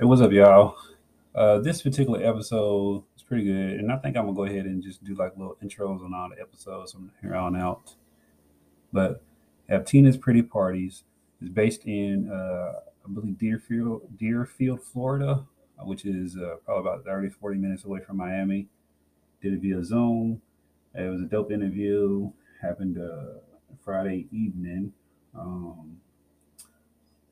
Hey, 0.00 0.06
what's 0.06 0.22
up, 0.22 0.32
y'all? 0.32 0.78
Uh, 1.34 1.58
this 1.58 1.82
particular 1.82 2.24
episode 2.24 3.04
is 3.14 3.22
pretty 3.22 3.44
good, 3.44 3.80
and 3.80 3.92
I 3.92 3.98
think 3.98 4.16
I'm 4.16 4.24
gonna 4.24 4.34
go 4.34 4.44
ahead 4.44 4.64
and 4.64 4.82
just 4.82 5.04
do 5.04 5.14
like 5.14 5.36
little 5.36 5.58
intros 5.62 6.02
on 6.02 6.14
all 6.14 6.30
the 6.30 6.40
episodes 6.40 6.92
from 6.92 7.10
here 7.20 7.34
on 7.34 7.54
out. 7.54 7.96
But 8.94 9.22
have 9.68 9.84
Tina's 9.84 10.16
Pretty 10.16 10.40
Parties 10.40 11.04
is 11.42 11.50
based 11.50 11.84
in, 11.84 12.30
uh, 12.30 12.80
I 13.04 13.12
believe 13.12 13.36
Deerfield, 13.36 14.16
Deerfield, 14.16 14.82
Florida, 14.82 15.44
uh, 15.78 15.84
which 15.84 16.06
is 16.06 16.34
uh, 16.34 16.54
probably 16.64 16.90
about 16.90 17.04
30, 17.04 17.28
40 17.28 17.58
minutes 17.58 17.84
away 17.84 18.00
from 18.00 18.16
Miami. 18.16 18.68
Did 19.42 19.52
it 19.52 19.60
via 19.60 19.84
Zoom. 19.84 20.40
It 20.94 21.10
was 21.10 21.20
a 21.20 21.26
dope 21.26 21.52
interview. 21.52 22.30
Happened 22.62 22.96
uh, 22.96 23.40
Friday 23.84 24.28
evening. 24.32 24.94
Um, 25.38 25.98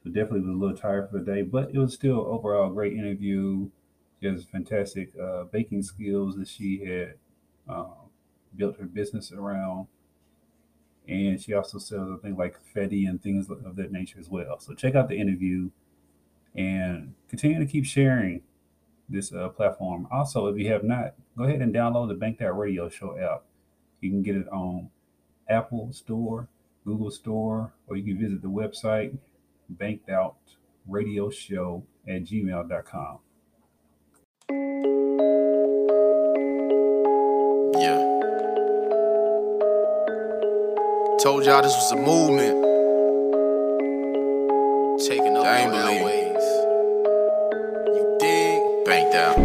so 0.09 0.15
definitely 0.15 0.41
was 0.41 0.49
a 0.49 0.53
little 0.53 0.77
tired 0.77 1.11
for 1.11 1.19
the 1.19 1.25
day, 1.25 1.43
but 1.43 1.71
it 1.73 1.79
was 1.79 1.93
still 1.93 2.21
overall 2.21 2.71
a 2.71 2.75
great 2.75 2.95
interview. 2.95 3.69
She 4.21 4.27
has 4.27 4.45
fantastic 4.45 5.13
uh, 5.23 5.45
baking 5.45 5.83
skills 5.83 6.37
that 6.37 6.49
she 6.49 6.85
had 6.85 7.15
uh, 7.69 7.85
built 8.57 8.79
her 8.79 8.87
business 8.87 9.33
around. 9.33 9.87
And 11.07 11.41
she 11.41 11.55
also 11.55 11.79
sells, 11.79 12.19
I 12.19 12.23
think, 12.23 12.39
like 12.39 12.55
confetti 12.55 13.07
and 13.07 13.23
things 13.23 13.49
of 13.51 13.77
that 13.77 13.93
nature 13.93 14.19
as 14.19 14.29
well. 14.29 14.59
So 14.59 14.75
check 14.75 14.95
out 14.95 15.09
the 15.09 15.19
interview 15.19 15.71
and 16.55 17.15
continue 17.29 17.59
to 17.59 17.67
keep 17.67 17.85
sharing 17.85 18.43
this 19.09 19.33
uh, 19.33 19.49
platform. 19.51 20.07
Also, 20.11 20.47
if 20.49 20.59
you 20.59 20.71
have 20.71 20.85
not, 20.85 21.15
go 21.37 21.45
ahead 21.45 21.63
and 21.63 21.75
download 21.75 22.09
the 22.09 22.15
Banked 22.15 22.43
Out 22.43 22.59
Radio 22.59 22.89
Show 22.89 23.19
app. 23.19 23.45
You 24.01 24.11
can 24.11 24.23
get 24.23 24.37
it 24.37 24.49
on 24.49 24.91
Apple 25.49 25.93
Store, 25.93 26.49
Google 26.85 27.11
Store, 27.11 27.73
or 27.87 27.97
you 27.97 28.05
can 28.05 28.23
visit 28.23 28.43
the 28.43 28.49
website 28.49 29.17
banked 29.69 30.09
out 30.09 30.37
radio 30.87 31.31
show 31.31 31.85
at 32.07 32.25
gmail.com. 32.25 33.19
Yeah. 37.77 37.99
Told 41.23 41.45
y'all 41.45 41.63
this 41.63 41.75
was 41.75 41.93
a 41.93 41.97
movement. 41.97 42.65
Taking 45.07 45.37
up 45.37 45.45
I 45.45 45.59
ain't 45.59 45.73
believe. 45.73 46.03
ways. 46.03 46.45
You 47.87 48.17
dig? 48.19 48.85
Banked 48.87 49.15
out. 49.15 49.37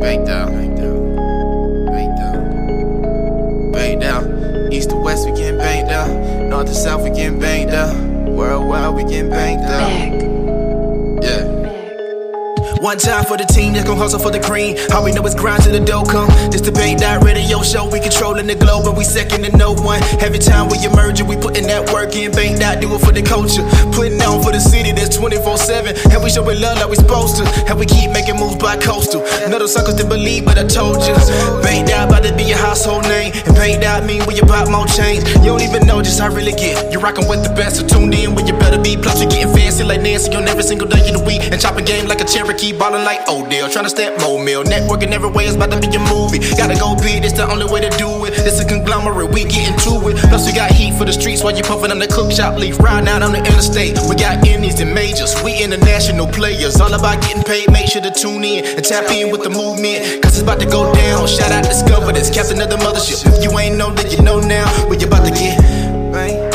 Banked 0.00 0.28
out. 0.28 0.48
Banked 0.50 0.80
out. 0.80 1.86
Banked 1.86 2.20
out. 2.20 3.72
Banked 3.72 4.04
out. 4.04 4.72
East 4.72 4.90
to 4.90 4.96
west, 4.96 5.26
we 5.28 5.32
getting 5.36 5.58
banked 5.58 5.90
out. 5.90 6.10
North 6.48 6.66
to 6.66 6.74
south, 6.74 7.02
we 7.02 7.10
getting 7.10 7.38
banked 7.40 7.50
out. 7.50 7.51
Worldwide, 8.72 9.04
we 9.04 9.10
getting 9.10 9.30
banked 9.30 9.64
out. 9.64 10.22
One 12.82 12.98
time 12.98 13.22
for 13.30 13.38
the 13.38 13.46
team 13.46 13.74
that's 13.78 13.86
gon' 13.86 13.96
hustle 13.96 14.18
for 14.18 14.34
the 14.34 14.42
cream. 14.42 14.74
All 14.90 15.06
we 15.06 15.14
know 15.14 15.22
is 15.22 15.38
grind 15.38 15.62
to 15.62 15.70
the 15.70 15.78
dough 15.78 16.02
come. 16.02 16.26
This 16.50 16.60
debate 16.60 16.98
that 16.98 17.22
radio 17.22 17.62
show, 17.62 17.86
we 17.86 18.02
controlling 18.02 18.50
the 18.50 18.58
globe 18.58 18.90
and 18.90 18.98
we 18.98 19.06
second 19.06 19.46
to 19.46 19.54
no 19.56 19.70
one. 19.70 20.02
Every 20.18 20.42
time 20.42 20.66
we 20.66 20.82
emerge, 20.82 21.22
we 21.22 21.38
putting 21.38 21.70
that 21.70 21.94
work 21.94 22.18
in. 22.18 22.34
Bank 22.34 22.58
that 22.58 22.82
do 22.82 22.90
it 22.90 22.98
for 22.98 23.14
the 23.14 23.22
culture. 23.22 23.62
Putting 23.94 24.18
on 24.26 24.42
for 24.42 24.50
the 24.50 24.58
city 24.58 24.90
that's 24.90 25.14
24 25.14 25.62
7. 25.62 25.94
And 26.10 26.18
we 26.26 26.30
showing 26.34 26.58
love 26.58 26.82
like 26.82 26.90
we 26.90 26.98
supposed 26.98 27.38
to. 27.38 27.46
And 27.70 27.78
we 27.78 27.86
keep 27.86 28.10
making 28.10 28.34
by 28.72 28.82
coastal. 28.82 29.22
Of 29.22 29.70
suckers 29.70 29.94
didn't 29.94 30.08
believe, 30.08 30.44
but 30.44 30.58
I 30.58 30.64
told 30.66 30.98
you. 31.06 31.14
Bank 31.62 31.86
that 31.86 32.08
about 32.08 32.24
to 32.24 32.34
be 32.34 32.44
your 32.44 32.58
household 32.58 33.04
name. 33.04 33.30
And 33.46 33.54
bank 33.54 33.78
that 33.84 34.04
mean 34.04 34.24
we 34.26 34.40
about 34.40 34.66
more 34.70 34.86
change. 34.86 35.22
You 35.44 35.54
don't 35.54 35.62
even 35.62 35.86
know 35.86 36.02
just 36.02 36.18
how 36.18 36.26
I 36.26 36.34
really 36.34 36.56
get. 36.56 36.90
You're 36.90 37.00
rocking 37.00 37.28
with 37.28 37.44
the 37.44 37.52
best, 37.54 37.76
so 37.78 37.86
tune 37.86 38.12
in 38.12 38.34
where 38.34 38.44
you 38.44 38.54
better 38.58 38.80
be. 38.80 38.96
Plus, 38.96 39.20
you're 39.22 39.30
getting 39.30 39.52
fancy 39.54 39.84
like 39.84 40.00
Nancy 40.00 40.34
on 40.34 40.48
every 40.48 40.64
single 40.64 40.88
day 40.88 41.04
of 41.06 41.20
the 41.20 41.24
week. 41.24 41.42
And 41.52 41.60
chopping 41.60 41.84
game 41.84 42.08
like 42.08 42.20
a 42.20 42.24
Cherokee 42.24 42.72
ballin' 42.72 43.04
like 43.04 43.22
Odell. 43.28 43.70
Trying 43.70 43.84
to 43.84 43.92
step 43.92 44.18
more 44.20 44.42
mill. 44.42 44.64
Networking 44.64 45.12
every 45.12 45.30
way 45.30 45.46
is 45.46 45.54
about 45.54 45.70
to 45.70 45.78
be 45.78 45.86
a 45.94 46.02
movie. 46.10 46.40
Gotta 46.56 46.74
go 46.74 46.96
big, 46.96 47.22
it's 47.22 47.36
the 47.36 47.46
only 47.46 47.70
way 47.70 47.80
to 47.86 47.90
do 48.00 48.24
it. 48.26 48.34
It's 48.34 48.58
a 48.58 48.66
conglomerate, 48.66 49.30
we 49.30 49.44
getting 49.44 49.78
to 49.86 50.10
it. 50.10 50.16
Plus, 50.32 50.46
we 50.48 50.52
got 50.56 50.72
heat 50.72 50.98
for 50.98 51.04
the 51.04 51.12
streets 51.12 51.44
while 51.44 51.54
you 51.54 51.62
puffin' 51.62 51.92
on 51.92 52.00
the 52.00 52.08
cook 52.08 52.32
shop 52.32 52.58
leaf. 52.58 52.80
Riding 52.80 53.08
out 53.08 53.22
on 53.22 53.30
the 53.30 53.38
interstate. 53.38 53.94
We 54.08 54.16
got 54.16 54.42
indies 54.48 54.80
and 54.80 54.92
majors. 54.94 55.36
We 55.44 55.62
international 55.62 56.26
players. 56.26 56.80
All 56.80 56.92
about 56.92 57.22
getting 57.22 57.44
paid. 57.44 57.70
Make 57.70 57.86
sure 57.86 58.02
to 58.02 58.10
tune 58.10 58.42
in 58.42 58.61
and 58.64 58.84
tap 58.84 59.10
in 59.10 59.30
with 59.30 59.42
the 59.42 59.50
movement. 59.50 60.22
Cause 60.22 60.34
it's 60.34 60.42
about 60.42 60.60
to 60.60 60.66
go 60.66 60.92
down. 60.94 61.26
Shout 61.26 61.52
out 61.52 61.64
Discover, 61.64 62.12
this 62.12 62.30
captain 62.30 62.60
of 62.60 62.70
the 62.70 62.76
mothership. 62.76 63.26
If 63.26 63.44
you 63.44 63.58
ain't 63.58 63.76
know, 63.76 63.92
then 63.94 64.10
you 64.10 64.22
know 64.22 64.40
now. 64.40 64.66
We 64.88 64.96
about 64.96 65.24
to 65.26 65.32
get 65.32 65.58
bang. 66.12 66.51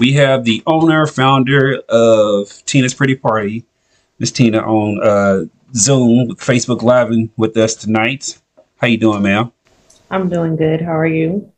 We 0.00 0.14
have 0.14 0.44
the 0.44 0.62
owner, 0.66 1.06
founder 1.06 1.82
of 1.90 2.64
Tina's 2.64 2.94
Pretty 2.94 3.14
Party, 3.14 3.66
Miss 4.18 4.32
Tina, 4.32 4.60
on 4.60 4.98
uh, 5.02 5.44
Zoom 5.74 6.28
with 6.28 6.38
Facebook 6.38 6.82
Live 6.82 7.10
with 7.36 7.54
us 7.58 7.74
tonight. 7.74 8.40
How 8.78 8.86
you 8.86 8.96
doing, 8.96 9.22
ma'am? 9.22 9.52
I'm 10.10 10.30
doing 10.30 10.56
good. 10.56 10.80
How 10.80 10.96
are 10.96 11.06
you? 11.06 11.52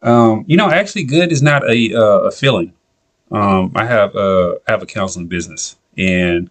Um, 0.00 0.44
you 0.46 0.56
know, 0.56 0.70
actually, 0.70 1.04
good 1.04 1.32
is 1.32 1.42
not 1.42 1.68
a 1.68 1.92
uh, 1.92 2.20
a 2.20 2.30
feeling. 2.30 2.72
Um, 3.32 3.72
I 3.74 3.84
have 3.84 4.14
uh, 4.14 4.54
I 4.68 4.70
have 4.70 4.82
a 4.84 4.86
counseling 4.86 5.26
business, 5.26 5.74
and 5.98 6.48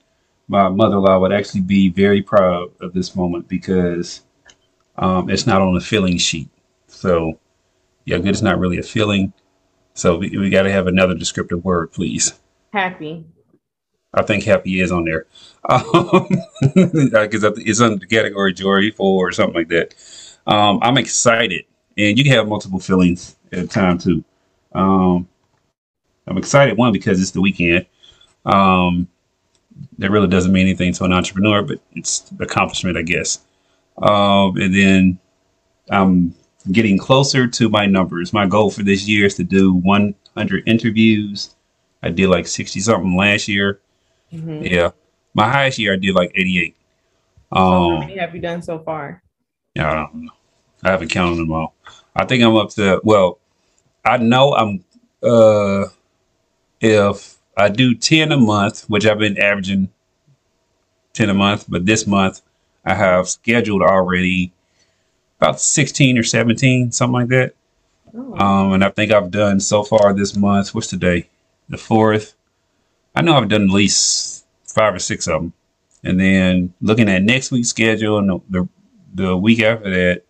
my 0.50 0.68
mother-in-law 0.68 1.20
would 1.20 1.32
actually 1.32 1.62
be 1.62 1.88
very 1.88 2.22
proud 2.22 2.72
of 2.82 2.92
this 2.92 3.16
moment 3.16 3.48
because 3.48 4.22
um, 4.98 5.30
it's 5.30 5.48
not 5.48 5.62
on 5.62 5.78
a 5.78 5.82
feeling 5.82 6.18
sheet. 6.18 6.50
So, 6.88 7.40
yeah, 8.04 8.18
good 8.18 8.36
is 8.36 8.44
not 8.44 8.60
really 8.60 8.80
a 8.80 8.84
feeling. 8.84 9.32
So 9.96 10.18
we, 10.18 10.38
we 10.38 10.50
got 10.50 10.64
to 10.64 10.72
have 10.72 10.88
another 10.88 11.16
descriptive 11.16 11.64
word, 11.64 11.92
please. 11.92 12.34
Happy. 12.74 13.26
I 14.14 14.24
think 14.24 14.44
happy 14.44 14.82
is 14.82 14.92
on 14.92 15.06
there. 15.06 15.26
Because 15.64 16.14
um, 16.14 16.28
it's 17.58 17.82
under 17.82 17.98
the 17.98 18.06
category 18.06 18.54
joyful 18.54 19.06
or 19.06 19.32
something 19.32 19.56
like 19.56 19.70
that. 19.70 19.96
Um, 20.46 20.80
I'm 20.82 20.98
excited. 20.98 21.66
And 21.98 22.18
you 22.18 22.24
can 22.24 22.34
have 22.34 22.48
multiple 22.48 22.80
feelings 22.80 23.38
at 23.52 23.60
a 23.60 23.68
time, 23.68 23.98
too. 23.98 24.24
Um, 24.74 25.28
I'm 26.28 26.38
excited, 26.38 26.78
one, 26.78 26.92
because 26.92 27.22
it's 27.22 27.32
the 27.32 27.42
weekend. 27.42 27.86
Um, 28.46 29.08
that 29.98 30.12
really 30.12 30.28
doesn't 30.28 30.52
mean 30.52 30.68
anything 30.68 30.94
to 30.94 31.06
an 31.06 31.14
entrepreneur, 31.14 31.62
but 31.62 31.80
it's 31.94 32.32
accomplishment, 32.40 32.98
I 32.98 33.02
guess. 33.02 33.40
Um, 33.98 34.58
and 34.58 34.76
then 34.76 35.20
I'm 35.90 36.36
getting 36.72 36.98
closer 36.98 37.48
to 37.48 37.70
my 37.70 37.86
numbers. 37.86 38.34
My 38.34 38.46
goal 38.46 38.70
for 38.70 38.84
this 38.84 39.08
year 39.08 39.26
is 39.26 39.36
to 39.36 39.44
do 39.44 39.74
100 39.74 40.68
interviews. 40.68 41.56
I 42.02 42.10
did 42.10 42.30
like 42.30 42.48
60 42.48 42.80
something 42.80 43.16
last 43.16 43.48
year. 43.48 43.80
Mm-hmm. 44.34 44.64
Yeah. 44.64 44.92
My 45.34 45.50
highest 45.50 45.80
year, 45.80 45.94
I 45.94 45.98
did 45.98 46.16
like 46.16 46.32
88. 46.34 46.76
Um, 47.52 47.62
how 47.62 48.00
many 48.00 48.18
have 48.18 48.34
you 48.36 48.42
done 48.42 48.62
so 48.62 48.80
far? 48.80 49.22
Yeah, 49.76 49.92
I 49.92 49.96
don't 49.96 50.26
know. 50.26 50.32
I 50.84 50.92
haven't 50.92 51.10
counted 51.10 51.38
them 51.38 51.52
all. 51.52 51.74
I 52.16 52.26
think 52.26 52.44
I'm 52.44 52.56
up 52.56 52.70
to, 52.72 53.02
well, 53.04 53.40
I 54.04 54.18
know 54.18 54.54
I'm, 54.54 54.84
uh, 55.24 55.86
if 56.80 57.38
I 57.58 57.70
do 57.70 57.96
10 57.96 58.32
a 58.32 58.38
month, 58.38 58.84
which 58.84 59.06
I've 59.06 59.20
been 59.20 59.38
averaging 59.38 59.90
10 61.14 61.30
a 61.30 61.34
month, 61.34 61.66
but 61.68 61.86
this 61.86 62.06
month 62.06 62.42
I 62.86 62.94
have 62.94 63.28
scheduled 63.28 63.82
already 63.82 64.54
about 65.46 65.62
16 65.62 66.18
or 66.18 66.24
17, 66.24 66.92
something 66.92 67.14
like 67.14 67.28
that. 67.28 67.54
Oh. 68.16 68.40
Um, 68.40 68.74
and 68.74 68.84
I 68.84 68.90
think 68.90 69.12
I've 69.12 69.30
done 69.30 69.60
so 69.60 69.84
far 69.84 70.14
this 70.14 70.36
month. 70.36 70.74
What's 70.74 70.88
today? 70.88 71.30
The 71.70 71.78
fourth. 71.78 72.34
I 73.16 73.22
know 73.22 73.36
I've 73.36 73.50
done 73.50 73.64
at 73.64 73.70
least 73.70 74.46
five 74.66 74.94
or 74.94 75.00
six 75.00 75.28
of 75.28 75.42
them. 75.42 75.54
And 76.04 76.20
then 76.20 76.74
looking 76.82 77.10
at 77.10 77.24
next 77.24 77.52
week's 77.52 77.70
schedule 77.70 78.18
and 78.20 78.30
the 78.30 78.40
the, 78.50 78.70
the 79.14 79.38
week 79.38 79.62
after 79.62 79.90
that, 79.90 80.24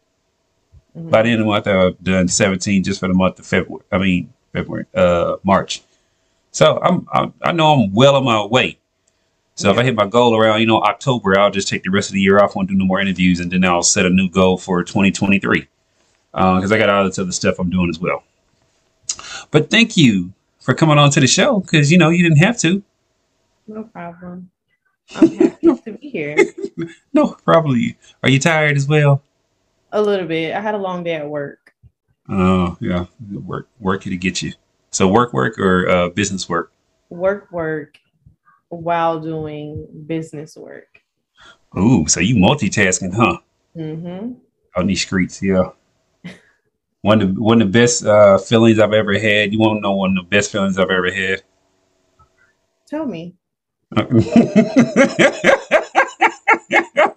mm-hmm. 0.97 1.09
by 1.09 1.23
the 1.23 1.29
end 1.29 1.41
of 1.41 1.45
the 1.45 1.51
month, 1.51 1.67
I've 1.67 2.01
done 2.03 2.27
17 2.27 2.83
just 2.83 2.99
for 2.99 3.07
the 3.07 3.13
month 3.13 3.39
of 3.39 3.45
February. 3.45 3.83
I 3.91 3.97
mean 3.97 4.33
February, 4.53 4.85
uh, 4.93 5.37
March. 5.43 5.81
So 6.51 6.79
I'm, 6.81 7.07
I'm 7.11 7.33
I 7.41 7.51
know 7.51 7.73
I'm 7.73 7.93
well 7.93 8.15
on 8.15 8.23
my 8.23 8.45
way. 8.45 8.77
So 9.55 9.69
yeah. 9.69 9.73
if 9.73 9.79
I 9.79 9.83
hit 9.83 9.95
my 9.95 10.05
goal 10.05 10.35
around, 10.35 10.59
you 10.59 10.67
know, 10.67 10.81
October, 10.81 11.39
I'll 11.39 11.49
just 11.49 11.69
take 11.69 11.83
the 11.83 11.89
rest 11.89 12.09
of 12.09 12.13
the 12.13 12.21
year 12.21 12.39
off, 12.39 12.55
won't 12.55 12.67
do 12.67 12.75
no 12.75 12.85
more 12.85 12.99
interviews, 12.99 13.39
and 13.39 13.49
then 13.49 13.63
I'll 13.63 13.83
set 13.83 14.05
a 14.05 14.09
new 14.09 14.29
goal 14.29 14.57
for 14.57 14.83
2023 14.83 15.67
because 16.31 16.71
uh, 16.71 16.75
I 16.75 16.77
got 16.77 16.89
all 16.89 17.05
this 17.05 17.17
other 17.17 17.31
stuff 17.31 17.57
I'm 17.57 17.69
doing 17.69 17.89
as 17.89 17.97
well. 17.97 18.23
But 19.51 19.69
thank 19.69 19.95
you 19.95 20.33
for 20.59 20.73
coming 20.73 20.97
on 20.97 21.09
to 21.11 21.21
the 21.21 21.27
show 21.27 21.61
because 21.61 21.89
you 21.89 21.97
know 21.97 22.09
you 22.09 22.21
didn't 22.21 22.39
have 22.39 22.57
to. 22.59 22.83
No 23.67 23.83
problem. 23.83 24.51
I'm 25.15 25.37
happy 25.37 25.67
to 25.85 25.91
be 25.93 26.09
here. 26.09 26.37
No, 27.13 27.37
probably. 27.45 27.97
Are 28.21 28.29
you 28.29 28.37
tired 28.37 28.75
as 28.75 28.85
well? 28.85 29.23
A 29.93 30.01
little 30.01 30.27
bit. 30.27 30.53
I 30.53 30.59
had 30.59 30.75
a 30.75 30.77
long 30.77 31.05
day 31.05 31.13
at 31.13 31.29
work. 31.29 31.73
Oh 32.27 32.75
yeah, 32.81 33.05
work 33.31 33.69
work 33.79 34.03
to 34.03 34.17
get 34.17 34.41
you. 34.41 34.51
So 34.91 35.07
work 35.07 35.31
work 35.31 35.57
or 35.57 35.87
uh, 35.87 36.09
business 36.09 36.49
work. 36.49 36.73
Work, 37.09 37.49
work 37.53 37.99
while 38.75 39.19
doing 39.19 39.87
business 40.07 40.55
work. 40.55 40.99
Ooh, 41.77 42.07
so 42.07 42.19
you 42.19 42.35
multitasking, 42.35 43.13
huh? 43.13 43.37
Mm-hmm. 43.75 44.33
On 44.77 44.87
these 44.87 45.01
streets, 45.01 45.41
yeah. 45.41 45.69
One 47.01 47.21
of 47.21 47.35
the, 47.35 47.41
one 47.41 47.61
of 47.61 47.71
the 47.71 47.79
best 47.79 48.03
uh, 48.03 48.39
feelings 48.39 48.79
I've 48.79 48.93
ever 48.93 49.19
had. 49.19 49.53
You 49.53 49.59
want 49.59 49.77
to 49.77 49.81
know 49.81 49.95
one 49.95 50.17
of 50.17 50.25
the 50.25 50.29
best 50.29 50.51
feelings 50.51 50.79
I've 50.79 50.89
ever 50.89 51.11
had? 51.11 51.43
Tell 52.87 53.05
me. 53.05 53.35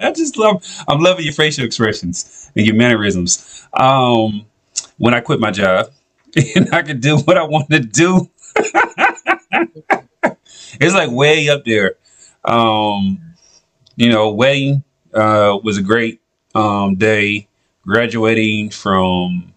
I 0.01 0.13
just 0.15 0.37
love 0.37 0.63
I'm 0.87 1.01
loving 1.01 1.25
your 1.25 1.33
facial 1.33 1.65
expressions 1.65 2.51
and 2.55 2.67
your 2.67 2.75
mannerisms. 2.75 3.67
Um, 3.73 4.45
when 4.99 5.15
I 5.15 5.21
quit 5.21 5.41
my 5.41 5.51
job 5.51 5.91
and 6.55 6.75
I 6.75 6.83
could 6.83 7.01
do 7.01 7.17
what 7.19 7.39
I 7.39 7.45
want 7.45 7.71
to 7.71 7.81
do, 7.81 8.29
it's 10.81 10.95
like 10.95 11.11
way 11.11 11.49
up 11.49 11.65
there. 11.65 11.97
Um, 12.45 13.21
you 13.97 14.11
know, 14.11 14.33
wedding 14.33 14.85
uh, 15.15 15.59
was 15.63 15.79
a 15.79 15.83
great 15.83 16.21
um, 16.55 16.97
day. 16.97 17.49
Graduating 17.87 18.71
from 18.71 19.53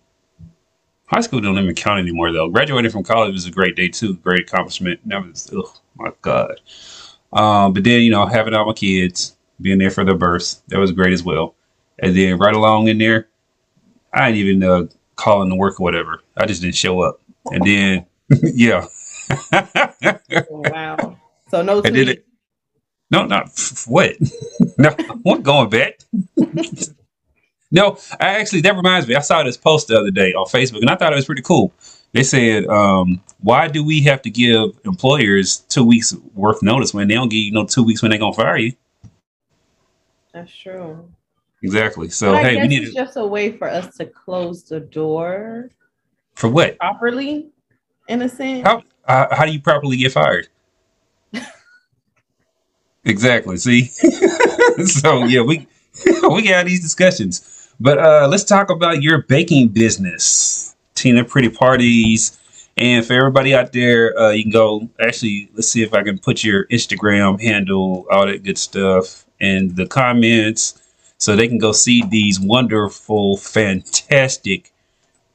high 1.06 1.20
school 1.20 1.42
don't 1.42 1.58
even 1.58 1.76
count 1.76 2.00
anymore 2.00 2.32
though. 2.32 2.50
Graduating 2.50 2.92
from 2.92 3.04
college 3.04 3.34
was 3.34 3.46
a 3.46 3.52
great 3.52 3.76
day 3.76 3.90
too. 3.90 4.16
Great 4.18 4.42
accomplishment. 4.42 5.00
That 5.06 5.26
was 5.26 5.50
oh 5.54 5.74
my 5.96 6.12
god. 6.22 6.62
Um, 7.34 7.74
but 7.74 7.84
then 7.84 8.02
you 8.02 8.12
know 8.12 8.26
having 8.26 8.54
all 8.54 8.66
my 8.66 8.74
kids, 8.74 9.36
being 9.60 9.80
there 9.80 9.92
for 9.92 10.06
their 10.06 10.16
births, 10.18 10.62
that 10.68 10.80
was 10.80 10.92
great 10.92 11.14
as 11.14 11.24
well. 11.24 11.56
And 12.00 12.16
then 12.16 12.38
right 12.38 12.56
along 12.56 12.88
in 12.88 12.98
there, 12.98 13.28
I 14.14 14.32
didn't 14.32 14.48
even 14.48 14.64
uh, 14.64 14.88
call 15.16 15.42
in 15.44 15.50
to 15.50 15.56
work 15.56 15.80
or 15.80 15.84
whatever. 15.84 16.24
I 16.38 16.46
just 16.46 16.62
didn't 16.62 16.76
show 16.76 17.02
up. 17.02 17.22
And 17.48 17.64
then 17.66 18.06
yeah. 18.44 18.88
Oh, 20.50 20.62
wow. 20.70 21.18
So 21.50 21.62
no 21.62 21.82
I 21.84 21.90
did 21.90 22.10
it. 22.10 22.26
No, 23.12 23.26
not 23.26 23.52
what? 23.88 24.16
no, 24.78 24.96
I'm 25.28 25.42
going 25.42 25.70
back. 25.70 26.00
no, 27.72 27.98
I 28.20 28.40
actually 28.40 28.62
that 28.62 28.76
reminds 28.76 29.08
me. 29.08 29.16
I 29.16 29.20
saw 29.20 29.44
this 29.44 29.58
post 29.58 29.90
the 29.90 30.00
other 30.00 30.12
day 30.12 30.34
on 30.34 30.46
Facebook, 30.46 30.80
and 30.80 30.90
I 30.90 30.96
thought 30.96 31.12
it 31.12 31.18
was 31.18 31.26
pretty 31.26 31.42
cool. 31.42 31.74
They 32.14 32.24
said, 32.24 32.68
um, 32.68 33.22
"Why 33.42 33.68
do 33.68 33.84
we 33.84 34.02
have 34.04 34.22
to 34.24 34.30
give 34.30 34.80
employers 34.86 35.58
two 35.58 35.84
weeks 35.84 36.14
worth 36.34 36.64
notice 36.64 36.94
when 36.94 37.10
they 37.10 37.16
don't 37.16 37.30
give 37.30 37.40
you 37.40 37.52
no 37.52 37.66
two 37.66 37.84
weeks 37.84 38.02
when 38.02 38.12
they're 38.12 38.20
gonna 38.20 38.34
fire 38.34 38.58
you?" 38.58 38.74
That's 40.34 40.56
true. 40.56 41.10
Exactly. 41.62 42.10
So 42.10 42.36
hey, 42.36 42.62
we 42.62 42.68
need 42.68 42.84
it's 42.84 42.94
to, 42.94 43.04
just 43.04 43.18
a 43.18 43.26
way 43.26 43.52
for 43.52 43.70
us 43.70 43.96
to 43.98 44.06
close 44.06 44.64
the 44.64 44.80
door 44.80 45.70
for 46.36 46.50
what? 46.50 46.78
properly, 46.80 47.50
in 48.08 48.22
a 48.22 48.30
sense. 48.30 48.66
How 48.66 48.84
uh, 49.06 49.36
how 49.36 49.46
do 49.46 49.52
you 49.52 49.62
properly 49.62 49.98
get 49.98 50.12
fired? 50.12 50.48
exactly. 53.06 53.58
See. 53.58 53.86
so 54.86 55.26
yeah, 55.26 55.42
we 55.42 55.68
we 56.30 56.48
got 56.48 56.66
these 56.66 56.82
discussions, 56.82 57.74
but 57.80 57.98
uh, 57.98 58.28
let's 58.30 58.44
talk 58.44 58.70
about 58.70 59.02
your 59.02 59.24
baking 59.24 59.70
business, 59.70 60.76
Tina 60.96 61.26
Pretty 61.26 61.50
Parties. 61.50 62.38
And 62.78 63.06
for 63.06 63.14
everybody 63.14 63.54
out 63.54 63.74
there, 63.74 64.18
uh, 64.18 64.32
you 64.32 64.44
can 64.44 64.52
go. 64.52 64.90
Actually, 65.00 65.50
let's 65.54 65.68
see 65.68 65.84
if 65.84 65.94
I 65.94 66.04
can 66.04 66.18
put 66.18 66.44
your 66.44 66.66
Instagram 66.68 67.42
handle, 67.42 68.06
all 68.10 68.26
that 68.26 68.44
good 68.44 68.58
stuff, 68.58 69.26
in 69.40 69.76
the 69.76 69.86
comments, 69.86 70.82
so 71.18 71.36
they 71.36 71.48
can 71.48 71.58
go 71.58 71.74
see 71.74 72.04
these 72.10 72.40
wonderful, 72.40 73.36
fantastic 73.36 74.72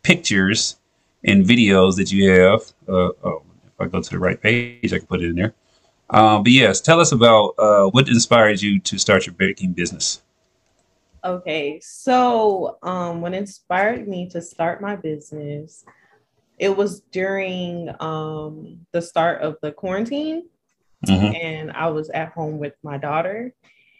pictures 0.03 0.77
and 1.25 1.45
videos 1.45 1.97
that 1.97 2.11
you 2.11 2.31
have. 2.31 2.61
Uh, 2.89 3.11
oh, 3.23 3.43
if 3.79 3.87
I 3.87 3.89
go 3.91 4.01
to 4.01 4.11
the 4.11 4.19
right 4.19 4.41
page, 4.41 4.93
I 4.93 4.99
can 4.99 5.07
put 5.07 5.21
it 5.21 5.27
in 5.31 5.37
there. 5.37 5.55
Um, 6.09 6.43
but 6.43 6.53
yes, 6.53 6.81
tell 6.81 7.01
us 7.01 7.13
about 7.13 7.55
uh, 7.59 7.87
what 7.87 8.09
inspired 8.09 8.63
you 8.63 8.79
to 8.81 8.99
start 8.99 9.27
your 9.27 9.35
baking 9.35 9.73
business. 9.73 10.23
Okay, 11.25 11.81
so 11.83 12.79
um, 12.83 13.21
what 13.21 13.35
inspired 13.35 14.07
me 14.07 14.29
to 14.31 14.41
start 14.41 14.81
my 14.81 14.95
business, 14.95 15.85
it 16.59 16.75
was 16.75 17.01
during 17.13 17.91
um, 18.01 18.87
the 18.93 19.03
start 19.03 19.43
of 19.43 19.57
the 19.63 19.73
quarantine, 19.73 20.49
hmm 21.07 21.33
and 21.35 21.73
I 21.73 21.89
was 21.89 22.09
at 22.11 22.33
home 22.33 22.59
with 22.59 22.75
my 22.83 22.97
daughter, 22.97 23.53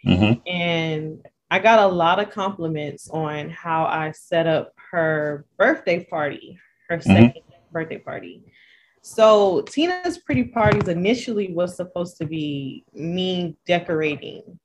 hmm 0.03 0.33
and 0.47 1.21
I 1.51 1.59
got 1.59 1.79
a 1.79 1.87
lot 1.87 2.19
of 2.19 2.31
compliments 2.31 3.09
on 3.09 3.49
how 3.49 3.85
I 3.85 4.11
set 4.11 4.47
up 4.47 4.73
her 4.91 5.45
birthday 5.57 6.05
party, 6.05 6.57
her 6.89 6.99
second 7.01 7.43
birthday 7.71 7.99
party. 7.99 8.43
So 9.07 9.61
Tina's 9.61 10.17
pretty 10.17 10.43
parties 10.43 10.89
initially 10.89 11.53
was 11.53 11.77
supposed 11.77 12.17
to 12.17 12.25
be 12.25 12.83
me 12.93 13.55
decorating 13.65 14.59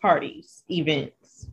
parties, 0.00 0.64
events. 0.70 1.48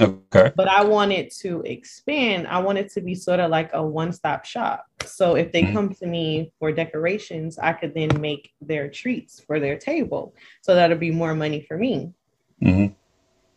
Okay. 0.00 0.52
but 0.54 0.68
I 0.68 0.84
wanted 0.84 1.30
to 1.40 1.60
expand. 1.62 2.46
I 2.46 2.60
wanted 2.60 2.88
to 2.90 3.00
be 3.00 3.14
sort 3.16 3.40
of 3.40 3.50
like 3.50 3.70
a 3.74 3.84
one-stop 3.84 4.44
shop. 4.44 4.86
So 5.04 5.34
if 5.34 5.50
they 5.50 5.64
Mhm. 5.64 5.72
come 5.72 5.94
to 5.94 6.06
me 6.06 6.52
for 6.58 6.70
decorations, 6.72 7.58
I 7.58 7.72
could 7.72 7.94
then 7.94 8.20
make 8.20 8.52
their 8.60 8.88
treats 8.88 9.40
for 9.40 9.58
their 9.58 9.76
table. 9.76 10.34
So 10.62 10.74
that'll 10.76 10.96
be 10.98 11.10
more 11.10 11.34
money 11.34 11.62
for 11.62 11.76
me. 11.76 12.12
hmm 12.60 12.86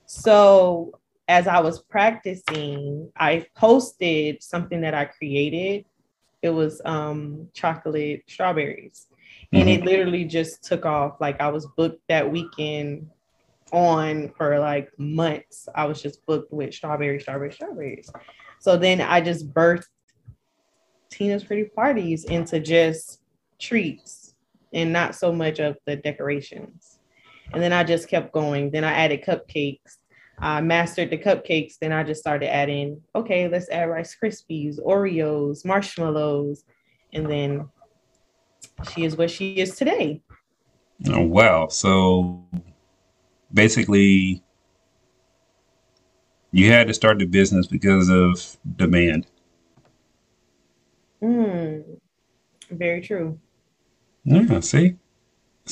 So 0.07 0.99
as 1.27 1.47
I 1.47 1.59
was 1.59 1.79
practicing, 1.79 3.11
I 3.15 3.45
posted 3.55 4.41
something 4.41 4.81
that 4.81 4.95
I 4.95 5.05
created. 5.05 5.85
It 6.45 6.53
was 6.53 6.79
um, 6.85 7.49
chocolate 7.53 8.23
strawberries. 8.27 9.07
And 9.51 9.67
it 9.67 9.83
literally 9.83 10.25
just 10.25 10.63
took 10.63 10.85
off. 10.85 11.19
Like 11.19 11.41
I 11.41 11.47
was 11.49 11.65
booked 11.75 12.01
that 12.07 12.29
weekend 12.29 13.09
on 13.71 14.31
for 14.37 14.59
like 14.59 14.91
months. 14.99 15.67
I 15.73 15.85
was 15.85 16.01
just 16.01 16.25
booked 16.25 16.53
with 16.53 16.73
strawberry, 16.73 17.19
strawberry, 17.19 17.51
strawberries. 17.51 18.11
So 18.59 18.77
then 18.77 19.01
I 19.01 19.21
just 19.21 19.51
birthed 19.53 19.87
Tina's 21.09 21.43
Pretty 21.43 21.65
Parties 21.65 22.25
into 22.25 22.59
just 22.59 23.21
treats 23.59 24.35
and 24.73 24.93
not 24.93 25.15
so 25.15 25.31
much 25.31 25.59
of 25.59 25.77
the 25.85 25.95
decorations. 25.95 26.99
And 27.53 27.63
then 27.63 27.73
I 27.73 27.83
just 27.83 28.07
kept 28.07 28.33
going. 28.33 28.69
Then 28.69 28.83
I 28.83 28.91
added 28.91 29.23
cupcakes. 29.23 29.97
I 30.39 30.61
mastered 30.61 31.09
the 31.09 31.17
cupcakes. 31.17 31.77
Then 31.79 31.91
I 31.91 32.03
just 32.03 32.21
started 32.21 32.53
adding, 32.53 33.01
okay, 33.15 33.47
let's 33.47 33.69
add 33.69 33.89
Rice 33.89 34.15
Krispies, 34.21 34.79
Oreos, 34.79 35.65
marshmallows. 35.65 36.63
And 37.13 37.29
then 37.29 37.69
she 38.93 39.05
is 39.05 39.15
what 39.15 39.31
she 39.31 39.53
is 39.53 39.75
today. 39.75 40.21
Oh 41.09 41.21
wow! 41.21 41.67
So 41.67 42.41
basically, 43.53 44.41
you 46.51 46.71
had 46.71 46.87
to 46.87 46.93
start 46.93 47.19
the 47.19 47.25
business 47.25 47.67
because 47.67 48.09
of 48.09 48.57
demand. 48.77 49.27
Mm, 51.21 51.83
very 52.71 53.01
true. 53.01 53.39
Yeah. 54.23 54.59
See, 54.61 54.95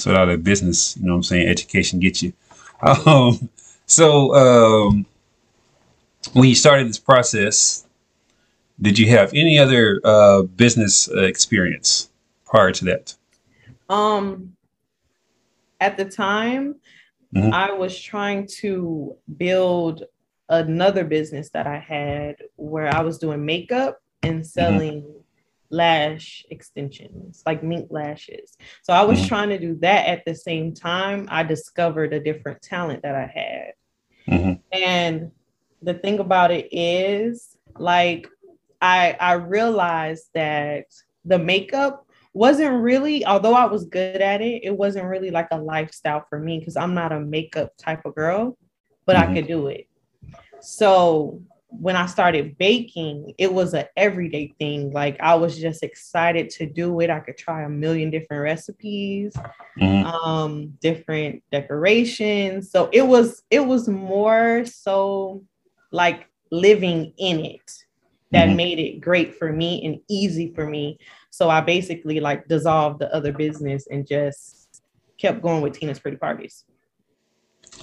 what 0.03 0.15
out 0.15 0.29
of 0.29 0.43
business, 0.43 0.97
you 0.97 1.05
know, 1.05 1.13
what 1.13 1.17
I'm 1.17 1.23
saying, 1.23 1.47
education 1.47 1.99
gets 1.99 2.23
you. 2.23 2.33
Um, 3.05 3.49
so 3.85 4.33
um, 4.35 5.05
when 6.33 6.49
you 6.49 6.55
started 6.55 6.87
this 6.87 6.99
process, 6.99 7.85
did 8.81 8.97
you 8.97 9.09
have 9.09 9.31
any 9.33 9.59
other 9.59 10.01
uh, 10.03 10.43
business 10.43 11.09
uh, 11.09 11.21
experience 11.21 12.09
prior 12.45 12.71
to 12.71 12.85
that? 12.85 13.15
Um, 13.89 14.55
at 15.79 15.97
the 15.97 16.05
time, 16.05 16.75
Mhm. 17.33 17.51
I 17.51 17.71
was 17.71 17.99
trying 17.99 18.47
to 18.61 19.15
build 19.37 20.03
another 20.49 21.03
business 21.03 21.49
that 21.49 21.65
I 21.65 21.79
had 21.79 22.35
where 22.57 22.93
I 22.95 23.01
was 23.01 23.17
doing 23.17 23.43
makeup 23.43 23.99
and 24.21 24.45
selling 24.45 25.22
lash 25.73 26.45
extensions, 26.51 27.43
like 27.45 27.63
mink 27.63 27.87
lashes. 27.91 28.57
So 28.83 28.93
I 28.93 29.03
was 29.03 29.21
Mhm. 29.21 29.27
trying 29.27 29.49
to 29.49 29.59
do 29.59 29.75
that 29.81 30.07
at 30.07 30.25
the 30.25 30.35
same 30.35 30.73
time. 30.73 31.27
I 31.31 31.43
discovered 31.43 32.13
a 32.13 32.19
different 32.19 32.61
talent 32.61 33.03
that 33.03 33.15
I 33.15 33.27
had. 33.27 33.73
hmm 34.27 34.53
And 34.71 35.31
the 35.81 35.93
thing 35.95 36.19
about 36.19 36.51
it 36.51 36.67
is, 36.71 37.57
like, 37.77 38.27
I 38.81 39.15
I 39.19 39.33
realized 39.33 40.27
that 40.35 40.85
the 41.25 41.39
makeup 41.39 42.05
wasn't 42.33 42.81
really, 42.83 43.25
although 43.25 43.53
I 43.55 43.65
was 43.65 43.85
good 43.85 44.21
at 44.21 44.41
it, 44.41 44.63
it 44.63 44.75
wasn't 44.77 45.07
really 45.07 45.31
like 45.31 45.49
a 45.51 45.57
lifestyle 45.57 46.25
for 46.29 46.39
me 46.39 46.59
because 46.59 46.75
I'm 46.77 46.93
not 46.95 47.11
a 47.11 47.19
makeup 47.19 47.71
type 47.77 48.05
of 48.05 48.15
girl, 48.15 48.57
but 49.05 49.15
Mhm. 49.15 49.29
I 49.29 49.33
could 49.33 49.47
do 49.47 49.67
it. 49.67 49.87
So 50.61 51.41
when 51.79 51.95
I 51.95 52.05
started 52.05 52.57
baking, 52.57 53.33
it 53.37 53.51
was 53.51 53.73
an 53.73 53.85
everyday 53.97 54.53
thing. 54.59 54.91
Like 54.91 55.19
I 55.19 55.35
was 55.35 55.57
just 55.59 55.83
excited 55.83 56.49
to 56.51 56.65
do 56.65 56.99
it. 57.01 57.09
I 57.09 57.19
could 57.19 57.37
try 57.37 57.63
a 57.63 57.69
million 57.69 58.09
different 58.09 58.43
recipes, 58.43 59.35
Mhm. 59.79 60.05
um, 60.05 60.67
different 60.81 61.43
decorations. 61.51 62.71
So 62.71 62.89
it 62.93 63.01
was 63.07 63.43
it 63.49 63.61
was 63.65 63.87
more 63.87 64.65
so 64.65 65.43
like 65.91 66.27
living 66.51 67.13
in 67.17 67.39
it 67.45 67.71
that 68.31 68.49
Mhm. 68.49 68.55
made 68.55 68.79
it 68.79 68.99
great 69.01 69.35
for 69.35 69.51
me 69.51 69.83
and 69.85 69.99
easy 70.09 70.53
for 70.53 70.67
me. 70.67 70.97
So 71.29 71.49
I 71.49 71.61
basically 71.61 72.19
like 72.19 72.47
dissolved 72.47 72.99
the 72.99 73.13
other 73.13 73.31
business 73.31 73.87
and 73.87 74.07
just 74.07 74.81
kept 75.17 75.41
going 75.41 75.61
with 75.61 75.73
Tina's 75.79 75.99
Pretty 75.99 76.17
Parties. 76.17 76.65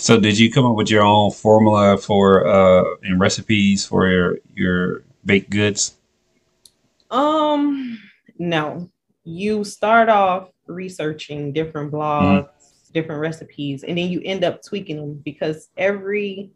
So 0.00 0.18
did 0.18 0.38
you 0.38 0.50
come 0.50 0.64
up 0.64 0.76
with 0.76 0.90
your 0.90 1.02
own 1.02 1.30
formula 1.30 1.98
for 1.98 2.46
uh 2.46 2.84
and 3.02 3.20
recipes 3.20 3.84
for 3.84 4.08
your 4.08 4.38
your 4.54 5.04
baked 5.26 5.50
goods? 5.50 5.98
Um, 7.10 8.00
no. 8.38 8.90
You 9.24 9.62
start 9.62 10.08
off 10.08 10.48
researching 10.66 11.52
different 11.52 11.92
blogs, 11.92 12.48
different 12.94 13.20
recipes, 13.20 13.84
and 13.84 13.98
then 13.98 14.08
you 14.08 14.22
end 14.24 14.42
up 14.42 14.62
tweaking 14.62 14.96
them 14.96 15.20
because 15.22 15.68
every 15.76 16.50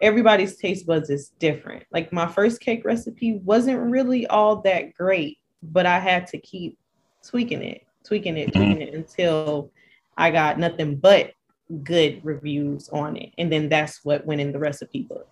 everybody's 0.00 0.56
taste 0.56 0.84
buds 0.84 1.08
is 1.08 1.28
different. 1.38 1.84
Like 1.92 2.12
my 2.12 2.26
first 2.26 2.60
cake 2.60 2.84
recipe 2.84 3.38
wasn't 3.44 3.78
really 3.78 4.26
all 4.26 4.56
that 4.62 4.92
great, 4.94 5.38
but 5.62 5.86
I 5.86 6.00
had 6.00 6.26
to 6.28 6.38
keep 6.38 6.76
tweaking 7.24 7.62
it, 7.62 7.86
tweaking 8.04 8.36
it, 8.36 8.52
tweaking 8.52 8.82
it 8.82 8.92
until 8.92 9.70
I 10.16 10.32
got 10.32 10.58
nothing 10.58 10.96
but 10.96 11.32
good 11.82 12.24
reviews 12.24 12.88
on 12.90 13.16
it. 13.16 13.32
And 13.38 13.50
then 13.52 13.68
that's 13.68 14.04
what 14.04 14.26
went 14.26 14.40
in 14.40 14.52
the 14.52 14.58
recipe 14.58 15.02
book. 15.02 15.28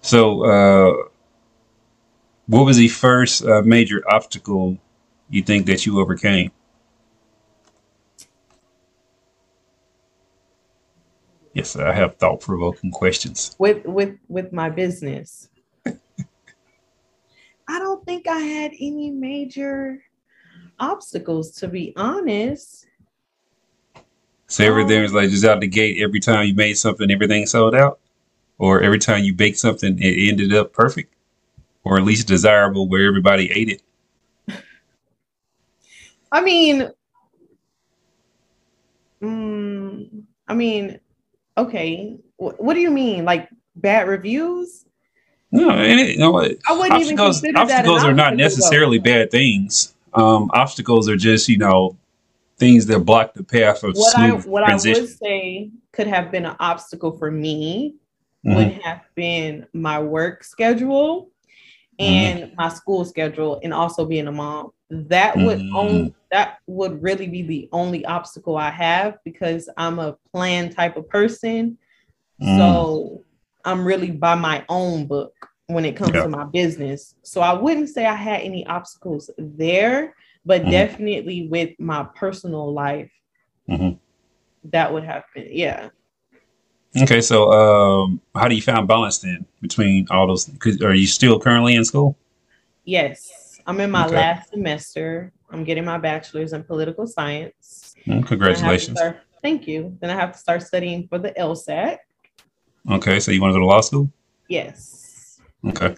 So 0.00 0.44
uh 0.44 1.08
what 2.46 2.64
was 2.64 2.76
the 2.76 2.88
first 2.88 3.44
uh, 3.44 3.62
major 3.62 4.02
obstacle 4.08 4.76
you 5.30 5.42
think 5.42 5.66
that 5.66 5.86
you 5.86 5.98
overcame? 5.98 6.50
Yes, 11.54 11.76
I 11.76 11.92
have 11.92 12.16
thought-provoking 12.16 12.90
questions. 12.90 13.54
with 13.58 13.84
with 13.86 14.16
with 14.28 14.52
my 14.52 14.68
business 14.68 15.48
i 15.86 15.98
don't 17.78 18.04
think 18.04 18.26
i 18.26 18.38
had 18.38 18.72
any 18.72 19.10
major 19.10 20.02
obstacles 20.80 21.52
to 21.52 21.68
be 21.68 21.92
honest 21.96 22.86
So 24.54 24.62
everything 24.62 25.02
was 25.02 25.12
like 25.12 25.30
just 25.30 25.44
out 25.44 25.58
the 25.58 25.66
gate. 25.66 26.00
Every 26.00 26.20
time 26.20 26.46
you 26.46 26.54
made 26.54 26.74
something, 26.74 27.10
everything 27.10 27.44
sold 27.44 27.74
out, 27.74 27.98
or 28.56 28.82
every 28.82 29.00
time 29.00 29.24
you 29.24 29.34
baked 29.34 29.58
something, 29.58 29.98
it 29.98 30.28
ended 30.28 30.54
up 30.54 30.72
perfect, 30.72 31.12
or 31.82 31.96
at 31.96 32.04
least 32.04 32.28
desirable 32.28 32.88
where 32.88 33.04
everybody 33.04 33.50
ate 33.50 33.68
it. 33.68 33.82
i 36.30 36.40
mean 36.40 36.88
mm, 39.20 40.22
i 40.46 40.54
mean 40.54 41.00
okay 41.58 42.16
Wh- 42.36 42.60
what 42.60 42.74
do 42.74 42.80
you 42.80 42.92
mean 42.92 43.24
like 43.24 43.48
bad 43.74 44.06
reviews 44.06 44.84
No, 45.50 45.70
and 45.70 45.98
it, 45.98 46.10
you 46.10 46.18
know 46.18 46.30
what? 46.30 46.52
i 46.68 46.72
wouldn't 46.72 47.00
even 47.00 47.18
Obstacles, 47.18 47.40
consider 47.40 47.66
that 47.66 47.70
obstacles 47.70 48.04
are 48.04 48.14
not 48.14 48.36
necessarily 48.36 49.00
bad 49.00 49.32
things. 49.32 49.94
Um, 50.12 50.48
obstacles 50.54 51.08
are 51.08 51.16
just 51.16 51.48
you 51.48 51.58
know 51.58 51.96
things 52.58 52.86
that 52.86 53.00
block 53.00 53.34
the 53.34 53.42
path 53.44 53.82
of 53.82 53.94
what 53.96 54.16
i 54.16 54.28
smooth 54.30 54.46
what 54.46 54.62
i 54.62 54.74
would 54.74 55.08
say 55.08 55.70
could 55.92 56.06
have 56.06 56.30
been 56.30 56.46
an 56.46 56.56
obstacle 56.60 57.16
for 57.16 57.30
me 57.30 57.94
Mhm. 58.46 58.54
would 58.56 58.72
have 58.84 59.00
been 59.14 59.66
my 59.72 59.98
work 60.00 60.44
schedule 60.44 61.30
and 61.98 62.52
my 62.56 62.68
school 62.68 63.04
schedule 63.04 63.60
and 63.62 63.72
also 63.72 64.04
being 64.04 64.26
a 64.26 64.32
mom 64.32 64.70
that 64.90 65.36
would 65.36 65.58
Mm. 65.60 65.70
only 65.74 66.14
that 66.30 66.58
would 66.66 67.00
really 67.02 67.28
be 67.28 67.42
the 67.42 67.68
only 67.72 68.04
obstacle 68.04 68.56
i 68.56 68.70
have 68.70 69.16
because 69.24 69.68
i'm 69.76 69.98
a 69.98 70.16
plan 70.32 70.70
type 70.70 70.96
of 70.96 71.08
person 71.08 71.78
Mm. 72.42 72.56
so 72.58 73.22
i'm 73.64 73.84
really 73.84 74.10
by 74.10 74.34
my 74.34 74.64
own 74.68 75.06
book 75.06 75.32
when 75.68 75.84
it 75.84 75.96
comes 75.96 76.14
Yeah. 76.14 76.24
to 76.24 76.28
my 76.28 76.44
business 76.44 77.14
so 77.22 77.40
i 77.40 77.52
wouldn't 77.52 77.88
say 77.88 78.04
i 78.04 78.14
had 78.14 78.40
any 78.42 78.66
obstacles 78.66 79.30
there 79.38 80.14
but 80.44 80.62
Mhm. 80.62 80.70
definitely 80.70 81.48
with 81.48 81.70
my 81.78 82.04
personal 82.14 82.72
life 82.72 83.10
Mhm. 83.68 83.98
that 84.64 84.92
would 84.92 85.04
have 85.04 85.24
been 85.34 85.48
yeah 85.50 85.88
Okay, 87.02 87.20
so 87.20 87.50
um, 87.50 88.20
how 88.36 88.46
do 88.46 88.54
you 88.54 88.62
find 88.62 88.86
balance 88.86 89.18
then 89.18 89.44
between 89.60 90.06
all 90.10 90.28
those? 90.28 90.48
Are 90.80 90.94
you 90.94 91.08
still 91.08 91.40
currently 91.40 91.74
in 91.74 91.84
school? 91.84 92.16
Yes, 92.84 93.58
I'm 93.66 93.80
in 93.80 93.90
my 93.90 94.06
Okay. 94.06 94.14
last 94.14 94.50
semester. 94.50 95.32
I'm 95.50 95.64
getting 95.64 95.84
my 95.84 95.98
bachelor's 95.98 96.52
in 96.52 96.62
political 96.62 97.08
science. 97.08 97.96
Mm, 98.06 98.06
Then 98.06 98.14
I 98.14 98.16
have 98.20 98.22
to 98.22 98.28
congratulations. 98.28 98.96
start- 98.98 99.18
thank 99.42 99.66
you. 99.66 99.96
Then 100.00 100.10
I 100.10 100.14
have 100.14 100.30
to 100.34 100.38
start 100.38 100.62
studying 100.62 101.08
for 101.08 101.18
the 101.18 101.32
LSAT. 101.36 101.98
Okay, 102.88 103.18
so 103.18 103.32
you 103.32 103.40
want 103.40 103.50
to 103.50 103.54
go 103.56 103.60
to 103.60 103.66
law 103.66 103.80
school? 103.80 104.08
Yes. 104.48 105.40
Okay. 105.66 105.96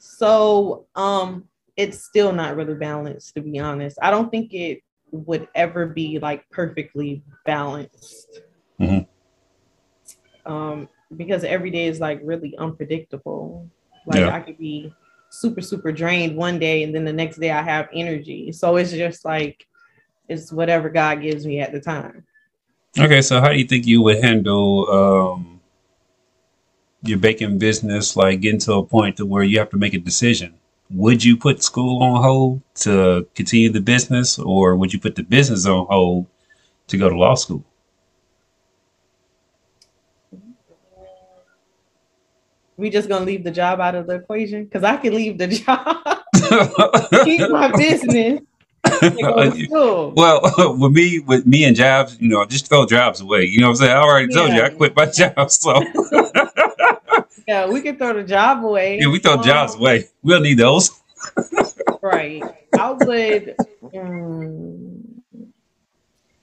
So 0.00 0.86
um 0.96 1.44
it's 1.78 2.04
still 2.04 2.32
not 2.32 2.56
really 2.56 2.74
balanced 2.74 3.34
to 3.34 3.40
be 3.40 3.58
honest. 3.58 3.96
I 4.02 4.10
don't 4.10 4.30
think 4.30 4.52
it 4.52 4.82
would 5.12 5.48
ever 5.54 5.86
be 5.86 6.18
like 6.18 6.44
perfectly 6.50 7.22
balanced. 7.46 8.40
Mhm. 8.78 9.06
Um 10.44 10.88
because 11.16 11.44
every 11.44 11.70
day 11.70 11.86
is 11.86 12.00
like 12.00 12.20
really 12.22 12.54
unpredictable. 12.58 13.70
Like 14.04 14.20
Yeah. 14.20 14.34
I 14.34 14.40
could 14.40 14.58
be 14.58 14.92
super 15.30 15.62
super 15.62 15.92
drained 15.92 16.36
one 16.36 16.58
day 16.58 16.82
and 16.82 16.94
then 16.94 17.04
the 17.04 17.12
next 17.12 17.38
day 17.38 17.52
I 17.52 17.62
have 17.62 17.88
energy. 17.94 18.52
So 18.52 18.76
it's 18.76 18.90
just 18.90 19.24
like 19.24 19.64
it's 20.28 20.52
whatever 20.52 20.90
God 20.90 21.22
gives 21.22 21.46
me 21.46 21.60
at 21.60 21.72
the 21.72 21.80
time. 21.80 22.24
Okay, 22.98 23.22
so 23.22 23.40
how 23.40 23.50
do 23.50 23.58
you 23.58 23.64
think 23.64 23.86
you 23.86 24.02
would 24.02 24.22
handle 24.22 24.90
um, 24.90 25.60
your 27.02 27.18
baking 27.18 27.58
business, 27.58 28.16
like 28.16 28.40
getting 28.40 28.58
to 28.60 28.74
a 28.74 28.84
point 28.84 29.16
to 29.18 29.26
where 29.26 29.44
you 29.44 29.58
have 29.58 29.70
to 29.70 29.76
make 29.76 29.94
a 29.94 29.98
decision? 29.98 30.58
Would 30.90 31.22
you 31.22 31.36
put 31.36 31.62
school 31.62 32.02
on 32.02 32.22
hold 32.22 32.62
to 32.76 33.26
continue 33.34 33.70
the 33.70 33.80
business, 33.80 34.38
or 34.38 34.74
would 34.76 34.92
you 34.92 34.98
put 34.98 35.16
the 35.16 35.22
business 35.22 35.66
on 35.66 35.86
hold 35.86 36.26
to 36.86 36.96
go 36.96 37.10
to 37.10 37.16
law 37.16 37.34
school? 37.34 37.64
We 42.78 42.90
just 42.90 43.08
gonna 43.08 43.24
leave 43.24 43.44
the 43.44 43.50
job 43.50 43.80
out 43.80 43.96
of 43.96 44.06
the 44.06 44.14
equation 44.14 44.64
because 44.64 44.84
I 44.84 44.96
can 44.96 45.14
leave 45.14 45.36
the 45.36 45.48
job, 45.62 47.24
keep 47.24 47.50
my 47.50 47.70
business, 47.76 48.40
and 48.84 49.18
go 49.18 49.50
to 49.50 49.64
school. 49.66 50.12
Well, 50.16 50.40
with 50.78 50.92
me, 50.92 51.18
with 51.18 51.46
me 51.46 51.64
and 51.64 51.76
jobs, 51.76 52.16
you 52.18 52.28
know, 52.28 52.44
just 52.46 52.68
throw 52.68 52.86
jobs 52.86 53.20
away. 53.20 53.44
You 53.44 53.60
know 53.60 53.66
what 53.66 53.80
I'm 53.80 53.86
saying? 53.86 53.92
I 53.92 54.00
already 54.00 54.32
told 54.32 54.52
you 54.52 54.62
I 54.62 54.70
quit 54.70 54.96
my 54.96 55.06
job, 55.06 55.50
so 55.50 55.82
Yeah, 57.48 57.66
we 57.66 57.80
can 57.80 57.96
throw 57.96 58.12
the 58.12 58.24
job 58.24 58.62
away. 58.62 58.98
yeah, 58.98 59.08
we 59.08 59.18
throw 59.20 59.40
jobs 59.42 59.72
Um, 59.74 59.80
away. 59.80 60.04
We'll 60.22 60.40
need 60.40 60.58
those. 60.58 60.90
Right. 62.02 62.44
I 62.78 62.90
would. 62.92 63.56
mm, 63.82 65.00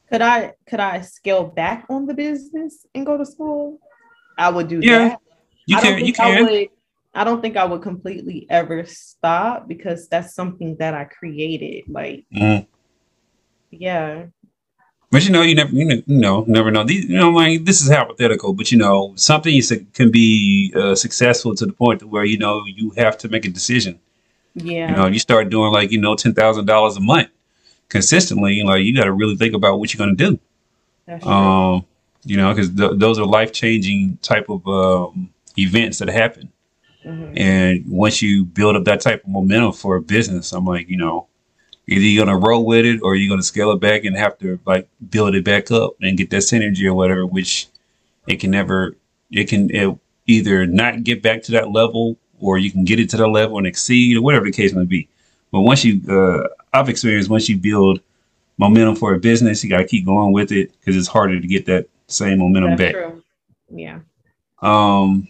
could 0.10 0.22
I 0.22 0.54
could 0.68 0.80
I 0.80 1.02
scale 1.02 1.44
back 1.46 1.86
on 1.90 2.08
the 2.08 2.14
business 2.16 2.86
and 2.96 3.06
go 3.06 3.18
to 3.18 3.26
school? 3.26 3.80
I 4.38 4.50
would 4.50 4.68
do 4.68 4.82
Yeah, 4.82 5.10
that. 5.10 5.20
You 5.68 5.78
can, 5.78 6.00
you 6.00 6.06
think 6.06 6.20
I 6.20 6.28
can. 6.34 6.44
would. 6.44 6.70
I 7.14 7.24
don't 7.24 7.40
think 7.42 7.56
I 7.56 7.66
would 7.66 7.84
completely 7.84 8.48
ever 8.50 8.84
stop 8.86 9.68
because 9.68 10.10
that's 10.10 10.34
something 10.34 10.76
that 10.80 10.94
I 10.96 11.06
created. 11.06 11.84
Like, 11.88 12.26
Mhm. 12.36 12.68
yeah, 13.72 14.26
But 15.16 15.24
you 15.26 15.32
know, 15.32 15.42
you 15.44 15.56
never, 15.56 15.74
you 15.74 16.04
know, 16.08 16.44
never 16.48 16.72
know. 16.72 16.84
These, 16.84 17.06
you 17.06 17.18
know, 17.18 17.30
like 17.32 17.64
this 17.64 17.82
is 17.82 17.90
hypothetical, 17.90 18.54
but 18.54 18.72
you 18.72 18.78
know, 18.78 19.14
something 19.16 19.62
can 19.94 20.12
be 20.12 20.74
uh, 20.76 20.94
successful 20.96 21.56
to 21.56 21.66
the 21.66 21.72
point 21.74 22.02
to 22.02 22.08
where 22.08 22.26
you 22.26 22.38
know 22.38 22.64
you 22.66 22.90
have 22.98 23.18
to 23.20 23.30
make 23.30 23.46
a 23.46 23.50
decision. 23.50 23.98
yeah, 24.56 24.90
You 24.90 24.96
know, 24.98 25.08
you 25.08 25.20
start 25.20 25.50
doing 25.50 25.72
like 25.72 25.90
you 25.92 26.00
know 26.02 26.16
ten 26.16 26.34
thousand 26.34 26.66
dollars 26.66 26.98
a 26.98 27.00
month 27.00 27.30
consistently. 27.88 28.62
Like 28.64 28.84
you 28.84 28.94
got 28.96 29.06
to 29.06 29.14
really 29.14 29.38
think 29.38 29.54
about 29.54 29.80
what 29.80 29.94
you're 29.94 30.06
going 30.06 30.18
to 30.18 30.32
do. 30.32 30.40
that's 31.06 31.24
true. 31.24 31.32
Um, 31.32 31.86
you 32.26 32.38
know, 32.38 32.54
because 32.54 32.70
th- 32.76 32.92
those 32.96 33.18
are 33.20 33.26
life 33.26 33.54
changing 33.54 34.18
type 34.22 34.50
of 34.50 34.68
um, 34.68 35.30
events 35.58 36.00
that 36.00 36.10
happen. 36.10 36.52
Mhm. 37.06 37.40
And 37.40 37.86
once 37.88 38.22
you 38.22 38.46
build 38.46 38.76
up 38.76 38.84
that 38.86 39.00
type 39.02 39.24
of 39.24 39.30
momentum 39.30 39.72
for 39.74 39.96
a 39.96 40.02
business, 40.02 40.52
I'm 40.52 40.66
like, 40.66 40.90
you 40.90 40.98
know, 40.98 41.28
either 41.88 42.02
you're 42.04 42.26
gonna 42.26 42.38
roll 42.38 42.66
with 42.66 42.86
it 42.86 43.02
or 43.02 43.16
you're 43.16 43.30
gonna 43.30 43.44
scale 43.44 43.72
it 43.72 43.80
back 43.80 44.06
and 44.06 44.16
have 44.16 44.38
to 44.40 44.60
like 44.66 44.88
build 45.10 45.36
it 45.36 45.44
back 45.44 45.72
up 45.72 45.94
and 46.02 46.18
get 46.18 46.30
that 46.32 46.42
synergy 46.42 46.86
or 46.86 46.94
whatever, 46.94 47.26
which 47.26 47.68
it 48.28 48.40
can 48.40 48.52
never, 48.52 48.96
it 49.32 49.46
can 49.50 49.70
it 49.74 49.98
either 50.28 50.66
not 50.66 51.04
get 51.04 51.22
back 51.22 51.44
to 51.44 51.52
that 51.52 51.72
level 51.72 52.18
or 52.40 52.58
you 52.58 52.72
can 52.72 52.84
get 52.84 53.00
it 53.00 53.10
to 53.10 53.18
that 53.18 53.28
level 53.28 53.58
and 53.58 53.68
exceed 53.68 54.18
or 54.18 54.22
whatever 54.22 54.46
the 54.46 54.52
case 54.52 54.74
may 54.74 54.86
be. 54.86 55.08
But 55.52 55.62
once 55.62 55.86
you, 55.86 56.02
uh, 56.12 56.48
I've 56.74 56.90
experienced 56.90 57.30
once 57.30 57.48
you 57.48 57.58
build 57.58 58.02
momentum 58.58 58.96
for 58.96 59.14
a 59.14 59.20
business, 59.20 59.64
you 59.64 59.70
gotta 59.70 59.86
keep 59.86 60.06
going 60.06 60.34
with 60.34 60.52
it 60.52 60.72
because 60.80 60.98
it's 60.98 61.08
harder 61.08 61.40
to 61.40 61.48
get 61.48 61.66
that 61.68 61.88
same 62.08 62.40
momentum 62.40 62.72
That's 62.72 62.94
back. 62.94 62.94
true. 62.94 63.24
Yeah. 63.70 64.00
Um, 64.62 65.28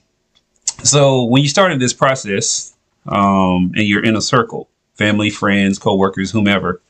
so 0.84 1.26
when 1.26 1.42
you 1.42 1.50
started 1.50 1.80
this 1.80 1.94
process, 1.94 2.74
um, 3.08 3.72
and 3.76 3.88
you're 3.88 4.04
in 4.04 4.16
a 4.16 4.22
circle, 4.22 4.70
family, 4.96 5.30
friends, 5.30 5.80
coworkers, 5.80 6.32
whomever, 6.32 6.82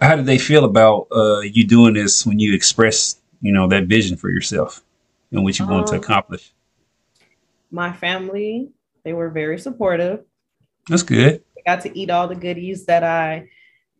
how 0.00 0.16
did 0.16 0.26
they 0.26 0.38
feel 0.38 0.64
about 0.64 1.06
uh, 1.12 1.40
you 1.40 1.66
doing 1.66 1.94
this 1.94 2.26
when 2.26 2.38
you 2.38 2.54
express, 2.54 3.16
you 3.40 3.52
know, 3.52 3.68
that 3.68 3.84
vision 3.84 4.16
for 4.16 4.30
yourself 4.30 4.82
and 5.32 5.44
what 5.44 5.58
you 5.58 5.66
want 5.66 5.86
to 5.88 5.96
Um, 5.96 6.00
accomplish? 6.00 6.52
My 7.70 7.92
family, 7.92 8.70
they 9.04 9.12
were 9.12 9.30
very 9.30 9.58
supportive. 9.58 10.24
That's 10.88 11.02
good. 11.02 11.42
I 11.56 11.62
got 11.66 11.82
to 11.82 11.98
eat 11.98 12.10
all 12.10 12.28
the 12.28 12.34
goodies 12.36 12.86
that 12.86 13.02
I 13.04 13.48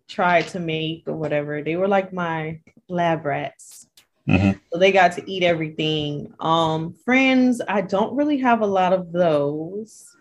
tried 0.09 0.49
to 0.49 0.61
make 0.61 1.05
or 1.09 1.17
whatever. 1.17 1.63
They 1.63 1.77
were 1.77 1.89
like 1.89 2.13
my 2.13 2.61
lab 2.89 3.25
rats. 3.25 3.89
Mhm. 4.29 4.61
So 4.73 4.79
they 4.79 4.93
got 4.93 5.13
to 5.13 5.31
eat 5.31 5.43
everything. 5.43 6.35
Um, 6.41 6.95
friends, 7.05 7.63
I 7.69 7.83
don't 7.83 8.17
really 8.17 8.39
have 8.39 8.63
a 8.63 8.67
lot 8.67 8.93
of 8.93 9.13
those. 9.13 10.17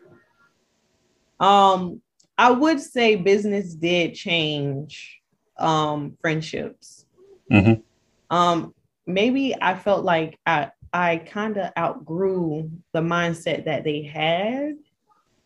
Um, 1.40 2.03
I 2.38 2.52
would 2.52 2.80
say 2.80 3.16
business 3.16 3.74
did 3.74 4.16
change 4.16 5.20
um 5.58 6.18
friendships. 6.22 7.06
Mhm. 7.52 7.82
Um, 8.30 8.74
maybe 9.06 9.56
I 9.62 9.76
felt 9.76 10.04
like 10.04 10.40
I 10.46 10.72
I 10.94 11.18
kind 11.18 11.58
of 11.58 11.72
outgrew 11.78 12.70
the 12.92 13.02
mindset 13.02 13.66
that 13.66 13.84
they 13.84 14.04
had. 14.04 14.76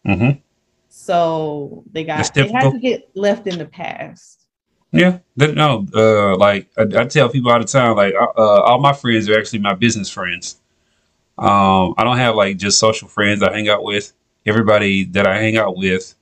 hmm 0.05 0.31
So 0.89 1.83
they 1.91 2.03
got 2.03 2.33
they 2.33 2.51
had 2.51 2.71
to 2.71 2.79
get 2.79 3.09
left 3.15 3.47
in 3.47 3.57
the 3.57 3.65
past. 3.65 4.45
Yeah, 4.91 5.19
no, 5.35 5.85
uh, 5.93 6.37
like 6.37 6.69
I, 6.77 6.83
I 7.01 7.05
tell 7.05 7.29
people 7.29 7.51
all 7.51 7.59
the 7.59 7.65
time, 7.65 7.95
like 7.97 8.13
uh, 8.13 8.27
uh, 8.37 8.61
all 8.61 8.79
my 8.79 8.93
friends 8.93 9.29
are 9.29 9.37
actually 9.37 9.59
my 9.59 9.73
business 9.73 10.09
friends. 10.09 10.59
Um, 11.37 11.93
I 11.97 12.03
don't 12.03 12.17
have 12.17 12.35
like 12.35 12.57
just 12.57 12.79
social 12.79 13.07
friends 13.07 13.43
I 13.43 13.53
hang 13.53 13.69
out 13.69 13.83
with. 13.83 14.13
Everybody 14.45 15.03
that 15.05 15.27
I 15.27 15.37
hang 15.37 15.57
out 15.57 15.77
with, 15.77 16.15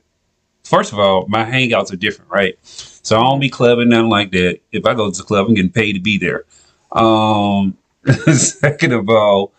first 0.66 0.92
of 0.92 1.00
all, 1.00 1.26
my 1.28 1.46
hangouts 1.46 1.94
are 1.94 1.96
different, 1.96 2.30
right? 2.32 2.58
So 2.64 3.18
I 3.20 3.24
don't 3.24 3.40
be 3.40 3.50
clubbing 3.50 3.90
nothing 3.90 4.10
like 4.10 4.32
that. 4.32 4.60
If 4.72 4.86
I 4.86 4.94
go 4.94 5.10
to 5.10 5.18
the 5.18 5.24
club, 5.24 5.48
I'm 5.48 5.54
getting 5.54 5.72
paid 5.72 5.94
to 5.94 6.00
be 6.00 6.18
there. 6.18 6.46
Um, 6.92 7.78
second 8.34 8.94
of 8.94 9.10
all, 9.10 9.54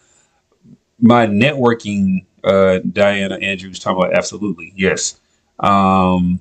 my 1.00 1.26
networking, 1.26 2.24
uh, 2.44 2.80
Diana 2.92 3.36
Andrews 3.36 3.78
talking 3.78 4.02
about 4.02 4.16
absolutely 4.16 4.72
yes. 4.76 5.18
Um, 5.60 6.40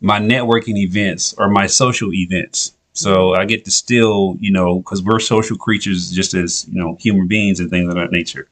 my 0.00 0.20
networking 0.20 0.76
events 0.76 1.34
or 1.34 1.48
my 1.48 1.66
social 1.66 2.12
events. 2.12 2.74
So 2.92 3.34
I 3.34 3.44
get 3.44 3.64
to 3.64 3.70
still, 3.70 4.36
you 4.40 4.50
know, 4.50 4.78
because 4.78 5.02
we're 5.02 5.18
social 5.20 5.56
creatures 5.56 6.10
just 6.10 6.34
as, 6.34 6.66
you 6.68 6.80
know, 6.80 6.96
human 7.00 7.26
beings 7.26 7.60
and 7.60 7.68
things 7.68 7.88
of 7.88 7.96
that 7.96 8.10
nature. 8.10 8.48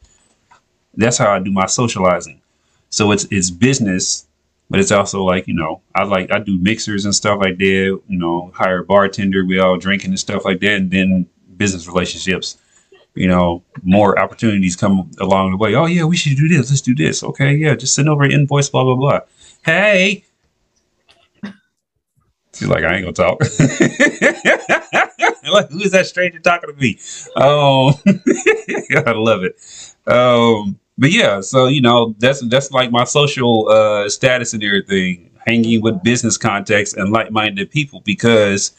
That's 0.97 1.17
how 1.17 1.33
I 1.33 1.39
do 1.39 1.51
my 1.51 1.67
socializing. 1.67 2.41
So 2.91 3.11
it's 3.11 3.25
it's 3.31 3.51
business, 3.51 4.27
but 4.71 4.81
it's 4.81 4.93
also 4.93 5.23
like, 5.23 5.47
you 5.47 5.55
know, 5.55 5.83
I 5.95 6.05
like 6.05 6.31
I 6.31 6.39
do 6.39 6.59
mixers 6.59 7.05
and 7.05 7.15
stuff 7.15 7.41
like 7.41 7.59
that, 7.59 7.65
you 7.65 8.19
know, 8.19 8.51
hire 8.55 8.81
a 8.81 8.85
bartender, 8.85 9.45
we 9.45 9.59
all 9.59 9.77
drinking 9.77 10.11
and 10.11 10.19
stuff 10.19 10.45
like 10.45 10.61
that, 10.61 10.73
and 10.73 10.91
then 10.91 11.27
business 11.57 11.87
relationships. 11.87 12.59
You 13.15 13.29
know, 13.29 13.63
more 13.85 14.19
opportunities 14.19 14.75
come 14.75 15.09
along 15.21 15.53
the 15.53 15.57
way. 15.57 15.77
Oh 15.77 15.87
yeah, 15.87 16.05
we 16.05 16.17
should 16.17 16.37
do 16.37 16.49
this. 16.49 16.71
Let's 16.71 16.81
do 16.81 16.97
this. 16.97 17.23
Okay, 17.23 17.55
yeah, 17.55 17.77
just 17.77 17.95
send 17.95 18.09
over 18.09 18.25
an 18.25 18.33
invoice, 18.33 18.69
blah 18.69 18.83
blah 18.83 18.97
blah. 18.97 19.21
Hey, 19.65 20.25
She's 22.55 22.69
like, 22.69 22.85
I 22.85 22.97
ain't 22.97 23.05
gonna 23.05 23.13
talk. 23.13 23.41
like, 25.53 25.71
who 25.71 25.81
is 25.81 25.91
that 25.91 26.07
stranger 26.07 26.39
talking 26.39 26.73
to 26.73 26.81
me? 26.81 26.99
Um, 27.37 27.95
I 29.07 29.13
love 29.13 29.43
it. 29.43 29.57
Um, 30.07 30.79
but 30.97 31.11
yeah, 31.11 31.41
so 31.41 31.67
you 31.67 31.81
know, 31.81 32.15
that's 32.19 32.41
that's 32.49 32.71
like 32.71 32.91
my 32.91 33.05
social 33.05 33.69
uh, 33.69 34.09
status 34.09 34.53
and 34.53 34.63
everything, 34.63 35.31
hanging 35.47 35.83
with 35.83 36.03
business 36.03 36.37
contacts 36.37 36.95
and 36.95 37.13
like-minded 37.13 37.71
people 37.71 38.01
because 38.01 38.73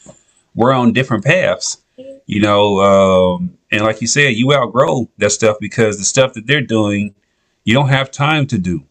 we're 0.54 0.72
on 0.72 0.92
different 0.92 1.24
paths. 1.24 1.82
You 2.26 2.40
know, 2.40 2.80
um, 2.80 3.56
and 3.70 3.82
like 3.82 4.00
you 4.00 4.06
said, 4.06 4.34
you 4.34 4.52
outgrow 4.52 5.08
that 5.18 5.30
stuff 5.30 5.56
because 5.60 5.98
the 5.98 6.04
stuff 6.04 6.34
that 6.34 6.46
they're 6.46 6.60
doing, 6.60 7.14
you 7.64 7.74
don't 7.74 7.88
have 7.88 8.10
time 8.10 8.46
to 8.48 8.58
do. 8.58 8.84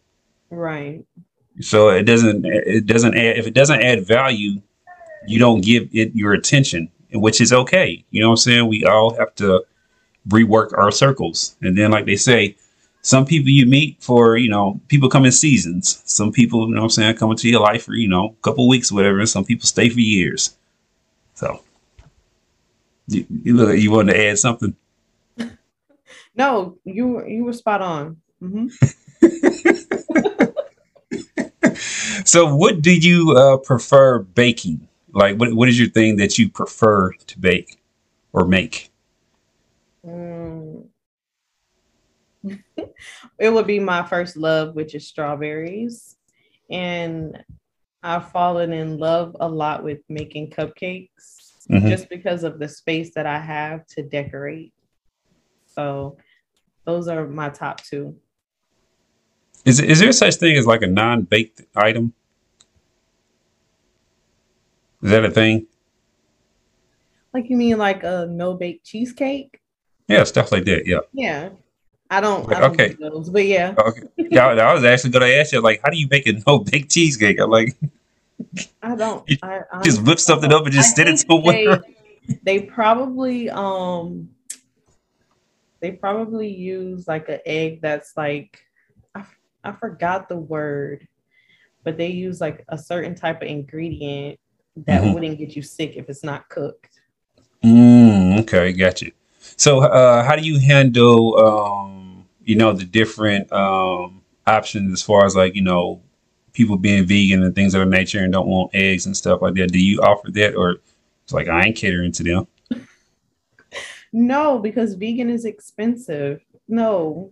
Right. 0.50 1.04
So 1.60 1.88
it 1.90 2.04
doesn't 2.04 2.44
it 2.46 2.86
doesn't 2.86 3.14
add 3.14 3.38
if 3.38 3.46
it 3.46 3.54
doesn't 3.54 3.82
add 3.82 4.06
value, 4.06 4.60
you 5.26 5.38
don't 5.38 5.62
give 5.62 5.88
it 5.92 6.14
your 6.14 6.32
attention, 6.32 6.90
which 7.12 7.40
is 7.40 7.52
okay. 7.52 8.04
You 8.10 8.22
know 8.22 8.28
what 8.28 8.34
I'm 8.34 8.36
saying? 8.38 8.68
We 8.68 8.84
all 8.84 9.16
have 9.16 9.34
to 9.36 9.64
rework 10.28 10.76
our 10.76 10.90
circles. 10.90 11.56
And 11.62 11.76
then 11.76 11.90
like 11.90 12.06
they 12.06 12.16
say, 12.16 12.56
some 13.06 13.24
people 13.24 13.50
you 13.50 13.66
meet 13.66 14.02
for, 14.02 14.36
you 14.36 14.50
know, 14.50 14.80
people 14.88 15.08
come 15.08 15.24
in 15.24 15.30
seasons. 15.30 16.02
Some 16.06 16.32
people, 16.32 16.66
you 16.66 16.74
know 16.74 16.80
what 16.80 16.86
I'm 16.86 16.90
saying, 16.90 17.14
come 17.14 17.30
into 17.30 17.48
your 17.48 17.60
life 17.60 17.84
for, 17.84 17.94
you 17.94 18.08
know, 18.08 18.34
a 18.36 18.42
couple 18.42 18.66
weeks, 18.66 18.90
whatever. 18.90 19.20
And 19.20 19.28
some 19.28 19.44
people 19.44 19.64
stay 19.64 19.88
for 19.88 20.00
years. 20.00 20.56
So 21.34 21.62
you, 23.06 23.24
you 23.44 23.54
look 23.54 23.78
you 23.78 23.92
wanted 23.92 24.14
to 24.14 24.26
add 24.26 24.40
something? 24.40 24.74
No, 26.34 26.76
you 26.84 27.06
were 27.06 27.26
you 27.26 27.44
were 27.44 27.54
spot 27.54 27.80
on. 27.80 28.20
hmm 28.40 28.66
So 32.26 32.54
what 32.54 32.82
do 32.82 32.94
you 32.94 33.34
uh, 33.36 33.56
prefer 33.58 34.18
baking? 34.18 34.88
Like 35.12 35.38
what 35.38 35.54
what 35.54 35.68
is 35.68 35.78
your 35.78 35.88
thing 35.88 36.16
that 36.16 36.38
you 36.38 36.50
prefer 36.50 37.12
to 37.12 37.38
bake 37.38 37.78
or 38.32 38.44
make? 38.44 38.90
Mm. 40.04 40.55
it 43.38 43.50
would 43.50 43.66
be 43.66 43.78
my 43.80 44.06
first 44.06 44.36
love, 44.36 44.74
which 44.74 44.94
is 44.94 45.06
strawberries. 45.08 46.16
And 46.70 47.42
I've 48.02 48.30
fallen 48.30 48.72
in 48.72 48.98
love 48.98 49.36
a 49.40 49.48
lot 49.48 49.82
with 49.82 50.00
making 50.08 50.50
cupcakes 50.50 51.46
Mhm. 51.68 51.88
just 51.88 52.08
because 52.08 52.44
of 52.44 52.58
the 52.58 52.68
space 52.68 53.12
that 53.14 53.26
I 53.26 53.40
have 53.40 53.86
to 53.88 54.02
decorate. 54.02 54.72
So 55.66 56.16
those 56.84 57.08
are 57.08 57.26
my 57.26 57.48
top 57.50 57.82
two. 57.82 58.16
Is 59.64 59.80
is 59.80 59.98
there 59.98 60.12
such 60.12 60.36
thing 60.36 60.56
as 60.56 60.66
like 60.66 60.82
a 60.82 60.86
non-baked 60.86 61.62
item? 61.74 62.14
Is 65.02 65.10
that 65.10 65.24
a 65.24 65.30
thing? 65.30 65.66
Like 67.34 67.50
you 67.50 67.56
mean 67.56 67.76
like 67.78 68.02
a 68.04 68.26
no 68.30 68.54
bake 68.54 68.82
cheesecake? 68.84 69.60
Yeah, 70.08 70.24
stuff 70.24 70.52
like 70.52 70.64
that. 70.66 70.86
Yeah. 70.86 71.00
Yeah. 71.12 71.50
I 72.10 72.20
don't 72.20 72.48
I 72.54 72.60
don't 72.60 72.72
Okay. 72.72 72.96
do 72.96 73.10
those, 73.10 73.30
but 73.30 73.44
yeah. 73.46 73.74
Okay. 73.76 74.02
Yeah, 74.30 74.46
I 74.46 74.74
was 74.74 74.84
actually 74.84 75.10
gonna 75.10 75.26
ask 75.26 75.52
you, 75.52 75.60
like, 75.60 75.80
how 75.82 75.90
do 75.90 75.98
you 75.98 76.08
make 76.10 76.26
a 76.26 76.32
no-bake 76.46 76.88
cheesecake? 76.90 77.40
I'm 77.40 77.50
like, 77.50 77.76
I 78.82 78.94
don't 78.94 79.24
I, 79.42 79.60
I 79.72 79.82
just 79.82 80.02
whip 80.02 80.18
something 80.20 80.52
up 80.52 80.64
and 80.64 80.72
just 80.72 80.92
I 80.92 80.94
send 80.94 81.08
it 81.08 81.18
somewhere. 81.18 81.80
They, 82.24 82.38
they 82.42 82.60
probably 82.60 83.50
um 83.50 84.30
they 85.80 85.92
probably 85.92 86.48
use 86.48 87.06
like 87.06 87.28
an 87.28 87.40
egg 87.44 87.80
that's 87.82 88.16
like 88.16 88.60
I 89.14 89.24
I 89.64 89.72
forgot 89.72 90.28
the 90.28 90.36
word, 90.36 91.06
but 91.84 91.96
they 91.96 92.08
use 92.08 92.40
like 92.40 92.64
a 92.68 92.78
certain 92.78 93.14
type 93.14 93.42
of 93.42 93.48
ingredient 93.48 94.38
that 94.86 95.02
Mhm. 95.02 95.14
wouldn't 95.14 95.38
get 95.38 95.56
you 95.56 95.62
sick 95.62 95.96
if 95.96 96.08
it's 96.08 96.22
not 96.22 96.48
cooked. 96.48 97.00
Mm, 97.64 98.40
okay, 98.42 98.72
got 98.72 99.02
you. 99.02 99.10
So, 99.56 99.80
uh, 99.80 100.22
how 100.24 100.36
do 100.36 100.42
you 100.42 100.58
handle, 100.60 101.36
um, 101.38 101.95
you 102.46 102.54
know, 102.56 102.72
the 102.72 102.84
different 102.84 103.52
um, 103.52 104.22
options 104.46 104.92
as 104.92 105.02
far 105.02 105.26
as 105.26 105.36
like, 105.36 105.54
you 105.54 105.62
know, 105.62 106.00
people 106.52 106.78
being 106.78 107.04
vegan 107.04 107.42
and 107.42 107.54
things 107.54 107.74
of 107.74 107.80
that 107.80 107.86
nature 107.86 108.20
and 108.20 108.32
don't 108.32 108.46
want 108.46 108.74
eggs 108.74 109.04
and 109.04 109.14
stuff 109.14 109.42
like 109.42 109.54
that? 109.54 109.72
Do 109.72 109.78
you 109.78 110.00
offer 110.00 110.30
that, 110.30 110.54
or 110.54 110.76
it's 111.24 111.32
like 111.32 111.48
I 111.48 111.64
ain't 111.66 111.76
catering 111.76 112.12
to 112.12 112.22
them? 112.22 112.46
No, 114.12 114.58
because 114.58 114.94
vegan 114.94 115.28
is 115.28 115.44
expensive. 115.44 116.40
No. 116.68 117.30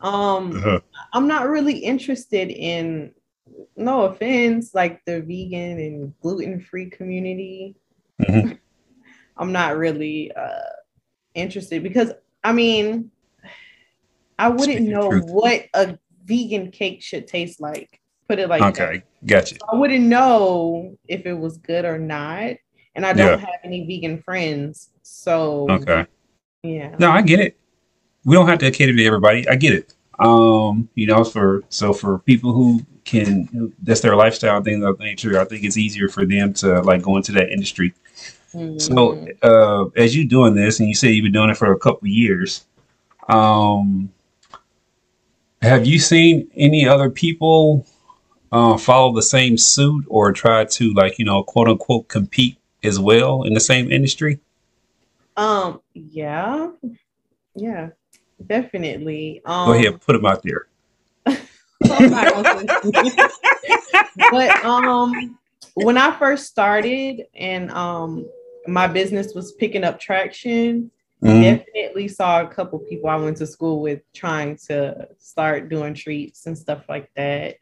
Um 0.00 0.56
Uh-huh. 0.56 0.80
I'm 1.14 1.26
not 1.26 1.48
really 1.48 1.78
interested 1.78 2.50
in 2.50 3.12
no 3.76 4.02
offense, 4.02 4.74
like 4.74 5.02
the 5.06 5.20
vegan 5.22 5.78
and 5.78 6.20
gluten-free 6.20 6.90
community. 6.90 7.76
Mhm. 8.20 8.58
I'm 9.38 9.52
not 9.52 9.76
really 9.76 10.32
uh 10.32 10.74
interested 11.34 11.82
because 11.82 12.12
I 12.44 12.52
mean 12.52 13.10
I 14.38 14.48
wouldn't 14.48 14.76
Speak 14.76 14.88
your 14.88 14.98
know 15.00 15.08
truth. 15.10 15.24
what 15.30 15.62
a 15.74 15.98
vegan 16.24 16.70
cake 16.70 17.02
should 17.02 17.26
taste 17.26 17.60
like. 17.60 18.00
Put 18.28 18.38
it 18.38 18.48
like 18.48 18.60
that. 18.60 18.80
Okay, 18.90 19.02
got 19.24 19.52
you. 19.52 19.58
I 19.70 19.76
wouldn't 19.76 20.04
know 20.04 20.96
if 21.08 21.26
it 21.26 21.34
was 21.34 21.58
good 21.58 21.84
or 21.84 21.98
not. 21.98 22.56
And 22.94 23.06
I 23.06 23.12
don't 23.12 23.18
Yeah. 23.18 23.36
have 23.36 23.60
any 23.62 23.86
vegan 23.86 24.22
friends. 24.22 24.90
So 25.02 25.66
Okay. 25.70 26.06
yeah. 26.62 26.94
No, 26.98 27.10
I 27.10 27.22
get 27.22 27.40
it. 27.40 27.56
We 28.24 28.34
don't 28.34 28.48
have 28.48 28.58
to 28.58 28.70
cater 28.70 28.94
to 28.96 29.04
everybody. 29.04 29.48
I 29.48 29.54
get 29.54 29.74
it. 29.74 29.94
Um, 30.18 30.88
you 30.94 31.06
know, 31.06 31.22
for 31.22 31.62
so 31.68 31.92
for 31.92 32.18
people 32.20 32.52
who 32.52 32.80
can, 33.04 33.72
that's 33.82 34.00
their 34.00 34.16
lifestyle, 34.16 34.60
things 34.62 34.82
of 34.84 34.98
nature. 34.98 35.38
I 35.38 35.44
think 35.44 35.62
it's 35.62 35.76
easier 35.76 36.08
for 36.08 36.24
them 36.26 36.52
to 36.54 36.80
like 36.82 37.02
go 37.02 37.16
into 37.16 37.32
that 37.32 37.50
industry. 37.50 37.92
So, 38.48 38.58
Mhm. 38.58 39.36
uh, 39.42 39.84
as 39.96 40.16
you 40.16 40.26
doing 40.26 40.54
this, 40.54 40.80
and 40.80 40.88
you 40.88 40.94
say 40.94 41.10
you've 41.12 41.24
been 41.24 41.32
doing 41.32 41.50
it 41.50 41.56
for 41.56 41.70
a 41.72 41.78
couple 41.78 42.06
of 42.06 42.10
years, 42.10 42.64
Um, 43.28 44.10
have 45.62 45.86
you 45.86 45.98
seen 45.98 46.48
any 46.54 46.86
other 46.86 47.10
people 47.10 47.86
uh, 48.52 48.76
follow 48.76 49.14
the 49.14 49.22
same 49.22 49.56
suit 49.58 50.04
or 50.08 50.32
try 50.32 50.64
to 50.64 50.92
like 50.94 51.18
you 51.18 51.24
know 51.24 51.42
quote 51.42 51.68
unquote 51.68 52.08
compete 52.08 52.56
as 52.82 52.98
well 53.00 53.42
in 53.42 53.54
the 53.54 53.60
same 53.60 53.90
industry? 53.90 54.38
Um, 55.36 55.80
yeah, 55.94 56.70
yeah, 57.54 57.88
definitely. 58.46 59.42
Um, 59.44 59.66
Go 59.66 59.72
ahead, 59.74 60.00
put 60.00 60.12
them 60.14 60.26
out 60.26 60.42
there. 60.42 60.66
I'm 61.26 62.10
not 62.10 62.32
gonna 62.32 63.10
say- 63.10 63.16
but 64.30 64.64
um, 64.64 65.38
when 65.74 65.98
I 65.98 66.16
first 66.18 66.46
started 66.46 67.24
and 67.34 67.70
um, 67.70 68.26
my 68.66 68.86
business 68.86 69.34
was 69.34 69.52
picking 69.52 69.84
up 69.84 70.00
traction, 70.00 70.90
Mhm. 71.22 71.42
definitely 71.58 72.08
saw 72.08 72.42
a 72.42 72.48
couple 72.48 72.78
people 72.80 73.08
I 73.08 73.16
went 73.16 73.36
to 73.38 73.46
school 73.46 73.80
with 73.80 74.00
trying 74.14 74.56
to 74.68 75.08
start 75.18 75.68
doing 75.68 75.94
treats 75.94 76.46
and 76.46 76.56
stuff 76.56 76.84
like 76.88 77.10
that. 77.16 77.56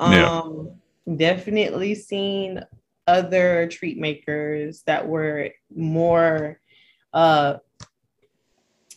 Yeah. 0.00 0.40
Um, 0.40 0.70
definitely 1.16 1.94
seen 1.94 2.62
other 3.06 3.68
treat 3.68 3.98
makers 3.98 4.82
that 4.86 5.06
were 5.06 5.50
more 5.74 6.58
uh 7.12 7.58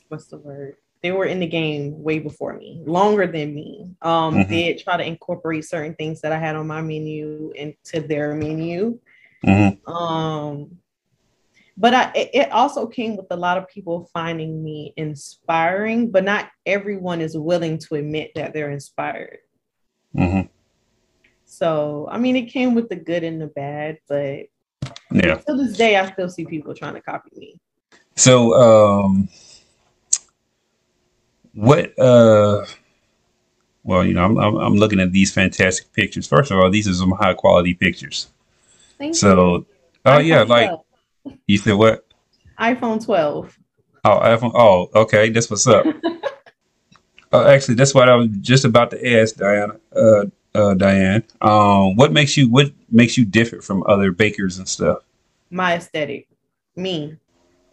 what's 0.08 0.28
the 0.28 0.38
word 0.38 0.78
they 1.04 1.12
were 1.12 1.26
in 1.26 1.40
the 1.42 1.46
game 1.46 2.02
way 2.02 2.18
before 2.18 2.54
me 2.58 2.82
longer 2.86 3.28
than 3.28 3.54
me 3.54 3.86
um 4.02 4.36
Mhm. 4.36 4.48
did 4.50 4.80
try 4.80 4.96
to 4.96 5.06
incorporate 5.06 5.66
certain 5.66 5.94
things 5.96 6.22
that 6.22 6.32
i 6.32 6.40
had 6.40 6.56
on 6.56 6.66
my 6.66 6.82
menu 6.82 7.52
into 7.56 8.00
their 8.00 8.34
menu 8.34 8.98
Mhm. 9.46 9.86
um 9.88 10.78
but 11.80 11.94
I, 11.94 12.12
it, 12.16 12.52
also 12.52 12.88
came 12.88 13.16
with 13.16 13.28
a 13.30 13.36
lot 13.36 13.58
of 13.58 13.68
people 13.70 14.10
finding 14.12 14.64
me 14.64 14.94
inspiring 14.98 16.10
but 16.12 16.24
not 16.24 16.50
everyone 16.66 17.22
is 17.22 17.38
willing 17.38 17.78
to 17.80 17.96
admit 17.96 18.32
that 18.36 18.54
they're 18.54 18.72
inspired 18.72 19.40
Mhm. 20.16 20.50
so 21.46 22.08
i 22.12 22.18
mean 22.18 22.36
it 22.36 22.48
came 22.48 22.74
with 22.74 22.90
the 22.90 22.96
good 22.96 23.24
and 23.24 23.40
the 23.42 23.48
bad 23.48 24.00
but 24.08 24.48
Yeah. 25.12 25.36
to 25.36 25.56
this 25.56 25.78
day 25.78 25.96
i 25.98 26.12
still 26.12 26.30
see 26.30 26.46
people 26.46 26.74
trying 26.74 26.96
to 26.96 27.02
copy 27.02 27.30
me 27.36 27.60
So, 28.16 28.54
um, 28.56 29.30
what? 31.54 31.98
Uh, 32.00 32.66
well, 33.84 34.04
you 34.06 34.14
know, 34.14 34.26
I'm, 34.26 34.38
I'm 34.38 34.56
I'm 34.58 34.76
looking 34.76 35.00
at 35.00 35.12
these 35.12 35.32
fantastic 35.32 35.92
pictures. 35.94 36.28
First 36.28 36.52
of 36.52 36.58
all, 36.58 36.70
these 36.70 36.88
are 36.88 36.94
some 36.94 37.12
high 37.12 37.34
quality 37.36 37.74
pictures. 37.74 38.30
Thank 38.98 39.16
So, 39.16 39.66
oh 40.06 40.18
yeah, 40.18 40.42
like 40.42 40.70
12. 40.70 40.87
You 41.48 41.58
said, 41.58 41.74
what? 41.74 42.06
iphone 42.60 43.04
12 43.04 43.58
Oh, 44.06 44.20
iPhone. 44.22 44.52
Oh, 44.56 44.90
okay, 45.02 45.30
that's 45.30 45.50
what's 45.50 45.68
up. 45.68 45.86
uh, 47.34 47.46
actually, 47.48 47.76
that's 47.76 47.94
what 47.94 48.08
I 48.08 48.16
was 48.16 48.30
just 48.40 48.64
about 48.64 48.90
to 48.92 49.20
ask, 49.20 49.36
Diana. 49.36 49.76
Uh, 49.94 50.26
uh, 50.56 50.74
Diane, 50.76 51.24
um, 51.42 51.96
what 51.98 52.14
makes 52.14 52.38
you 52.38 52.50
what 52.50 52.72
makes 52.90 53.18
you 53.18 53.26
different 53.26 53.64
from 53.64 53.84
other 53.86 54.12
bakers 54.12 54.58
and 54.60 54.68
stuff? 54.68 55.00
my 55.50 55.76
aesthetic 55.76 56.28
me 56.76 57.16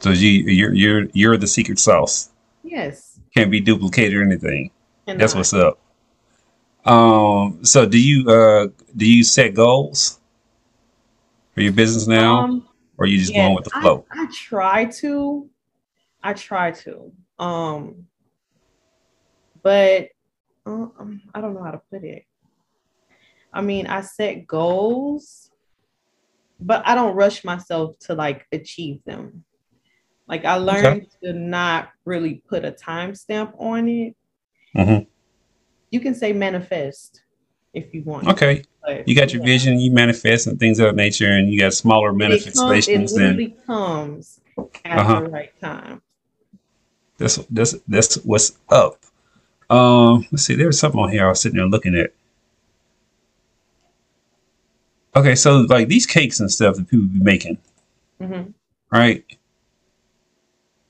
So 0.01 0.11
you 0.11 0.29
you're 0.31 0.75
you're 0.75 1.07
you're 1.13 1.37
the 1.37 1.47
secret 1.47 1.79
sauce. 1.79 2.31
yes 2.65 3.19
Can't 3.35 3.51
be 3.51 3.61
duplicated 3.61 4.19
or 4.19 4.23
anything. 4.23 4.71
That's 5.07 5.35
what's 5.35 5.53
up. 5.55 5.79
Um, 6.85 7.61
so 7.65 7.87
do 7.87 7.99
you 7.99 8.29
uh 8.29 8.69
do 8.97 9.07
you 9.11 9.25
set 9.25 9.55
goals 9.55 10.19
for 11.55 11.61
your 11.63 11.73
business 11.73 12.07
now, 12.07 12.41
um, 12.41 12.69
or 12.99 13.07
you 13.07 13.19
just 13.19 13.33
yeah, 13.33 13.45
going 13.45 13.55
with 13.55 13.65
the 13.65 13.71
flow? 13.71 14.07
I, 14.11 14.27
try 14.33 14.85
to. 14.87 15.49
I 16.23 16.33
try 16.33 16.71
to. 16.71 17.13
Um 17.39 18.07
but 19.63 20.09
um, 20.67 21.23
i 21.35 21.41
don't 21.41 21.55
know 21.55 21.63
how 21.65 21.73
to 21.73 21.81
put 21.91 22.05
it. 22.05 22.25
I 23.53 23.61
mean 23.61 23.87
i 23.87 24.01
set 24.03 24.47
goals 24.47 25.51
but 26.61 26.87
i 26.87 26.95
don't 26.95 27.17
rush 27.17 27.45
myself 27.45 27.99
to 28.01 28.15
like 28.15 28.47
achieve 28.53 29.01
them. 29.05 29.45
Like 30.29 30.45
i 30.45 30.55
learned 30.55 31.07
to 31.23 31.33
not 31.33 31.89
really 32.05 32.43
put 32.49 32.65
a 32.65 32.73
timestamp 32.73 33.55
on 33.59 33.89
it. 33.89 34.17
Mhm. 34.77 35.07
you 35.91 36.01
can 36.01 36.15
say 36.15 36.33
manifest 36.33 37.24
if 37.75 37.93
you 37.93 38.03
want 38.03 38.27
Okay, 38.29 38.63
but 38.83 39.07
you 39.07 39.15
got 39.15 39.33
your 39.33 39.43
yeah. 39.43 39.47
vision, 39.47 39.79
you 39.79 39.91
manifest 39.91 40.47
and 40.47 40.59
things 40.59 40.79
of 40.79 40.87
that 40.87 40.97
nature, 40.97 41.31
and 41.31 41.53
you 41.53 41.61
got 41.61 41.75
smaller 41.75 42.11
It 42.11 42.55
comes- 42.55 43.17
it 43.17 43.67
comes 43.67 44.41
at 44.85 44.99
Uh-huh. 44.99 45.21
the 45.21 45.29
right 45.29 45.61
time 45.61 46.01
that's 47.19 47.37
that's 47.51 47.75
that's 47.89 48.17
what's 48.25 48.59
up. 48.71 48.99
Um, 49.71 50.27
let's 50.31 50.45
see, 50.45 50.55
there's 50.55 50.79
something 50.79 51.01
on 51.01 51.11
here 51.11 51.27
I 51.27 51.29
was 51.31 51.41
sitting 51.41 51.57
there 51.57 51.67
looking 51.67 51.95
at. 51.97 52.13
Okay, 55.17 55.35
so 55.37 55.61
like 55.61 55.89
these 55.89 56.07
cakes 56.07 56.41
and 56.41 56.51
stuff 56.51 56.77
that 56.77 56.89
people 56.89 57.07
be 57.07 57.21
making, 57.21 57.59
Mhm. 58.21 58.53
right? 58.91 59.25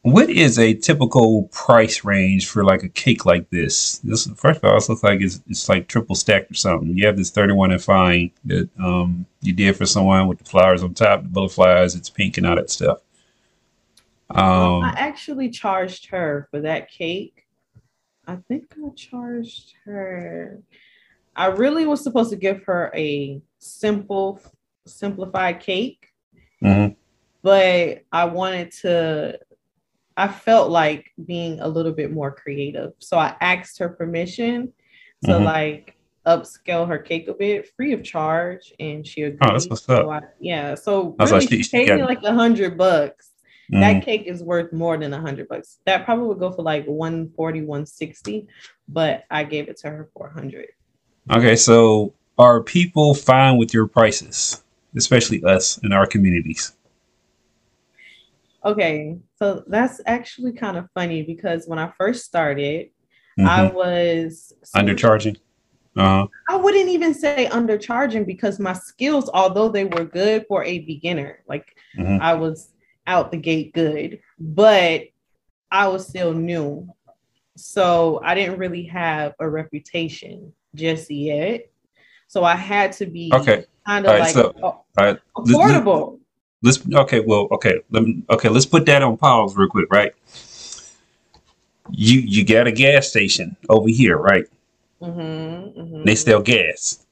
What 0.04 0.28
is 0.28 0.58
a 0.58 0.74
typical 0.74 1.44
price 1.44 2.04
range 2.04 2.46
for 2.46 2.62
like 2.62 2.82
a 2.82 2.90
cake 2.90 3.24
like 3.24 3.48
this? 3.48 3.98
This 3.98 4.26
first 4.36 4.62
of 4.62 4.64
all, 4.70 4.76
it 4.76 4.86
looks 4.86 5.02
like 5.02 5.22
it's, 5.22 5.40
it's 5.48 5.66
like 5.66 5.88
triple 5.88 6.14
stacked 6.14 6.50
or 6.50 6.54
something. 6.54 6.94
You 6.94 7.06
have 7.06 7.16
this 7.16 7.30
31 7.30 7.72
and 7.72 7.82
fine 7.82 8.30
that 8.44 8.68
um 8.78 9.24
you 9.40 9.54
did 9.54 9.76
for 9.76 9.86
someone 9.86 10.28
with 10.28 10.38
the 10.38 10.44
flowers 10.44 10.82
on 10.82 10.92
top, 10.92 11.22
the 11.22 11.28
butterflies, 11.30 11.94
it's 11.94 12.10
pink 12.10 12.36
and 12.36 12.46
all 12.46 12.56
that 12.56 12.68
stuff. 12.68 12.98
Um, 14.28 14.82
I 14.82 14.92
actually 14.96 15.48
charged 15.48 16.10
her 16.10 16.48
for 16.50 16.60
that 16.60 16.90
cake. 16.90 17.46
I 18.26 18.36
think 18.46 18.74
I 18.76 18.90
charged 18.90 19.72
her. 19.86 20.60
I 21.34 21.46
really 21.46 21.86
was 21.86 22.02
supposed 22.02 22.30
to 22.30 22.36
give 22.36 22.62
her 22.64 22.92
a 22.94 23.40
simple, 23.58 24.38
simplified 24.86 25.60
cake, 25.60 26.12
mhm. 26.62 26.94
but 27.40 28.04
I 28.12 28.26
wanted 28.26 28.70
to. 28.82 29.38
I 30.16 30.28
felt 30.28 30.70
like 30.70 31.10
being 31.26 31.60
a 31.60 31.68
little 31.68 31.92
bit 31.92 32.12
more 32.12 32.30
creative, 32.32 32.92
so 32.98 33.18
I 33.18 33.34
asked 33.40 33.78
her 33.80 33.88
permission 33.88 34.72
to 35.24 35.32
Mhm. 35.32 35.44
like 35.44 35.96
upscale 36.26 36.88
her 36.88 36.98
cake 36.98 37.28
a 37.28 37.34
bit, 37.34 37.68
free 37.76 37.92
of 37.92 38.02
charge, 38.02 38.72
and 38.80 39.06
she 39.06 39.22
agreed. 39.22 39.40
Oh, 39.42 39.52
that's 39.52 39.68
what's 39.68 39.84
So 39.84 40.10
up. 40.10 40.22
I- 40.22 40.26
yeah, 40.40 40.74
so 40.74 41.14
I 41.18 41.24
was 41.24 41.32
really, 41.32 41.40
like, 41.44 41.50
she- 41.50 41.62
she 41.64 41.70
paid 41.86 41.94
me 41.96 42.02
like 42.02 42.22
a 42.22 42.32
hundred 42.32 42.78
bucks 42.78 43.30
Mhm. 43.70 43.80
that 43.80 44.04
cake 44.04 44.22
is 44.26 44.42
worth 44.42 44.72
more 44.72 44.96
than 44.96 45.12
a 45.12 45.20
hundred 45.20 45.48
bucks. 45.48 45.80
That 45.84 46.04
probably 46.04 46.28
would 46.28 46.38
go 46.38 46.50
for 46.52 46.62
like 46.62 46.86
140, 46.86 47.62
160, 47.62 48.46
but 48.88 49.24
I 49.30 49.44
gave 49.44 49.68
it 49.68 49.76
to 49.78 49.90
her 49.90 50.08
for 50.14 50.28
a 50.28 50.32
hundred. 50.32 50.68
Okay, 51.30 51.56
so 51.56 52.14
are 52.38 52.62
people 52.62 53.14
fine 53.14 53.58
with 53.58 53.74
your 53.74 53.86
prices, 53.86 54.62
especially 54.96 55.42
us 55.44 55.78
in 55.82 55.92
our 55.92 56.06
communities? 56.06 56.72
Okay, 58.64 59.16
so 59.38 59.62
that's 59.66 60.00
actually 60.06 60.52
kind 60.52 60.76
of 60.76 60.88
funny 60.94 61.22
because 61.22 61.66
when 61.66 61.78
I 61.78 61.92
first 61.98 62.24
started, 62.24 62.88
I 63.38 63.66
Mhm. 63.68 63.74
was 63.74 64.52
Undercharging? 64.74 65.36
Uh-huh. 65.96 66.26
I 66.48 66.56
wouldn't 66.56 66.88
even 66.88 67.14
say 67.14 67.46
undercharging 67.52 68.26
because 68.26 68.58
my 68.58 68.72
skills, 68.72 69.30
although 69.32 69.68
they 69.68 69.84
were 69.84 70.04
good 70.04 70.46
for 70.48 70.64
a 70.64 70.78
beginner, 70.80 71.40
like 71.48 71.66
Mhm. 71.96 72.20
I 72.20 72.34
was 72.34 72.72
out 73.06 73.30
the 73.30 73.36
gate 73.36 73.72
good, 73.74 74.20
but 74.38 75.02
I 75.70 75.88
was 75.88 76.08
still 76.08 76.32
new. 76.32 76.88
So 77.56 78.20
I 78.24 78.34
didn't 78.34 78.58
really 78.58 78.84
have 78.84 79.34
a 79.38 79.48
reputation 79.48 80.52
just 80.74 81.10
yet. 81.10 81.68
So 82.28 82.42
I 82.44 82.56
had 82.56 82.92
to 82.92 83.06
be 83.06 83.30
Okay. 83.32 83.64
kind 83.86 84.06
of 84.06 84.12
right, 84.12 84.20
like 84.20 84.34
so- 84.34 84.52
a- 84.56 84.62
All 84.62 84.86
right. 84.96 85.18
Let- 85.36 85.46
let- 85.46 85.84
affordable. 85.84 86.18
Let's 86.64 86.80
okay, 86.94 87.20
well, 87.20 87.46
okay. 87.52 87.80
Let 87.90 88.04
me 88.04 88.22
okay, 88.30 88.48
let's 88.48 88.64
put 88.64 88.86
that 88.86 89.02
on 89.02 89.18
pause 89.18 89.54
real 89.54 89.68
quick, 89.68 89.92
right? 89.92 90.14
You 91.90 92.20
you 92.20 92.42
got 92.42 92.66
a 92.66 92.72
gas 92.72 93.08
station 93.08 93.54
over 93.68 93.90
here, 93.90 94.16
right? 94.16 94.46
Mhm, 95.02 95.76
mhm. 95.76 96.04
They 96.04 96.14
sell 96.14 96.40
gas. 96.40 97.04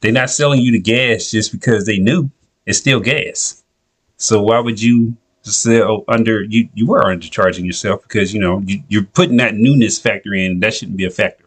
They're 0.00 0.10
not 0.10 0.30
selling 0.30 0.62
you 0.62 0.72
the 0.72 0.80
gas 0.80 1.30
just 1.30 1.52
because 1.52 1.84
they 1.84 1.98
knew 1.98 2.30
it's 2.64 2.78
still 2.78 2.98
gas. 2.98 3.62
So 4.16 4.40
why 4.40 4.58
would 4.58 4.80
you 4.80 5.16
sell 5.42 6.04
under 6.08 6.42
you 6.42 6.70
you 6.72 6.86
were 6.86 7.02
undercharging 7.02 7.66
yourself 7.66 8.02
because 8.04 8.32
you 8.32 8.40
know 8.40 8.62
you, 8.64 8.82
you're 8.88 9.04
putting 9.04 9.36
that 9.36 9.54
newness 9.54 9.98
factor 9.98 10.32
in 10.32 10.60
that 10.60 10.72
shouldn't 10.72 10.96
be 10.96 11.04
a 11.04 11.10
factor. 11.10 11.44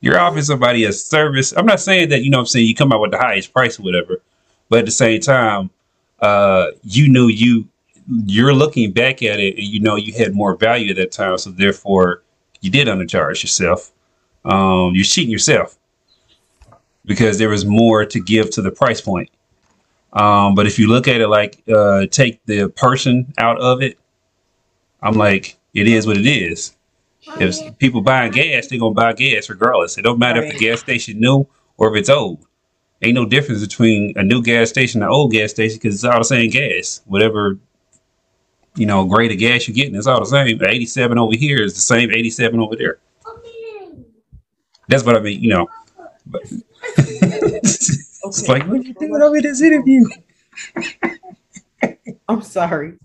You're 0.00 0.18
offering 0.18 0.42
somebody 0.44 0.82
a 0.82 0.92
service. 0.92 1.52
I'm 1.56 1.66
not 1.66 1.78
saying 1.78 2.08
that 2.08 2.24
you 2.24 2.30
know 2.30 2.40
I'm 2.40 2.46
saying 2.46 2.66
you 2.66 2.74
come 2.74 2.92
out 2.92 3.00
with 3.00 3.12
the 3.12 3.18
highest 3.18 3.52
price 3.52 3.78
or 3.78 3.84
whatever, 3.84 4.20
but 4.68 4.80
at 4.80 4.84
the 4.86 4.90
same 4.90 5.20
time, 5.20 5.70
uh 6.20 6.68
you 6.82 7.08
knew 7.08 7.28
you 7.28 7.68
you're 8.24 8.54
looking 8.54 8.92
back 8.92 9.22
at 9.22 9.38
it 9.38 9.56
and 9.56 9.64
you 9.64 9.80
know 9.80 9.96
you 9.96 10.12
had 10.14 10.34
more 10.34 10.56
value 10.56 10.90
at 10.90 10.96
that 10.96 11.12
time, 11.12 11.36
so 11.38 11.50
therefore 11.50 12.22
you 12.60 12.70
did 12.70 12.88
undercharge 12.88 13.42
yourself. 13.42 13.92
Um 14.44 14.94
you're 14.94 15.04
cheating 15.04 15.30
yourself 15.30 15.78
because 17.04 17.38
there 17.38 17.48
was 17.48 17.64
more 17.64 18.04
to 18.04 18.20
give 18.20 18.50
to 18.50 18.62
the 18.62 18.70
price 18.70 19.00
point. 19.00 19.30
Um, 20.12 20.54
but 20.54 20.66
if 20.66 20.78
you 20.78 20.88
look 20.88 21.08
at 21.08 21.20
it 21.20 21.28
like 21.28 21.62
uh, 21.68 22.06
take 22.06 22.44
the 22.46 22.68
person 22.68 23.32
out 23.38 23.58
of 23.60 23.82
it, 23.82 23.98
I'm 25.02 25.14
like, 25.14 25.58
it 25.74 25.86
is 25.86 26.06
what 26.06 26.16
it 26.16 26.26
is. 26.26 26.74
If 27.38 27.78
people 27.78 28.00
buying 28.00 28.32
gas, 28.32 28.68
they're 28.68 28.78
gonna 28.78 28.94
buy 28.94 29.12
gas 29.12 29.50
regardless. 29.50 29.98
It 29.98 30.02
don't 30.02 30.18
matter 30.18 30.42
if 30.42 30.52
the 30.52 30.58
gas 30.58 30.80
station 30.80 31.20
new 31.20 31.46
or 31.76 31.94
if 31.94 32.00
it's 32.00 32.08
old. 32.08 32.46
Ain't 33.02 33.14
no 33.14 33.24
difference 33.26 33.60
between 33.64 34.12
a 34.16 34.22
new 34.24 34.42
gas 34.42 34.70
station 34.70 35.02
and 35.02 35.08
an 35.08 35.14
old 35.14 35.32
gas 35.32 35.50
station 35.50 35.78
because 35.78 35.94
it's 35.94 36.04
all 36.04 36.18
the 36.18 36.24
same 36.24 36.50
gas. 36.50 37.00
Whatever 37.06 37.58
you 38.78 38.86
know, 38.86 39.04
grade 39.06 39.32
of 39.32 39.38
gas 39.38 39.66
you're 39.66 39.74
getting, 39.74 39.96
it's 39.96 40.06
all 40.06 40.20
the 40.20 40.26
same. 40.26 40.62
87 40.62 41.18
over 41.18 41.36
here 41.36 41.62
is 41.62 41.74
the 41.74 41.80
same 41.80 42.10
87 42.10 42.60
over 42.60 42.76
there. 42.76 42.98
That's 44.88 45.04
what 45.04 45.16
I 45.16 45.20
mean, 45.20 45.42
you 45.42 45.50
know. 45.50 45.68
But 46.26 46.42
it's 46.96 48.08
Okay. 48.24 48.46
like, 48.48 48.66
what 48.66 48.84
you 48.84 48.94
doing 48.94 49.20
over 49.22 49.40
this 49.40 49.60
interview? 49.60 50.04
I'm 52.28 52.42
sorry. 52.42 52.98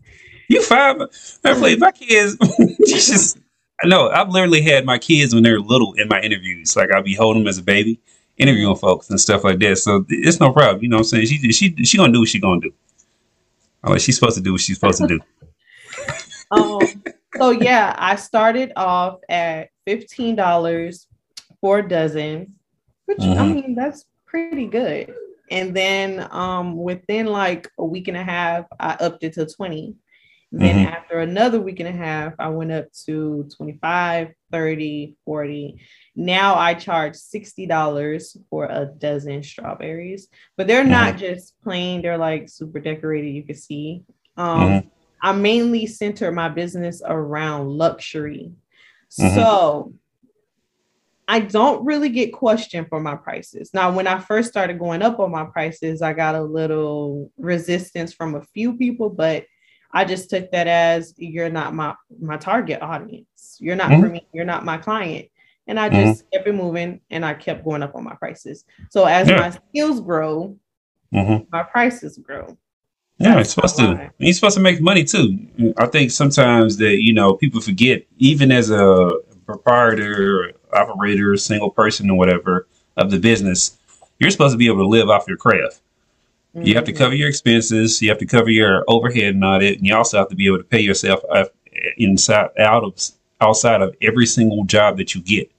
You 0.47 0.61
five? 0.61 1.01
I 1.43 1.53
believe 1.53 1.79
my 1.79 1.91
kids. 1.91 2.37
just, 2.87 3.37
I 3.83 3.87
know. 3.87 4.09
I've 4.09 4.29
literally 4.29 4.61
had 4.61 4.85
my 4.85 4.97
kids 4.97 5.33
when 5.33 5.43
they're 5.43 5.59
little 5.59 5.93
in 5.93 6.07
my 6.07 6.19
interviews. 6.21 6.75
Like 6.75 6.91
I'll 6.91 7.03
be 7.03 7.15
holding 7.15 7.43
them 7.43 7.47
as 7.47 7.57
a 7.57 7.63
baby, 7.63 7.99
interviewing 8.37 8.75
folks 8.75 9.09
and 9.09 9.19
stuff 9.19 9.43
like 9.43 9.59
that. 9.59 9.77
So 9.77 10.05
it's 10.09 10.39
no 10.39 10.51
problem. 10.51 10.83
You 10.83 10.89
know 10.89 10.97
what 10.97 11.01
I'm 11.13 11.25
saying? 11.25 11.27
She 11.27 11.51
she 11.51 11.75
she 11.83 11.97
gonna 11.97 12.13
do 12.13 12.19
what 12.19 12.29
she 12.29 12.39
gonna 12.39 12.61
do. 12.61 12.73
I 13.83 13.91
Like 13.91 14.01
she's 14.01 14.15
supposed 14.15 14.37
to 14.37 14.43
do 14.43 14.53
what 14.53 14.61
she's 14.61 14.77
supposed 14.77 14.99
to 14.99 15.07
do. 15.07 15.19
Um, 16.51 17.03
so 17.37 17.49
yeah, 17.49 17.95
I 17.97 18.15
started 18.15 18.73
off 18.75 19.19
at 19.27 19.69
fifteen 19.87 20.35
dollars 20.35 21.07
for 21.61 21.79
a 21.79 21.87
dozen, 21.87 22.53
which 23.05 23.19
I 23.19 23.23
Mhm. 23.23 23.53
mean 23.55 23.75
that's 23.75 24.05
pretty 24.25 24.67
good. 24.67 25.13
And 25.49 25.75
then 25.75 26.27
um, 26.31 26.75
within 26.77 27.25
like 27.27 27.67
a 27.79 27.85
week 27.85 28.07
and 28.07 28.17
a 28.17 28.23
half, 28.23 28.65
I 28.79 28.93
upped 28.99 29.23
it 29.23 29.33
to 29.33 29.45
20. 29.47 29.95
Then 30.51 30.85
Mhm. 30.85 30.91
after 30.91 31.19
another 31.19 31.59
week 31.59 31.79
and 31.79 31.89
a 31.89 31.91
half, 31.91 32.33
I 32.37 32.49
went 32.49 32.71
up 32.71 32.85
to 33.05 33.47
25, 33.57 34.29
30, 34.51 35.15
40. 35.25 35.79
Now 36.15 36.55
I 36.55 36.73
charge 36.75 37.13
$60 37.15 38.37
for 38.49 38.65
a 38.65 38.85
dozen 38.85 39.41
strawberries, 39.43 40.27
but 40.57 40.67
they're 40.67 40.83
not 40.83 41.17
just 41.17 41.59
plain, 41.63 42.01
they're 42.01 42.17
like 42.17 42.49
super 42.49 42.79
decorated, 42.79 43.29
you 43.29 43.43
can 43.43 43.55
see. 43.55 44.03
Um, 44.37 44.59
Mhm. 44.69 44.89
I 45.21 45.31
mainly 45.31 45.85
center 45.87 46.31
my 46.31 46.49
business 46.49 47.01
around 47.05 47.69
luxury. 47.69 48.51
Mhm. 49.19 49.35
So 49.35 49.93
I 51.27 51.39
don't 51.39 51.85
really 51.85 52.09
get 52.09 52.33
questioned 52.33 52.89
for 52.89 52.99
my 52.99 53.15
prices. 53.15 53.73
Now, 53.73 53.91
when 53.95 54.07
I 54.07 54.19
first 54.19 54.49
started 54.49 54.77
going 54.77 55.01
up 55.01 55.19
on 55.19 55.31
my 55.31 55.45
prices, 55.45 56.01
I 56.01 56.11
got 56.11 56.35
a 56.35 56.43
little 56.43 57.31
resistance 57.37 58.13
from 58.13 58.35
a 58.35 58.41
few 58.53 58.75
people, 58.77 59.09
but 59.09 59.45
I 59.93 60.03
just 60.03 60.29
took 60.29 60.51
that 60.51 60.67
as 60.67 61.13
you're 61.17 61.49
not 61.49 61.73
my 61.73 61.95
my 62.19 62.35
target 62.37 62.81
audience. 62.81 63.57
You're 63.59 63.75
not 63.77 63.89
for 64.01 64.09
me. 64.09 64.27
You're 64.33 64.43
not 64.43 64.65
my 64.65 64.77
client. 64.77 65.27
And 65.67 65.79
I 65.79 65.89
just 65.89 66.29
kept 66.31 66.47
it 66.47 66.53
moving 66.53 66.99
and 67.09 67.25
I 67.25 67.33
kept 67.33 67.63
going 67.63 67.83
up 67.83 67.95
on 67.95 68.03
my 68.03 68.15
prices. 68.15 68.65
So 68.89 69.05
as 69.05 69.29
Yeah. 69.29 69.37
my 69.37 69.49
skills 69.49 70.01
grow, 70.01 70.57
hmm 71.13 71.37
my 71.51 71.63
prices 71.63 72.17
grow. 72.17 72.57
Yeah, 73.19 73.39
it's 73.39 73.51
supposed 73.51 73.77
to. 73.77 74.11
You're 74.17 74.33
supposed 74.33 74.55
to 74.55 74.61
make 74.61 74.81
money 74.81 75.03
too. 75.03 75.37
I 75.77 75.85
think 75.85 76.11
sometimes 76.11 76.77
that 76.77 77.01
you 77.01 77.13
know 77.13 77.35
people 77.35 77.61
forget, 77.61 78.03
even 78.17 78.51
as 78.51 78.71
a 78.71 79.11
proprietor, 79.45 80.53
operator, 80.73 81.37
single 81.37 81.69
person, 81.69 82.09
or 82.09 82.17
whatever 82.17 82.67
of 82.97 83.11
the 83.11 83.19
business, 83.19 83.77
you're 84.19 84.31
supposed 84.31 84.53
to 84.53 84.57
be 84.57 84.67
able 84.67 84.79
to 84.79 84.87
live 84.87 85.09
off 85.09 85.25
your 85.27 85.37
craft. 85.37 85.81
You 86.55 86.75
have 86.75 86.83
to 86.85 86.93
Mhm. 86.93 86.97
cover 86.97 87.15
your 87.15 87.29
expenses. 87.29 88.01
You 88.01 88.09
have 88.09 88.19
to 88.19 88.25
cover 88.25 88.49
your 88.49 88.83
overhead 88.87 89.35
and 89.35 89.43
all 89.43 89.59
that, 89.59 89.77
and 89.77 89.85
you 89.87 89.95
also 89.95 90.17
have 90.17 90.29
to 90.29 90.35
be 90.35 90.47
able 90.47 90.57
to 90.59 90.63
pay 90.63 90.81
yourself 90.81 91.21
uh, 91.29 91.45
inside 91.97 92.49
out 92.59 92.83
of 92.83 92.95
outside 93.41 93.81
of 93.81 93.95
every 94.01 94.25
single 94.25 94.63
job 94.63 94.97
that 94.97 95.13
you 95.15 95.21
get. 95.21 95.51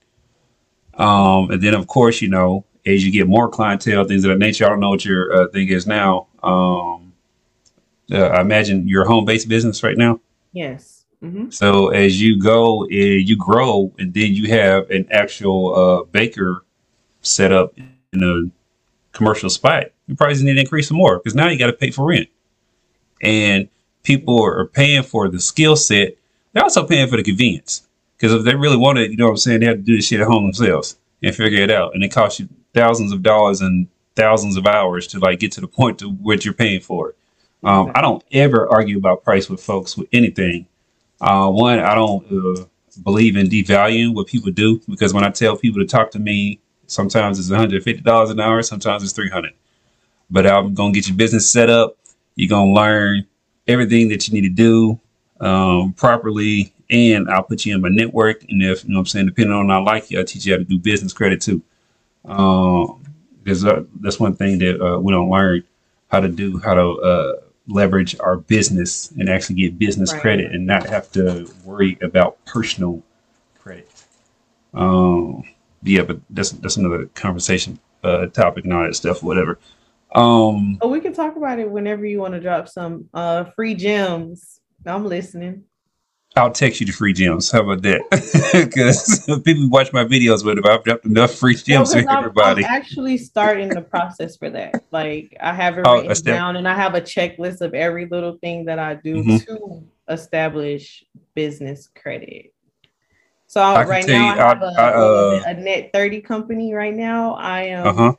Um, 0.99 1.51
and 1.51 1.63
then 1.63 1.75
of 1.75 1.87
course, 1.87 2.23
you 2.23 2.29
know, 2.29 2.65
as 2.87 3.05
you 3.05 3.11
get 3.11 3.27
more 3.27 3.49
clientele, 3.49 4.05
things 4.05 4.25
of 4.25 4.31
that 4.31 4.39
nature. 4.39 4.67
I 4.67 4.69
don't 4.69 4.81
know 4.81 4.91
what 4.91 5.05
your 5.05 5.33
uh, 5.33 5.49
thing 5.49 5.69
is 5.69 5.87
now. 5.87 6.27
Um, 6.43 7.13
uh, 8.13 8.27
I 8.27 8.41
imagine 8.43 8.87
you're 8.87 9.07
home-based 9.07 9.49
business 9.49 9.83
right 9.83 9.97
now. 9.97 10.21
Yes. 10.53 11.05
Mhm. 11.23 11.53
So 11.53 11.89
as 11.89 12.21
you 12.21 12.39
go, 12.39 12.85
uh, 12.85 12.87
you 12.89 13.37
grow, 13.37 13.93
and 13.99 14.13
then 14.13 14.35
you 14.35 14.49
have 14.49 14.91
an 14.91 15.07
actual 15.11 15.75
uh, 15.75 16.05
baker 16.05 16.65
set 17.23 17.51
up 17.51 17.73
in 18.13 18.23
a 18.23 19.17
commercial 19.17 19.49
spot. 19.49 19.87
You 20.07 20.17
probably 20.17 20.43
need 20.43 20.55
to 20.55 20.61
increase 20.61 20.89
some 20.89 20.99
more 20.99 21.19
because 21.19 21.35
now 21.35 21.49
you 21.49 21.59
got 21.59 21.69
to 21.69 21.73
pay 21.73 21.91
for 21.91 22.05
rent, 22.05 22.29
and 23.23 23.69
people 24.03 24.45
are 24.45 24.67
paying 24.67 25.03
for 25.03 25.29
the 25.29 25.41
skill 25.41 25.77
set. 25.77 26.17
They're 26.53 26.63
also 26.63 26.87
paying 26.87 27.09
for 27.09 27.17
the 27.17 27.23
convenience 27.23 27.87
because 28.17 28.33
if 28.33 28.45
they 28.45 28.55
really 28.55 28.77
wanted, 28.77 29.11
you 29.11 29.17
know 29.17 29.27
what 29.27 29.33
I'm 29.33 29.37
saying, 29.39 29.61
they 29.61 29.67
had 29.67 29.79
to 29.79 29.83
do 29.83 29.97
this 29.97 30.07
shit 30.07 30.21
at 30.21 30.27
home 30.27 30.45
themselves 30.45 30.97
and 31.23 31.35
figure 31.35 31.63
it 31.63 31.71
out, 31.71 31.95
and 31.95 32.03
it 32.03 32.09
costs 32.09 32.41
you 32.41 32.49
thousands 32.75 33.13
of 33.13 33.23
dollars 33.23 33.61
and 33.61 33.89
thousands 34.17 34.57
of 34.57 34.67
hours 34.67 35.07
to 35.09 35.19
like 35.19 35.41
get 35.41 35.53
to 35.53 35.61
the 35.61 35.69
point 35.69 35.99
to 35.99 36.11
what 36.11 36.45
you're 36.45 36.55
paying 36.55 36.81
for. 36.81 37.15
Um, 37.65 37.93
I 37.95 38.03
don't 38.03 38.23
ever 38.31 38.69
argue 38.71 38.99
about 38.99 39.25
price 39.25 39.49
with 39.49 39.63
folks 39.63 39.97
with 39.97 40.09
anything. 40.13 40.67
Uh, 41.21 41.49
one, 41.49 41.79
I 41.79 41.95
don't 41.95 42.27
uh, 42.31 42.67
believe 43.03 43.37
in 43.37 43.47
devaluing 43.47 44.15
what 44.15 44.27
people 44.27 44.53
do 44.53 44.81
because 44.87 45.15
when 45.15 45.25
I 45.25 45.31
tell 45.31 45.57
people 45.57 45.81
to 45.81 45.87
talk 45.87 46.11
to 46.11 46.19
me, 46.19 46.61
sometimes 46.87 47.39
it's 47.39 47.49
$150 47.49 48.31
an 48.31 48.41
hour, 48.41 48.63
sometimes 48.63 49.03
it's 49.03 49.15
300. 49.15 49.53
But 50.31 50.47
I'm 50.47 50.75
gonna 50.75 50.93
get 50.93 51.09
your 51.09 51.17
business 51.17 51.49
set 51.49 51.71
up. 51.71 51.97
You're 52.37 52.51
gonna 52.51 52.73
learn 52.73 53.27
everything 53.67 54.09
that 54.09 54.29
you 54.29 54.35
need 54.35 54.47
to 54.47 54.55
do 54.55 55.01
um, 55.41 55.95
properly, 55.95 56.74
and 56.91 57.29
I'll 57.31 57.43
put 57.43 57.65
you 57.65 57.75
in 57.75 57.81
my 57.81 57.89
network. 57.89 58.45
And 58.49 58.63
if 58.63 58.85
you 58.85 58.91
know 58.91 58.97
what 58.97 59.01
I'm 59.01 59.07
saying, 59.07 59.27
depending 59.27 59.53
on 59.55 59.69
how 59.69 59.81
I 59.81 59.85
like 59.85 60.11
you, 60.11 60.19
I'll 60.19 60.25
teach 60.25 60.47
you 60.47 60.53
how 60.53 60.59
to 60.59 60.65
do 60.65 60.79
business 60.79 61.13
credit 61.13 61.41
too. 61.41 61.63
Um, 62.25 63.03
because 63.43 63.65
uh, 63.65 63.85
that's 64.01 64.19
one 64.19 64.35
thing 64.35 64.59
that 64.61 64.81
uh, 64.81 64.99
we 64.99 65.13
don't 65.13 65.29
learn 65.29 65.63
how 66.09 66.21
to 66.21 66.29
do, 66.29 66.59
how 66.59 66.75
to 66.75 66.91
uh, 67.01 67.33
leverage 67.69 68.19
our 68.21 68.37
business 68.37 69.11
and 69.13 69.29
actually 69.29 69.57
get 69.57 69.79
business 69.79 70.13
Right. 70.13 70.21
credit 70.23 70.53
and 70.53 70.67
not 70.67 70.87
have 70.87 71.11
to 71.13 71.51
worry 71.65 71.99
about 72.03 72.43
personal 72.47 73.03
credit. 73.59 73.91
Um, 74.73 75.45
yeah, 75.83 76.03
but 76.03 76.19
that's 76.31 76.53
that's 76.53 76.77
another 76.77 77.07
conversation 77.15 77.79
uh, 78.03 78.27
topic 78.27 78.65
and 78.65 78.73
all 78.73 78.85
that 78.85 78.95
stuff, 78.97 79.23
whatever. 79.23 79.59
Um, 80.15 80.79
Oh, 80.81 80.89
we 80.89 81.01
can 81.01 81.13
talk 81.13 81.37
about 81.37 81.59
it 81.59 81.71
whenever 81.71 82.07
you 82.07 82.21
want 82.21 82.35
to 82.35 82.41
drop 82.41 82.69
some 82.69 83.09
uh 83.13 83.45
free 83.57 83.75
gems. 83.75 84.61
I'm 84.87 85.07
listening. 85.07 85.65
I'll 86.37 86.51
text 86.51 86.81
you 86.81 86.87
the 86.87 86.93
free 86.93 87.13
gems. 87.13 87.51
How 87.51 87.61
about 87.63 87.83
that? 87.83 88.01
Because 88.53 89.25
people 89.45 89.69
watch 89.71 89.93
my 89.93 90.05
videos, 90.05 90.43
but 90.45 90.59
if 90.59 90.65
I've 90.67 90.83
dropped 90.83 91.05
enough 91.07 91.33
free 91.35 91.55
No, 91.55 91.61
gems 91.65 91.93
'cause 91.93 92.03
for 92.05 92.11
I'm, 92.11 92.19
everybody, 92.19 92.65
I'm 92.65 92.71
actually 92.75 93.19
starting 93.19 93.73
the 93.73 93.83
process 93.83 94.37
for 94.37 94.51
that. 94.51 94.75
Like 94.91 95.37
I 95.41 95.53
have 95.55 95.79
it 95.79 95.87
Oh, 95.87 96.03
written 96.03 96.25
down 96.25 96.57
and 96.57 96.69
I 96.69 96.75
have 96.75 96.95
a 96.95 97.01
checklist 97.01 97.61
of 97.61 97.75
every 97.75 98.07
little 98.07 98.37
thing 98.43 98.65
that 98.65 98.79
I 98.79 98.95
do 98.95 99.23
Mhm. 99.23 99.45
to 99.47 99.83
establish 100.09 101.05
business 101.35 101.89
credit. 101.95 102.53
So 103.47 103.61
I 103.61 103.85
right 103.85 104.07
now 104.07 104.35
you, 104.35 104.41
I 104.41 104.49
have 104.49 104.63
I- 104.63 104.65
a, 104.65 104.81
I, 104.81 104.91
uh, 104.93 105.43
a 105.47 105.55
net 105.55 105.91
30 105.93 106.21
company 106.21 106.75
right 106.75 106.95
now 106.95 107.35
I 107.35 107.63
am 107.63 107.87
uh 107.87 107.93
huh. 107.93 108.13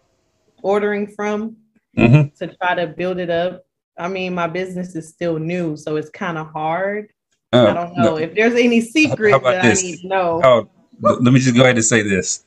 ordering 0.63 1.07
from 1.07 1.57
hmm 1.95 2.23
to 2.39 2.47
try 2.61 2.75
to 2.75 2.87
build 2.87 3.19
it 3.19 3.29
up. 3.29 3.65
I 3.97 4.07
mean, 4.09 4.33
my 4.33 4.47
business 4.47 4.95
is 4.95 5.07
still 5.09 5.37
new, 5.39 5.75
so 5.77 5.95
it's 5.97 6.09
kind 6.09 6.37
of 6.37 6.47
hard. 6.51 7.11
I 7.55 7.73
don't 7.73 7.97
know 7.97 8.17
if 8.17 8.33
there's 8.35 8.53
any 8.55 8.81
secret 8.81 9.33
Oh, 9.33 9.37
about 9.37 9.51
that 9.51 9.63
this? 9.63 9.79
I 9.79 9.83
need 9.87 10.01
to 10.01 10.07
know. 10.07 10.41
Oh, 10.43 10.69
let 11.01 11.33
me 11.33 11.39
just 11.39 11.55
go 11.55 11.61
ahead 11.63 11.75
and 11.75 11.85
say 11.85 12.01
this. 12.01 12.43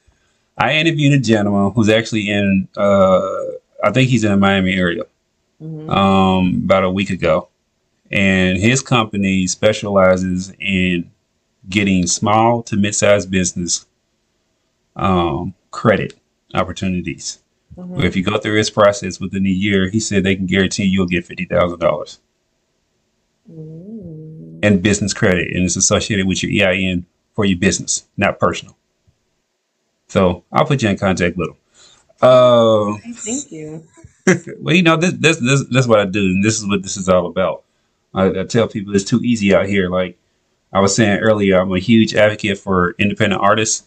I 0.57 0.75
interviewed 0.75 1.13
a 1.13 1.19
gentleman 1.19 1.73
who's 1.75 1.89
actually 1.89 2.29
in, 2.29 2.69
uh, 2.77 3.21
I 3.85 3.91
think 3.93 4.09
he's 4.11 4.25
in 4.25 4.31
the 4.33 4.37
Miami 4.37 4.75
area, 4.75 5.05
Mhm. 5.63 5.89
um, 5.91 6.63
about 6.65 6.85
a 6.85 6.91
week 6.91 7.11
ago. 7.11 7.49
And 8.11 8.59
his 8.59 8.81
company 8.81 9.47
specializes 9.47 10.53
in 10.59 11.11
getting 11.69 12.07
small 12.07 12.63
to 12.65 12.77
mid-sized 12.77 13.31
business 13.31 13.87
um, 14.97 15.55
credit 15.71 16.15
opportunities. 16.55 17.39
Mhm. 17.77 18.03
If 18.03 18.17
you 18.17 18.25
go 18.25 18.39
through 18.39 18.57
his 18.57 18.71
process 18.71 19.21
within 19.21 19.47
a 19.47 19.51
year, 19.51 19.89
he 19.91 20.01
said 20.01 20.25
they 20.25 20.35
can 20.35 20.47
guarantee 20.47 20.85
you'll 20.85 21.07
get 21.07 21.25
fifty 21.27 21.45
thousand 21.45 21.79
dollars 21.79 22.19
Mm. 23.49 23.98
In 24.63 24.81
business 24.81 25.15
credit, 25.15 25.55
and 25.55 25.65
it's 25.65 25.77
associated 25.77 26.27
with 26.27 26.43
your 26.43 26.69
EIN 26.69 27.07
for 27.35 27.45
your 27.45 27.59
business, 27.59 28.05
not 28.17 28.39
personal. 28.39 28.77
So 30.09 30.45
I'll 30.51 30.65
put 30.65 30.83
you 30.83 30.89
in 30.89 30.99
contact 30.99 31.37
with 31.37 31.49
them. 31.49 31.57
Uh, 32.21 32.97
Thank 33.13 33.53
you. 33.53 33.85
well, 34.61 34.75
you 34.75 34.83
know, 34.83 34.97
this, 34.97 35.13
this 35.13 35.39
this 35.39 35.65
this 35.69 35.85
is 35.85 35.89
what 35.89 36.01
I 36.01 36.05
do, 36.05 36.21
and 36.21 36.45
this 36.45 36.59
is 36.59 36.67
what 36.67 36.83
this 36.83 36.97
is 36.97 37.09
all 37.09 37.27
about. 37.27 37.65
I, 38.15 38.41
I 38.41 38.45
tell 38.45 38.69
people 38.69 38.95
it's 38.95 39.05
too 39.05 39.21
easy 39.23 39.55
out 39.55 39.67
here. 39.67 39.89
Like 39.89 40.19
I 40.73 40.81
was 40.81 40.95
saying 40.95 41.21
earlier, 41.21 41.61
I'm 41.61 41.73
a 41.73 41.79
huge 41.79 42.15
advocate 42.15 42.59
for 42.59 42.95
independent 42.99 43.41
artists, 43.41 43.87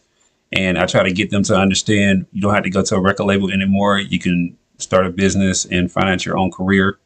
and 0.52 0.78
I 0.78 0.86
try 0.86 1.04
to 1.04 1.12
get 1.12 1.30
them 1.30 1.44
to 1.44 1.56
understand 1.56 2.26
you 2.32 2.42
don't 2.42 2.54
have 2.54 2.64
to 2.64 2.70
go 2.70 2.82
to 2.82 2.96
a 2.96 3.02
record 3.02 3.26
label 3.26 3.52
anymore. 3.52 4.00
You 4.00 4.20
can 4.20 4.58
start 4.78 5.06
a 5.06 5.10
business 5.10 5.66
and 5.66 5.92
finance 5.92 6.26
your 6.26 6.38
own 6.38 6.52
career. 6.52 6.98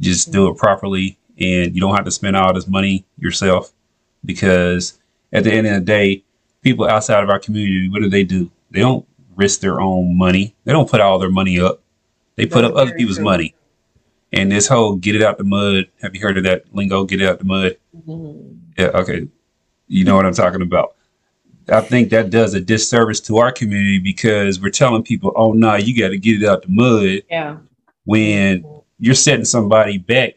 Just 0.00 0.32
do 0.32 0.48
it 0.48 0.56
properly, 0.56 1.18
and 1.40 1.74
you 1.74 1.80
don't 1.80 1.94
have 1.96 2.04
to 2.04 2.10
spend 2.10 2.36
all 2.36 2.52
this 2.52 2.68
money 2.68 3.04
yourself 3.18 3.72
because 4.24 4.98
at 5.32 5.44
the 5.44 5.52
end 5.52 5.66
of 5.66 5.74
the 5.74 5.80
day, 5.80 6.22
people 6.62 6.86
outside 6.86 7.22
of 7.24 7.30
our 7.30 7.38
community, 7.38 7.88
what 7.88 8.02
do 8.02 8.08
they 8.08 8.24
do? 8.24 8.50
They 8.70 8.80
don't 8.80 9.06
risk 9.36 9.60
their 9.60 9.80
own 9.80 10.18
money. 10.18 10.54
They 10.64 10.72
don't 10.72 10.90
put 10.90 11.00
all 11.00 11.18
their 11.18 11.30
money 11.30 11.58
up. 11.58 11.80
They 12.36 12.46
put 12.46 12.62
That's 12.62 12.72
up 12.72 12.76
other 12.78 12.94
people's 12.94 13.16
true. 13.16 13.24
money. 13.24 13.54
And 14.32 14.52
this 14.52 14.68
whole 14.68 14.96
get 14.96 15.16
it 15.16 15.22
out 15.22 15.38
the 15.38 15.44
mud. 15.44 15.86
Have 16.02 16.14
you 16.14 16.20
heard 16.20 16.38
of 16.38 16.44
that 16.44 16.64
lingo? 16.72 17.04
Get 17.04 17.20
it 17.20 17.28
out 17.28 17.38
the 17.38 17.44
mud. 17.44 17.76
Mhm. 18.06 18.58
Yeah, 18.78 18.86
okay. 18.94 19.26
You 19.88 20.04
know 20.04 20.14
what 20.16 20.26
I'm 20.26 20.34
talking 20.34 20.62
about. 20.62 20.94
I 21.68 21.80
think 21.80 22.10
that 22.10 22.30
does 22.30 22.54
a 22.54 22.60
disservice 22.60 23.20
to 23.22 23.38
our 23.38 23.50
community 23.52 23.98
because 23.98 24.60
we're 24.60 24.70
telling 24.70 25.02
people, 25.02 25.32
oh, 25.36 25.52
no, 25.52 25.74
you 25.76 25.98
got 26.00 26.08
to 26.10 26.18
get 26.18 26.42
it 26.42 26.46
out 26.48 26.62
the 26.62 26.68
mud 26.68 27.22
Yeah. 27.30 27.56
when 28.04 28.64
you're 28.98 29.14
setting 29.14 29.44
somebody 29.44 29.98
back 29.98 30.34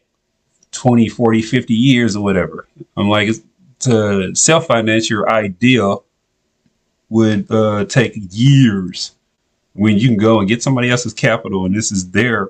20, 0.73 1.09
40, 1.09 1.41
50 1.41 1.73
years 1.73 2.15
or 2.15 2.23
whatever. 2.23 2.67
I'm 2.97 3.09
like, 3.09 3.29
it's- 3.29 3.45
to 3.83 4.33
self 4.33 4.67
finance 4.67 5.09
your 5.09 5.29
idea 5.29 5.95
would 7.09 7.51
uh, 7.51 7.85
take 7.85 8.13
years 8.31 9.11
when 9.73 9.97
you 9.97 10.07
can 10.07 10.17
go 10.17 10.39
and 10.39 10.47
get 10.47 10.63
somebody 10.63 10.89
else's 10.89 11.13
capital 11.13 11.65
and 11.65 11.75
this 11.75 11.91
is 11.91 12.11
their 12.11 12.49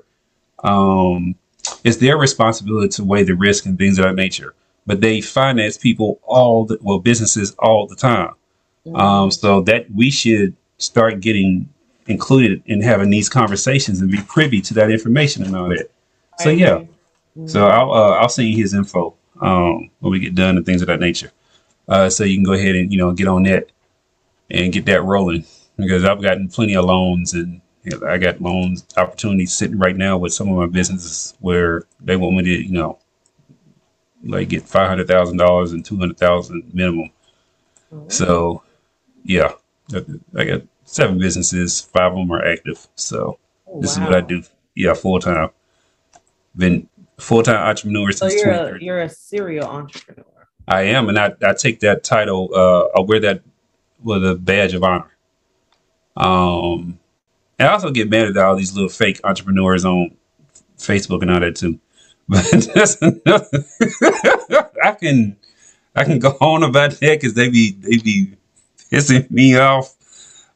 um, 0.62 1.34
it's 1.82 1.96
their 1.98 2.16
responsibility 2.16 2.88
to 2.88 3.04
weigh 3.04 3.24
the 3.24 3.34
risk 3.34 3.66
and 3.66 3.76
things 3.78 3.98
of 3.98 4.04
that 4.04 4.14
nature. 4.14 4.54
But 4.86 5.00
they 5.00 5.20
finance 5.20 5.76
people 5.76 6.20
all 6.22 6.66
the 6.66 6.78
well 6.80 6.98
businesses 6.98 7.54
all 7.58 7.86
the 7.86 7.96
time. 7.96 8.34
Um, 8.94 9.30
so 9.30 9.62
that 9.62 9.90
we 9.94 10.10
should 10.10 10.54
start 10.76 11.20
getting 11.20 11.68
included 12.06 12.62
in 12.66 12.82
having 12.82 13.08
these 13.08 13.30
conversations 13.30 14.00
and 14.00 14.10
be 14.10 14.20
privy 14.28 14.60
to 14.60 14.74
that 14.74 14.90
information 14.90 15.42
and 15.42 15.56
all 15.56 15.68
that. 15.70 15.90
So 16.38 16.50
yeah. 16.50 16.84
So 17.46 17.66
I'll 17.66 17.92
uh, 17.92 18.10
I'll 18.18 18.28
send 18.28 18.48
you 18.48 18.56
his 18.56 18.74
info 18.74 19.14
um, 19.40 19.90
when 20.00 20.12
we 20.12 20.20
get 20.20 20.34
done 20.34 20.56
and 20.56 20.64
things 20.64 20.82
of 20.82 20.88
that 20.88 21.00
nature. 21.00 21.32
Uh, 21.88 22.08
so 22.08 22.24
you 22.24 22.36
can 22.36 22.44
go 22.44 22.52
ahead 22.52 22.76
and 22.76 22.92
you 22.92 22.98
know 22.98 23.12
get 23.12 23.28
on 23.28 23.42
that 23.44 23.70
and 24.50 24.72
get 24.72 24.86
that 24.86 25.02
rolling 25.02 25.44
because 25.76 26.04
I've 26.04 26.22
gotten 26.22 26.48
plenty 26.48 26.74
of 26.76 26.84
loans 26.84 27.34
and 27.34 27.60
you 27.82 27.98
know, 27.98 28.06
I 28.06 28.18
got 28.18 28.40
loans 28.40 28.86
opportunities 28.96 29.52
sitting 29.52 29.78
right 29.78 29.96
now 29.96 30.16
with 30.16 30.32
some 30.32 30.48
of 30.48 30.56
my 30.56 30.66
businesses 30.66 31.34
where 31.40 31.84
they 32.00 32.16
want 32.16 32.36
me 32.36 32.42
to 32.44 32.64
you 32.66 32.72
know 32.72 32.98
like 34.24 34.48
get 34.48 34.62
five 34.62 34.88
hundred 34.88 35.08
thousand 35.08 35.36
dollars 35.36 35.72
and 35.72 35.84
two 35.84 35.98
hundred 35.98 36.16
thousand 36.18 36.70
minimum. 36.72 37.10
Mhm. 37.92 38.10
So 38.12 38.62
yeah, 39.24 39.52
I 40.36 40.44
got 40.44 40.62
seven 40.84 41.18
businesses. 41.18 41.80
Five 41.80 42.12
of 42.12 42.18
them 42.18 42.32
are 42.32 42.44
active. 42.46 42.86
So 42.94 43.38
Oh, 43.66 43.80
this 43.80 43.92
is 43.92 43.98
what 43.98 44.14
I 44.14 44.20
do. 44.20 44.42
Yeah, 44.74 44.94
full 44.94 45.18
time. 45.18 45.50
Been 46.56 46.88
full 47.18 47.42
time 47.42 47.56
entrepreneur 47.56 48.12
So 48.12 48.28
since 48.28 48.42
you're 48.42 48.52
a 48.52 48.80
you're 48.82 49.00
a 49.02 49.08
serial 49.08 49.66
entrepreneur. 49.68 50.24
I 50.66 50.82
am, 50.82 51.08
and 51.10 51.18
I, 51.18 51.34
I 51.42 51.52
take 51.52 51.80
that 51.80 52.04
title. 52.04 52.50
Uh, 52.54 52.98
I 52.98 53.00
wear 53.02 53.20
that 53.20 53.42
with 54.02 54.24
a 54.26 54.34
badge 54.34 54.72
of 54.74 54.82
honor. 54.82 55.10
Um, 56.16 56.98
and 57.58 57.68
I 57.68 57.72
also 57.72 57.90
get 57.90 58.08
mad 58.08 58.28
at 58.28 58.36
all 58.36 58.56
these 58.56 58.74
little 58.74 58.88
fake 58.88 59.20
entrepreneurs 59.24 59.84
on 59.84 60.16
Facebook 60.78 61.22
and 61.22 61.30
all 61.30 61.40
that 61.40 61.56
too. 61.56 61.78
But 62.26 62.46
that's 62.74 62.96
another. 63.02 63.66
I 64.82 64.92
can 64.92 65.36
I 65.94 66.04
can 66.04 66.18
go 66.18 66.30
on 66.40 66.62
about 66.62 66.92
that 66.92 67.20
because 67.20 67.34
they 67.34 67.50
be 67.50 67.72
they 67.72 67.98
be 67.98 68.32
pissing 68.90 69.30
me 69.30 69.58
off 69.58 69.94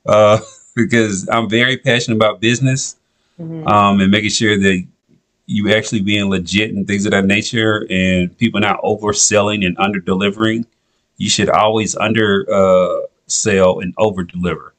uh, 0.06 0.38
because 0.74 1.28
I'm 1.28 1.50
very 1.50 1.76
passionate 1.76 2.16
about 2.16 2.40
business 2.40 2.96
Mhm. 3.38 3.70
um, 3.70 4.00
and 4.00 4.10
making 4.10 4.30
sure 4.30 4.56
that 4.58 4.86
you 5.50 5.72
actually 5.74 6.02
being 6.02 6.28
legit 6.28 6.72
and 6.74 6.86
things 6.86 7.06
of 7.06 7.12
that 7.12 7.24
nature 7.24 7.86
and 7.90 8.36
people 8.36 8.60
not 8.60 8.80
overselling 8.82 9.64
and 9.66 9.76
under 9.78 9.98
delivering. 9.98 10.66
You 11.16 11.30
should 11.30 11.48
always 11.48 11.96
under 11.96 12.46
uh, 12.52 13.00
sell 13.26 13.80
and 13.80 13.94
over 13.96 14.22
deliver. 14.22 14.74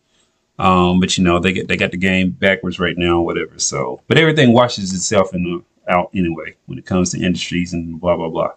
Um, 0.60 0.99
but 0.99 1.17
you 1.17 1.23
know 1.23 1.39
they 1.39 1.53
get 1.53 1.67
they 1.67 1.75
got 1.75 1.91
the 1.91 1.97
game 1.97 2.29
backwards 2.32 2.79
right 2.79 2.97
now, 2.97 3.19
whatever. 3.21 3.58
So, 3.58 4.01
but 4.08 4.17
everything 4.17 4.53
washes 4.53 4.93
itself 4.93 5.34
in 5.34 5.43
the, 5.43 5.63
out 5.91 6.12
anyway 6.13 6.55
when 6.67 6.77
it 6.77 6.86
comes 6.86 7.12
to 7.12 7.19
industries 7.19 7.73
and 7.73 7.99
blah 7.99 8.15
blah 8.15 8.29
blah. 8.29 8.51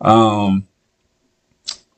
Um, 0.00 0.66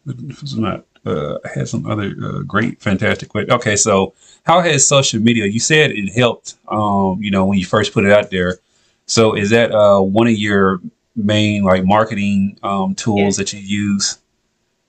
is 0.07 0.57
not. 0.57 0.85
Uh, 1.05 1.39
I 1.45 1.49
had 1.55 1.69
some 1.69 1.87
other 1.87 2.15
uh, 2.23 2.39
great, 2.41 2.81
fantastic. 2.81 3.29
que- 3.29 3.47
Okay, 3.51 3.77
so 3.77 4.15
how 4.45 4.61
has 4.61 4.87
social 4.89 5.21
media? 5.21 5.47
You 5.47 5.61
said 5.61 5.91
it 5.93 6.13
helped. 6.13 6.55
Um, 6.69 7.23
you 7.23 7.31
know, 7.31 7.45
when 7.47 7.59
you 7.59 7.67
first 7.67 7.93
put 7.93 8.05
it 8.05 8.13
out 8.13 8.31
there. 8.31 8.59
So 9.07 9.35
is 9.35 9.51
that 9.51 9.73
uh, 9.73 10.01
one 10.01 10.27
of 10.27 10.35
your 10.35 10.81
main 11.15 11.63
like 11.63 11.85
marketing 11.85 12.59
um, 12.63 12.95
tools 12.95 13.37
that 13.37 13.53
you 13.53 13.61
use? 13.61 14.19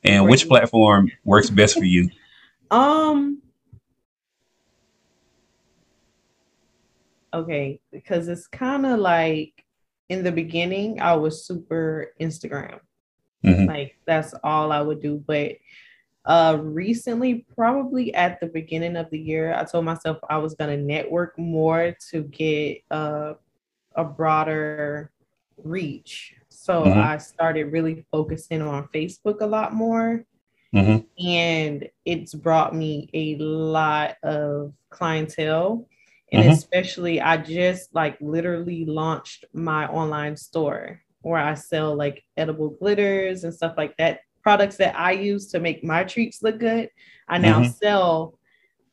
And 0.04 0.26
which 0.26 0.48
platform 0.48 1.12
works 1.24 1.50
best 1.50 1.78
for 1.78 1.86
you? 1.86 2.10
Um. 2.70 3.42
Okay, 7.34 7.80
because 7.94 8.28
it's 8.28 8.46
kind 8.48 8.86
of 8.86 9.00
like 9.00 9.64
in 10.10 10.22
the 10.22 10.32
beginning, 10.34 11.00
I 11.00 11.16
was 11.16 11.46
super 11.46 12.14
Instagram. 12.20 12.82
Mhm. 13.46 13.68
Like 13.68 13.96
that's 14.06 14.34
all 14.44 14.74
I 14.74 14.82
would 14.82 15.02
do. 15.02 15.24
But 15.26 15.54
uh 16.26 16.58
recently, 16.62 17.46
probably 17.56 18.14
at 18.14 18.42
the 18.42 18.48
beginning 18.48 18.98
of 18.98 19.10
the 19.12 19.20
year, 19.20 19.54
I 19.54 19.64
told 19.64 19.86
myself 19.86 20.18
I 20.30 20.38
was 20.40 20.56
gonna 20.56 20.76
network 20.76 21.40
more 21.40 21.96
to 22.12 22.24
get 22.24 22.82
uh, 22.92 23.36
a 23.98 24.04
broader 24.04 25.12
reach. 25.64 26.36
So 26.50 26.84
Mhm. 26.84 26.96
I 26.96 27.18
started 27.18 27.72
really 27.72 28.06
focusing 28.12 28.62
on 28.62 28.88
Facebook 28.94 29.42
a 29.42 29.46
lot 29.48 29.74
more 29.74 30.24
Mhm. 30.74 31.06
and 31.24 31.90
it's 32.06 32.34
brought 32.34 32.76
me 32.76 33.10
a 33.14 33.36
lot 33.38 34.18
of 34.24 34.74
clientele 34.90 35.88
and 36.34 36.44
Mhm. 36.44 36.52
especially 36.52 37.22
i 37.22 37.38
just 37.38 37.96
like 37.96 38.18
literally 38.20 38.84
launched 38.86 39.46
my 39.54 39.88
online 39.88 40.36
store 40.36 41.02
where 41.22 41.40
i 41.40 41.54
sell 41.54 41.96
like 41.96 42.22
edible 42.36 42.70
glitters 42.70 43.46
and 43.46 43.54
stuff 43.54 43.76
like 43.78 43.96
that 43.96 44.20
products 44.44 44.76
that 44.76 44.94
i 45.00 45.12
use 45.14 45.48
to 45.48 45.60
make 45.62 45.86
my 45.86 46.04
treats 46.04 46.44
look 46.44 46.60
good 46.60 46.90
i 47.30 47.38
now 47.38 47.62
Mhm. 47.62 47.74
sell 47.74 48.38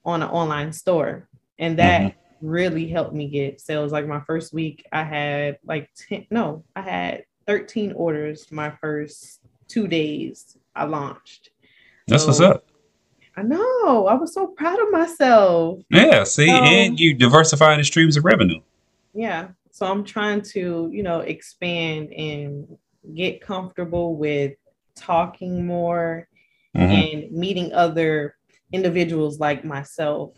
on 0.05 0.23
an 0.23 0.29
online 0.29 0.73
store 0.73 1.29
and 1.59 1.77
that 1.81 2.15
really 2.45 2.87
helped 2.89 3.15
me 3.15 3.27
get 3.29 3.61
sales 3.61 3.91
like 3.91 4.07
my 4.07 4.21
first 4.21 4.53
week 4.53 4.85
i 4.93 5.03
had 5.03 5.59
like 5.65 5.89
10 6.09 6.27
no 6.31 6.63
i 6.77 6.83
had 6.83 7.25
13 7.47 7.93
orders 7.93 8.51
my 8.53 8.71
first 8.81 9.41
two 9.69 9.87
days 9.89 10.57
i 10.77 10.85
launched 10.85 11.51
That's 12.07 12.27
what's 12.27 12.41
up. 12.41 12.67
I 13.37 13.43
know. 13.43 14.07
I 14.07 14.15
was 14.15 14.33
so 14.33 14.47
proud 14.47 14.79
of 14.79 14.93
myself. 14.93 15.81
Yeah. 15.91 16.23
See, 16.23 16.49
Um, 16.49 16.65
and 16.65 17.01
you 17.01 17.15
diversifying 17.15 17.79
the 17.79 17.85
streams 17.85 18.17
of 18.17 18.25
revenue. 18.25 18.61
Yeah. 19.13 19.49
So 19.73 19.87
I'm 19.87 20.05
trying 20.05 20.43
to, 20.55 20.89
you 20.93 21.03
know, 21.03 21.19
expand 21.21 22.13
and 22.13 22.69
get 23.17 23.41
comfortable 23.41 24.15
with 24.15 24.53
talking 24.95 25.67
more 25.67 26.29
Mhm. 26.77 27.25
and 27.25 27.33
meeting 27.33 27.73
other 27.73 28.37
individuals 28.73 29.41
like 29.41 29.65
myself. 29.65 30.31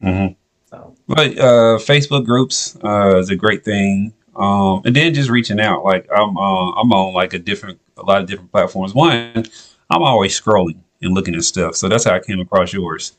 Mhm. 0.00 0.35
So 0.76 0.94
But 1.08 1.38
uh, 1.38 1.78
Facebook 1.78 2.24
groups 2.24 2.76
uh, 2.84 3.18
is 3.18 3.30
a 3.30 3.36
great 3.36 3.64
thing, 3.64 4.12
um, 4.34 4.82
and 4.84 4.94
then 4.94 5.14
just 5.14 5.30
reaching 5.30 5.60
out. 5.60 5.84
Like 5.84 6.06
I'm, 6.14 6.36
uh, 6.36 6.72
I'm 6.72 6.92
on 6.92 7.14
like 7.14 7.32
a 7.32 7.38
different, 7.38 7.80
a 7.96 8.02
lot 8.02 8.20
of 8.20 8.28
different 8.28 8.52
platforms. 8.52 8.94
One, 8.94 9.44
I'm 9.90 10.02
always 10.02 10.38
scrolling 10.38 10.78
and 11.00 11.14
looking 11.14 11.34
at 11.34 11.44
stuff, 11.44 11.76
so 11.76 11.88
that's 11.88 12.04
how 12.04 12.14
I 12.14 12.20
came 12.20 12.40
across 12.40 12.72
yours. 12.72 13.12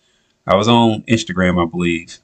I 0.46 0.56
was 0.56 0.68
on 0.68 1.02
Instagram, 1.04 1.62
I 1.62 1.70
believe, 1.70 2.18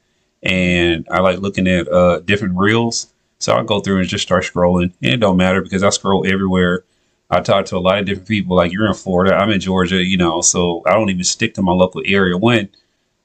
and 0.43 1.07
I 1.09 1.19
like 1.19 1.39
looking 1.39 1.67
at 1.67 1.87
uh, 1.91 2.19
different 2.19 2.57
reels. 2.57 3.07
So 3.39 3.55
I 3.55 3.63
go 3.63 3.81
through 3.81 3.99
and 3.99 4.07
just 4.07 4.23
start 4.23 4.43
scrolling, 4.43 4.93
and 5.01 5.13
it 5.13 5.19
don't 5.19 5.37
matter 5.37 5.61
because 5.61 5.83
I 5.83 5.89
scroll 5.89 6.25
everywhere. 6.25 6.85
I 7.29 7.41
talk 7.41 7.65
to 7.67 7.77
a 7.77 7.79
lot 7.79 7.99
of 7.99 8.05
different 8.05 8.27
people. 8.27 8.55
Like 8.55 8.71
you're 8.71 8.87
in 8.87 8.93
Florida, 8.93 9.35
I'm 9.35 9.49
in 9.49 9.59
Georgia, 9.59 10.03
you 10.03 10.17
know, 10.17 10.41
so 10.41 10.83
I 10.85 10.93
don't 10.93 11.09
even 11.09 11.23
stick 11.23 11.55
to 11.55 11.61
my 11.61 11.71
local 11.71 12.03
area. 12.05 12.37
One, 12.37 12.69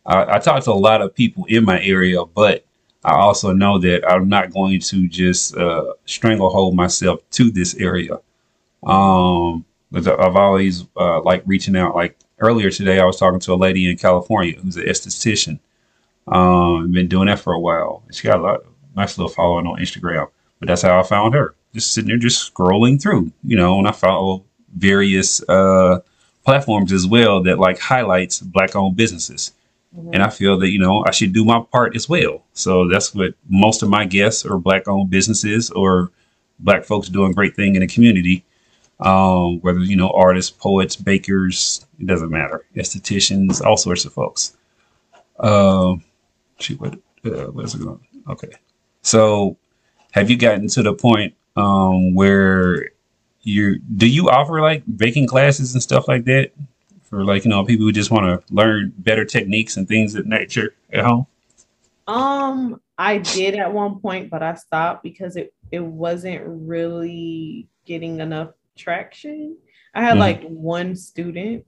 I, 0.08 0.36
I 0.36 0.38
talk 0.38 0.64
to 0.64 0.72
a 0.72 0.72
lot 0.72 1.02
of 1.02 1.14
people 1.14 1.44
in 1.44 1.64
my 1.64 1.80
area, 1.82 2.24
but 2.24 2.64
I 3.04 3.12
also 3.12 3.52
know 3.52 3.78
that 3.78 4.10
I'm 4.10 4.28
not 4.28 4.52
going 4.52 4.80
to 4.80 5.06
just 5.06 5.56
uh, 5.56 5.92
stranglehold 6.06 6.74
myself 6.74 7.20
to 7.32 7.50
this 7.50 7.74
area. 7.76 8.18
Um, 8.84 9.64
I've 9.94 10.36
always 10.36 10.84
uh, 10.96 11.22
like 11.22 11.42
reaching 11.46 11.76
out. 11.76 11.94
Like 11.94 12.18
earlier 12.38 12.70
today, 12.70 13.00
I 13.00 13.04
was 13.04 13.18
talking 13.18 13.40
to 13.40 13.52
a 13.52 13.54
lady 13.54 13.90
in 13.90 13.98
California 13.98 14.58
who's 14.58 14.76
an 14.76 14.84
esthetician. 14.84 15.60
Um, 16.26 16.90
been 16.90 17.08
doing 17.08 17.26
that 17.26 17.38
for 17.38 17.52
a 17.52 17.60
while. 17.60 18.02
She 18.10 18.26
got 18.26 18.40
a 18.40 18.42
lot 18.42 18.60
nice 18.96 19.16
little 19.16 19.32
following 19.32 19.66
on 19.66 19.78
Instagram. 19.78 20.28
But 20.58 20.68
that's 20.68 20.82
how 20.82 20.98
I 20.98 21.02
found 21.02 21.34
her. 21.34 21.54
Just 21.72 21.92
sitting 21.92 22.08
there, 22.08 22.18
just 22.18 22.52
scrolling 22.52 23.00
through, 23.00 23.30
you 23.44 23.56
know, 23.56 23.78
and 23.78 23.86
I 23.86 23.92
follow 23.92 24.44
various 24.74 25.46
uh, 25.48 26.00
platforms 26.44 26.92
as 26.92 27.06
well 27.06 27.42
that 27.42 27.58
like 27.58 27.78
highlights 27.78 28.40
black-owned 28.40 28.96
businesses 28.96 29.52
and 30.12 30.22
I 30.22 30.30
feel 30.30 30.58
that 30.58 30.68
you 30.70 30.78
know 30.78 31.04
I 31.06 31.10
should 31.12 31.32
do 31.32 31.44
my 31.44 31.60
part 31.72 31.96
as 31.96 32.08
well. 32.08 32.44
So 32.52 32.88
that's 32.88 33.14
what 33.14 33.34
most 33.48 33.82
of 33.82 33.88
my 33.88 34.04
guests 34.06 34.44
are 34.46 34.58
black-owned 34.58 35.10
businesses 35.10 35.70
or 35.70 36.10
black 36.60 36.84
folks 36.84 37.08
doing 37.08 37.32
great 37.32 37.56
thing 37.56 37.74
in 37.74 37.80
the 37.80 37.86
community. 37.86 38.44
um, 39.00 39.60
whether 39.60 39.80
you 39.80 39.96
know 39.96 40.10
artists, 40.10 40.50
poets, 40.50 40.96
bakers, 40.96 41.86
it 42.00 42.06
doesn't 42.06 42.30
matter, 42.30 42.64
estheticians, 42.76 43.64
all 43.64 43.76
sorts 43.76 44.04
of 44.04 44.12
folks. 44.12 44.56
Um, 45.38 46.02
shoot, 46.58 46.80
what 46.80 46.94
uh, 47.24 47.46
where's 47.52 47.74
it 47.74 47.82
going? 47.82 48.00
Okay, 48.28 48.50
so 49.02 49.56
have 50.12 50.30
you 50.30 50.36
gotten 50.36 50.68
to 50.68 50.82
the 50.82 50.94
point 50.94 51.34
um, 51.56 52.14
where 52.14 52.90
you 53.42 53.78
do 53.78 54.08
you 54.08 54.30
offer 54.30 54.60
like 54.60 54.82
baking 54.96 55.26
classes 55.28 55.74
and 55.74 55.82
stuff 55.82 56.08
like 56.08 56.24
that 56.24 56.52
for 57.08 57.24
like 57.24 57.44
you 57.44 57.50
know 57.50 57.64
people 57.64 57.86
who 57.86 57.92
just 57.92 58.10
want 58.10 58.26
to 58.26 58.54
learn 58.54 58.92
better 58.98 59.24
techniques 59.24 59.76
and 59.76 59.88
things 59.88 60.14
of 60.14 60.26
nature 60.26 60.74
at 60.92 61.04
home? 61.04 61.26
Um, 62.06 62.80
I 62.96 63.18
did 63.18 63.54
at 63.54 63.72
one 63.72 64.00
point, 64.00 64.30
but 64.30 64.42
I 64.42 64.54
stopped 64.54 65.02
because 65.02 65.36
it 65.36 65.54
it 65.70 65.80
wasn't 65.80 66.42
really 66.46 67.68
getting 67.84 68.20
enough 68.20 68.50
traction. 68.76 69.56
I 69.94 70.02
had 70.02 70.12
mm-hmm. 70.12 70.20
like 70.20 70.42
one 70.48 70.96
student. 70.96 71.64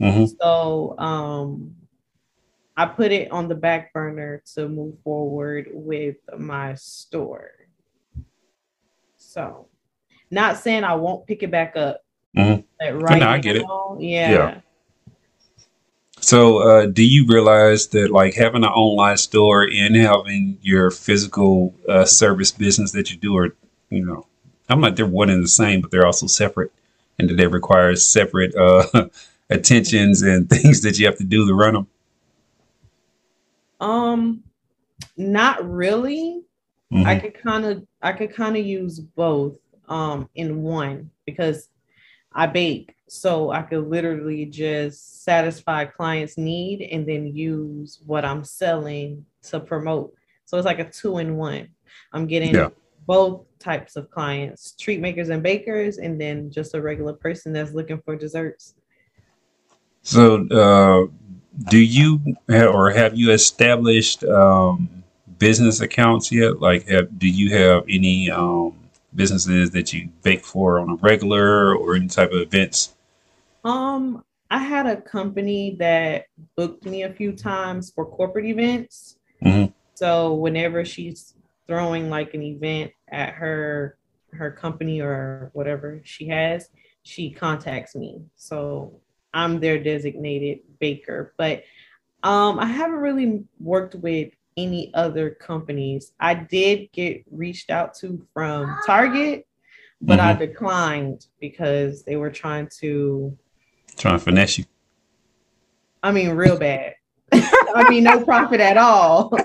Mm-hmm. 0.00 0.26
So 0.40 0.98
um 0.98 1.74
I 2.76 2.84
put 2.86 3.10
it 3.10 3.30
on 3.30 3.48
the 3.48 3.54
back 3.54 3.92
burner 3.94 4.42
to 4.54 4.68
move 4.68 4.98
forward 5.02 5.68
with 5.72 6.16
my 6.36 6.74
store. 6.74 7.50
So 9.16 9.68
not 10.30 10.58
saying 10.58 10.84
I 10.84 10.94
won't 10.94 11.26
pick 11.26 11.42
it 11.42 11.50
back 11.50 11.76
up. 11.76 12.04
Mm-hmm. 12.36 12.62
Like 12.80 13.02
right 13.02 13.20
no, 13.20 13.28
I 13.28 13.38
get 13.38 13.62
now, 13.62 13.96
it. 13.98 14.04
Yeah. 14.04 14.30
yeah. 14.30 14.60
So, 16.26 16.58
uh, 16.58 16.86
do 16.86 17.04
you 17.04 17.24
realize 17.24 17.86
that 17.90 18.10
like 18.10 18.34
having 18.34 18.64
an 18.64 18.70
online 18.70 19.16
store 19.16 19.62
and 19.62 19.94
having 19.94 20.58
your 20.60 20.90
physical 20.90 21.72
uh, 21.88 22.04
service 22.04 22.50
business 22.50 22.90
that 22.92 23.12
you 23.12 23.16
do 23.16 23.36
are, 23.36 23.54
you 23.90 24.04
know, 24.04 24.26
I'm 24.68 24.80
not 24.80 24.96
they're 24.96 25.06
one 25.06 25.30
and 25.30 25.44
the 25.44 25.46
same, 25.46 25.80
but 25.82 25.92
they're 25.92 26.04
also 26.04 26.26
separate, 26.26 26.72
and 27.20 27.30
that 27.30 27.34
they 27.36 27.46
require 27.46 27.94
separate 27.94 28.56
uh, 28.56 29.06
attentions 29.50 30.22
and 30.22 30.50
things 30.50 30.80
that 30.80 30.98
you 30.98 31.06
have 31.06 31.16
to 31.18 31.22
do 31.22 31.46
to 31.46 31.54
run 31.54 31.74
them. 31.74 31.86
Um, 33.78 34.42
not 35.16 35.64
really. 35.64 36.42
Mm-hmm. 36.92 37.06
I 37.06 37.20
could 37.20 37.40
kind 37.40 37.64
of 37.64 37.86
I 38.02 38.10
could 38.10 38.34
kind 38.34 38.56
of 38.56 38.66
use 38.66 38.98
both 38.98 39.58
um 39.88 40.28
in 40.34 40.60
one 40.64 41.08
because 41.24 41.68
I 42.36 42.46
bake 42.46 42.94
so 43.08 43.50
I 43.50 43.62
could 43.62 43.88
literally 43.88 44.44
just 44.44 45.24
satisfy 45.24 45.86
clients' 45.86 46.36
need 46.36 46.82
and 46.82 47.08
then 47.08 47.34
use 47.34 48.00
what 48.04 48.24
I'm 48.24 48.44
selling 48.44 49.24
to 49.44 49.58
promote. 49.58 50.12
So 50.44 50.58
it's 50.58 50.66
like 50.66 50.78
a 50.78 50.90
two 50.90 51.18
in 51.18 51.36
one. 51.36 51.68
I'm 52.12 52.26
getting 52.26 52.54
yeah. 52.54 52.68
both 53.06 53.46
types 53.58 53.96
of 53.96 54.10
clients, 54.10 54.72
treat 54.72 55.00
makers 55.00 55.30
and 55.30 55.42
bakers, 55.42 55.96
and 55.96 56.20
then 56.20 56.50
just 56.50 56.74
a 56.74 56.80
regular 56.80 57.14
person 57.14 57.54
that's 57.54 57.72
looking 57.72 58.00
for 58.04 58.16
desserts. 58.16 58.74
So, 60.02 60.46
uh, 60.48 61.10
do 61.70 61.78
you 61.78 62.20
have, 62.48 62.74
or 62.74 62.90
have 62.90 63.16
you 63.16 63.32
established 63.32 64.24
um, 64.24 65.02
business 65.38 65.80
accounts 65.80 66.30
yet? 66.30 66.60
Like, 66.60 66.86
have, 66.88 67.18
do 67.18 67.28
you 67.28 67.56
have 67.56 67.84
any 67.88 68.30
um, 68.30 68.74
businesses 69.16 69.70
that 69.72 69.92
you 69.92 70.08
bake 70.22 70.44
for 70.44 70.78
on 70.78 70.90
a 70.90 70.94
regular 70.96 71.74
or 71.74 71.94
any 71.94 72.08
type 72.08 72.30
of 72.30 72.40
events 72.40 72.94
um, 73.66 74.22
I 74.50 74.58
had 74.58 74.86
a 74.86 75.00
company 75.00 75.76
that 75.80 76.26
booked 76.56 76.84
me 76.84 77.02
a 77.02 77.12
few 77.12 77.32
times 77.32 77.90
for 77.90 78.06
corporate 78.06 78.46
events. 78.46 79.18
Mm-hmm. 79.44 79.72
So 79.94 80.34
whenever 80.34 80.84
she's 80.84 81.34
throwing 81.66 82.08
like 82.08 82.34
an 82.34 82.42
event 82.42 82.92
at 83.08 83.34
her 83.34 83.98
her 84.32 84.50
company 84.50 85.00
or 85.00 85.50
whatever 85.52 86.00
she 86.04 86.28
has, 86.28 86.68
she 87.02 87.30
contacts 87.30 87.96
me. 87.96 88.22
So 88.36 89.00
I'm 89.34 89.58
their 89.58 89.82
designated 89.82 90.60
baker. 90.78 91.34
But 91.36 91.64
um, 92.22 92.58
I 92.58 92.66
haven't 92.66 92.98
really 92.98 93.44
worked 93.58 93.96
with 93.96 94.32
any 94.56 94.90
other 94.94 95.30
companies. 95.30 96.12
I 96.20 96.34
did 96.34 96.90
get 96.92 97.24
reached 97.30 97.70
out 97.70 97.94
to 97.96 98.26
from 98.32 98.76
Target, 98.86 99.46
but 100.00 100.18
mm-hmm. 100.18 100.28
I 100.28 100.32
declined 100.34 101.26
because 101.40 102.02
they 102.04 102.16
were 102.16 102.30
trying 102.30 102.68
to 102.80 103.36
Trying 103.96 104.18
to 104.18 104.24
finesse 104.24 104.58
you. 104.58 104.64
I 106.02 106.12
mean, 106.12 106.30
real 106.30 106.58
bad. 106.58 106.94
I 107.32 107.86
mean, 107.88 108.04
no 108.04 108.24
profit 108.24 108.60
at 108.60 108.76
all. 108.76 109.32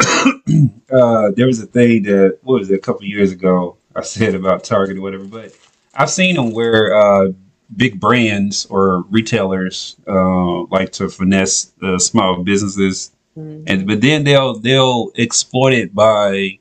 uh, 0.00 1.30
there 1.32 1.46
was 1.46 1.60
a 1.60 1.66
thing 1.66 2.04
that 2.04 2.38
what 2.42 2.60
was 2.60 2.70
it 2.70 2.74
a 2.74 2.78
couple 2.78 3.04
years 3.04 3.32
ago 3.32 3.76
I 3.94 4.02
said 4.02 4.34
about 4.34 4.64
Target 4.64 4.96
or 4.96 5.02
whatever, 5.02 5.24
but 5.24 5.52
I've 5.94 6.10
seen 6.10 6.36
them 6.36 6.52
where 6.52 6.94
uh, 6.94 7.32
big 7.76 8.00
brands 8.00 8.66
or 8.66 9.02
retailers 9.10 9.96
uh, 10.08 10.62
like 10.64 10.92
to 10.92 11.08
finesse 11.08 11.72
the 11.80 11.98
small 11.98 12.42
businesses, 12.42 13.12
mm-hmm. 13.36 13.64
and 13.66 13.86
but 13.86 14.00
then 14.00 14.24
they'll 14.24 14.58
they'll 14.58 15.10
exploit 15.16 15.72
it 15.72 15.94
by 15.94 16.58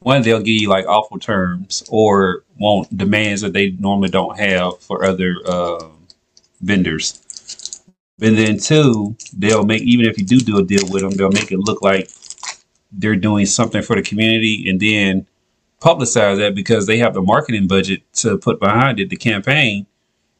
one 0.00 0.22
they'll 0.22 0.38
give 0.38 0.60
you 0.60 0.68
like 0.68 0.86
awful 0.86 1.18
terms 1.18 1.82
or 1.88 2.44
want 2.58 2.96
demands 2.96 3.40
that 3.40 3.52
they 3.52 3.70
normally 3.70 4.08
don't 4.08 4.38
have 4.38 4.78
for 4.80 5.04
other 5.04 5.36
uh, 5.46 5.84
vendors. 6.60 7.18
And 8.20 8.38
then 8.38 8.58
two, 8.58 9.16
they'll 9.36 9.64
make 9.64 9.82
even 9.82 10.06
if 10.06 10.16
you 10.18 10.24
do 10.24 10.38
do 10.38 10.58
a 10.58 10.64
deal 10.64 10.88
with 10.90 11.02
them, 11.02 11.10
they'll 11.10 11.30
make 11.30 11.50
it 11.50 11.58
look 11.58 11.82
like 11.82 12.10
they're 12.92 13.16
doing 13.16 13.46
something 13.46 13.82
for 13.82 13.96
the 13.96 14.02
community, 14.02 14.68
and 14.68 14.78
then 14.78 15.26
publicize 15.80 16.38
that 16.38 16.54
because 16.54 16.86
they 16.86 16.98
have 16.98 17.14
the 17.14 17.22
marketing 17.22 17.66
budget 17.66 18.02
to 18.12 18.38
put 18.38 18.60
behind 18.60 19.00
it, 19.00 19.08
the 19.08 19.16
campaign, 19.16 19.86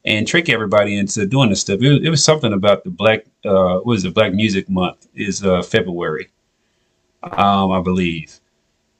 and 0.05 0.27
trick 0.27 0.49
everybody 0.49 0.97
into 0.97 1.25
doing 1.25 1.49
this 1.49 1.61
stuff. 1.61 1.81
It 1.81 1.89
was, 1.89 1.99
it 2.03 2.09
was 2.09 2.23
something 2.23 2.53
about 2.53 2.83
the 2.83 2.89
black, 2.89 3.25
uh, 3.45 3.79
what 3.79 3.97
is 3.97 4.05
it? 4.05 4.13
Black 4.13 4.33
Music 4.33 4.69
Month 4.69 5.07
is 5.15 5.43
uh, 5.43 5.61
February, 5.61 6.29
um, 7.23 7.71
I 7.71 7.81
believe. 7.81 8.39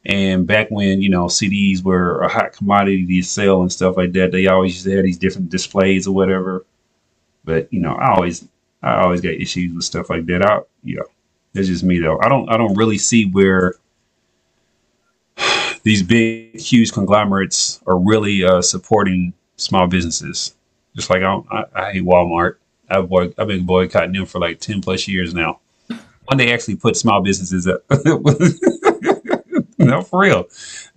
And 0.06 0.46
back 0.46 0.70
when 0.70 1.02
you 1.02 1.10
know 1.10 1.26
CDs 1.26 1.82
were 1.82 2.22
a 2.22 2.28
hot 2.28 2.52
commodity 2.54 3.06
to 3.06 3.22
sell 3.24 3.62
and 3.62 3.72
stuff 3.72 3.96
like 3.96 4.12
that, 4.14 4.32
they 4.32 4.48
always 4.48 4.74
used 4.74 4.86
to 4.86 4.96
have 4.96 5.06
these 5.06 5.18
different 5.18 5.50
displays 5.50 6.08
or 6.08 6.14
whatever. 6.14 6.66
But 7.46 7.72
you 7.72 7.80
know, 7.80 7.96
I 7.96 8.14
always 8.14 8.48
I 8.82 9.02
always 9.02 9.22
get 9.22 9.42
issues 9.42 9.74
with 9.74 9.86
stuff 9.86 10.10
like 10.10 10.26
that. 10.26 10.46
I 10.46 10.60
you 10.84 10.98
know, 10.98 11.06
that's 11.54 11.68
just 11.68 11.86
me 11.86 12.00
though. 12.00 12.20
I 12.22 12.28
don't 12.28 12.50
I 12.50 12.58
don't 12.58 12.76
really 12.76 12.98
see 12.98 13.30
where 13.30 13.76
these 15.84 16.04
big 16.04 16.60
huge 16.60 16.92
conglomerates 16.92 17.82
are 17.88 17.98
really 17.98 18.44
uh, 18.44 18.62
supporting 18.62 19.34
small 19.56 19.88
businesses. 19.88 20.54
Just 20.96 21.10
like 21.10 21.24
I, 21.24 21.40
I, 21.52 21.64
I 21.76 21.92
hate 21.94 22.04
Walmart. 22.04 22.56
I've 22.90 23.10
boy, 23.10 23.34
I've 23.38 23.48
been 23.48 23.66
boycotting 23.66 24.14
them 24.14 24.26
for 24.26 24.40
like 24.40 24.60
ten 24.60 24.82
plus 24.82 25.08
years 25.08 25.34
now. 25.34 25.60
When 26.26 26.38
they 26.38 26.54
actually 26.54 26.78
put 26.78 26.96
small 26.96 27.22
businesses 27.22 27.68
up, 27.68 27.84
no, 29.78 30.02
for 30.02 30.20
real, 30.20 30.48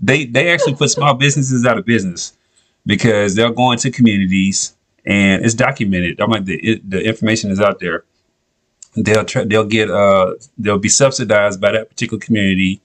they 0.00 0.24
they 0.26 0.50
actually 0.50 0.74
put 0.74 0.90
small 0.90 1.14
businesses 1.14 1.64
out 1.66 1.78
of 1.78 1.84
business 1.84 2.34
because 2.84 3.34
they'll 3.34 3.52
go 3.52 3.72
into 3.72 3.90
communities 3.90 4.76
and 5.04 5.44
it's 5.44 5.54
documented. 5.54 6.20
I'm 6.20 6.30
like 6.30 6.44
the 6.44 6.56
it, 6.56 6.88
the 6.88 7.02
information 7.02 7.50
is 7.50 7.60
out 7.60 7.80
there. 7.80 8.04
They'll 8.94 9.24
try, 9.24 9.44
they'll 9.44 9.64
get 9.64 9.90
uh 9.90 10.34
they'll 10.58 10.78
be 10.78 10.88
subsidized 10.88 11.60
by 11.60 11.72
that 11.72 11.88
particular 11.90 12.20
community. 12.20 12.80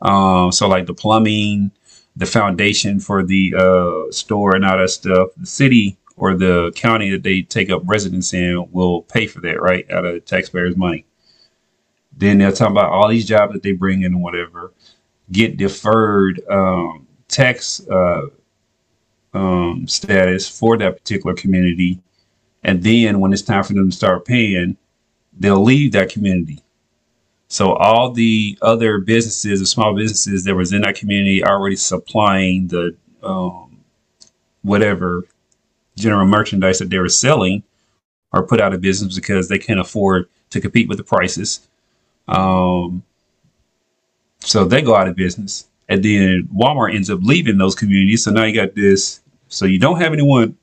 Um, 0.00 0.50
so 0.50 0.68
like 0.68 0.86
the 0.86 0.94
plumbing, 0.94 1.70
the 2.16 2.26
foundation 2.26 3.00
for 3.00 3.22
the 3.22 3.54
uh, 3.56 4.10
store 4.12 4.54
and 4.56 4.64
all 4.64 4.78
that 4.78 4.90
stuff. 4.90 5.28
The 5.36 5.46
city 5.46 5.96
or 6.22 6.36
the 6.36 6.70
county 6.76 7.10
that 7.10 7.24
they 7.24 7.42
take 7.42 7.68
up 7.68 7.82
residence 7.84 8.32
in 8.32 8.64
will 8.70 9.02
pay 9.02 9.26
for 9.26 9.40
that, 9.40 9.60
right, 9.60 9.90
out 9.90 10.04
of 10.04 10.24
taxpayers' 10.24 10.76
money. 10.76 11.04
Then 12.16 12.38
they're 12.38 12.52
talking 12.52 12.76
about 12.76 12.92
all 12.92 13.08
these 13.08 13.26
jobs 13.26 13.52
that 13.54 13.64
they 13.64 13.72
bring 13.72 14.02
in 14.02 14.12
and 14.12 14.22
whatever 14.22 14.72
get 15.32 15.56
deferred 15.56 16.40
um, 16.48 17.08
tax 17.26 17.84
uh, 17.88 18.28
um, 19.34 19.88
status 19.88 20.48
for 20.48 20.78
that 20.78 20.96
particular 20.98 21.34
community. 21.34 22.00
And 22.62 22.84
then 22.84 23.18
when 23.18 23.32
it's 23.32 23.42
time 23.42 23.64
for 23.64 23.72
them 23.72 23.90
to 23.90 23.96
start 23.96 24.24
paying, 24.24 24.76
they'll 25.36 25.64
leave 25.64 25.90
that 25.92 26.10
community. 26.10 26.60
So 27.48 27.72
all 27.72 28.12
the 28.12 28.56
other 28.62 28.98
businesses 28.98 29.60
or 29.60 29.66
small 29.66 29.92
businesses 29.96 30.44
that 30.44 30.54
was 30.54 30.72
in 30.72 30.82
that 30.82 30.94
community 30.94 31.44
already 31.44 31.74
supplying 31.74 32.68
the 32.68 32.94
um, 33.24 33.80
whatever 34.62 35.24
general 35.96 36.26
merchandise 36.26 36.78
that 36.78 36.90
they 36.90 36.98
were 36.98 37.08
selling 37.08 37.62
are 38.32 38.42
put 38.42 38.60
out 38.60 38.72
of 38.72 38.80
business 38.80 39.14
because 39.14 39.48
they 39.48 39.58
can't 39.58 39.80
afford 39.80 40.28
to 40.50 40.60
compete 40.60 40.88
with 40.88 40.98
the 40.98 41.04
prices. 41.04 41.68
Um, 42.28 43.02
so 44.40 44.64
they 44.64 44.82
go 44.82 44.94
out 44.94 45.08
of 45.08 45.16
business. 45.16 45.68
And 45.88 46.02
then 46.02 46.48
Walmart 46.54 46.94
ends 46.94 47.10
up 47.10 47.20
leaving 47.22 47.58
those 47.58 47.74
communities. 47.74 48.24
So 48.24 48.30
now 48.30 48.44
you 48.44 48.54
got 48.54 48.74
this 48.74 49.22
so 49.52 49.66
you 49.66 49.78
don't 49.78 50.00
have 50.00 50.14
anyone 50.14 50.56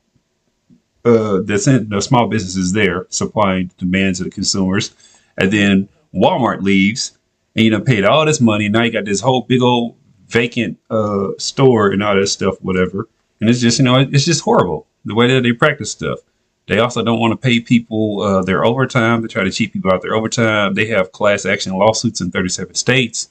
uh, 1.05 1.41
that's 1.43 1.67
in 1.67 1.89
the 1.89 2.01
small 2.01 2.27
businesses 2.27 2.73
there 2.73 3.05
supplying 3.09 3.67
the 3.67 3.85
demands 3.85 4.19
of 4.19 4.25
the 4.25 4.31
consumers, 4.31 4.95
and 5.37 5.53
then 5.53 5.87
Walmart 6.13 6.63
leaves, 6.63 7.17
and 7.55 7.63
you 7.63 7.71
know 7.71 7.81
paid 7.81 8.03
all 8.03 8.25
this 8.25 8.41
money. 8.41 8.67
Now 8.67 8.81
you 8.81 8.91
got 8.91 9.05
this 9.05 9.21
whole 9.21 9.43
big 9.43 9.61
old 9.61 9.95
vacant 10.27 10.79
uh, 10.89 11.29
store 11.37 11.91
and 11.91 12.01
all 12.01 12.15
that 12.15 12.27
stuff, 12.27 12.59
whatever. 12.63 13.07
and 13.39 13.47
it's 13.49 13.61
just 13.61 13.77
you 13.77 13.85
know 13.85 13.99
it's 13.99 14.25
just 14.25 14.41
horrible 14.41 14.87
the 15.05 15.15
way 15.15 15.27
that 15.27 15.41
they 15.41 15.53
practice 15.53 15.91
stuff. 15.91 16.19
They 16.67 16.79
also 16.79 17.03
don't 17.03 17.19
want 17.19 17.31
to 17.31 17.37
pay 17.37 17.59
people 17.59 18.21
uh, 18.21 18.43
their 18.43 18.63
overtime. 18.63 19.21
They 19.21 19.27
try 19.27 19.43
to 19.43 19.51
cheat 19.51 19.73
people 19.73 19.91
out 19.91 20.03
their 20.03 20.13
overtime. 20.13 20.75
They 20.75 20.85
have 20.87 21.11
class 21.11 21.45
action 21.45 21.73
lawsuits 21.73 22.21
in 22.21 22.29
37 22.29 22.75
states. 22.75 23.29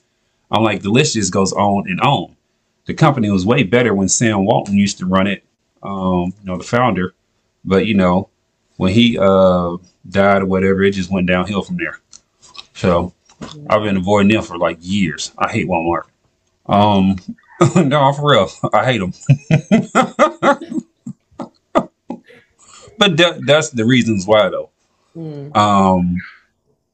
I'm 0.50 0.64
like, 0.64 0.82
the 0.82 0.90
list 0.90 1.14
just 1.14 1.32
goes 1.32 1.52
on 1.52 1.84
and 1.88 2.00
on. 2.00 2.34
The 2.86 2.94
company 2.94 3.30
was 3.30 3.46
way 3.46 3.62
better 3.62 3.94
when 3.94 4.08
Sam 4.08 4.44
Walton 4.44 4.76
used 4.76 4.98
to 4.98 5.06
run 5.06 5.26
it, 5.28 5.44
um, 5.82 6.32
you 6.40 6.46
know, 6.46 6.56
the 6.56 6.64
founder. 6.64 7.14
But, 7.64 7.86
you 7.86 7.94
know, 7.94 8.28
when 8.76 8.92
he 8.92 9.18
uh, 9.18 9.76
died 10.08 10.42
or 10.42 10.46
whatever, 10.46 10.82
it 10.82 10.92
just 10.92 11.10
went 11.10 11.28
downhill 11.28 11.62
from 11.62 11.76
there. 11.76 12.00
So 12.74 13.12
I've 13.68 13.82
been 13.82 13.98
avoiding 13.98 14.32
them 14.32 14.42
for 14.42 14.58
like 14.58 14.78
years. 14.80 15.32
I 15.38 15.50
hate 15.50 15.68
Walmart. 15.68 16.04
Um, 16.66 17.16
no, 17.88 18.12
for 18.12 18.32
real, 18.32 18.50
I 18.72 18.84
hate 18.84 18.98
them. 18.98 19.12
but 22.98 23.16
that, 23.16 23.46
that's 23.46 23.70
the 23.70 23.84
reasons 23.84 24.26
why 24.26 24.48
though. 24.48 24.70
Mm. 25.16 25.56
Um, 25.56 26.16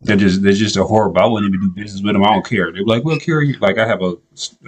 they're 0.05 0.17
just 0.17 0.43
they're 0.43 0.53
just 0.53 0.77
a 0.77 0.85
horrible. 0.85 1.21
I 1.21 1.27
wouldn't 1.27 1.55
even 1.55 1.69
do 1.69 1.75
business 1.75 2.03
with 2.03 2.13
them. 2.13 2.23
I 2.23 2.29
don't 2.29 2.47
care. 2.47 2.71
They're 2.73 2.85
like, 2.85 3.05
we'll 3.05 3.19
carry 3.19 3.49
you. 3.49 3.59
Like 3.59 3.79
I 3.79 3.87
have 3.87 4.03
a 4.03 4.17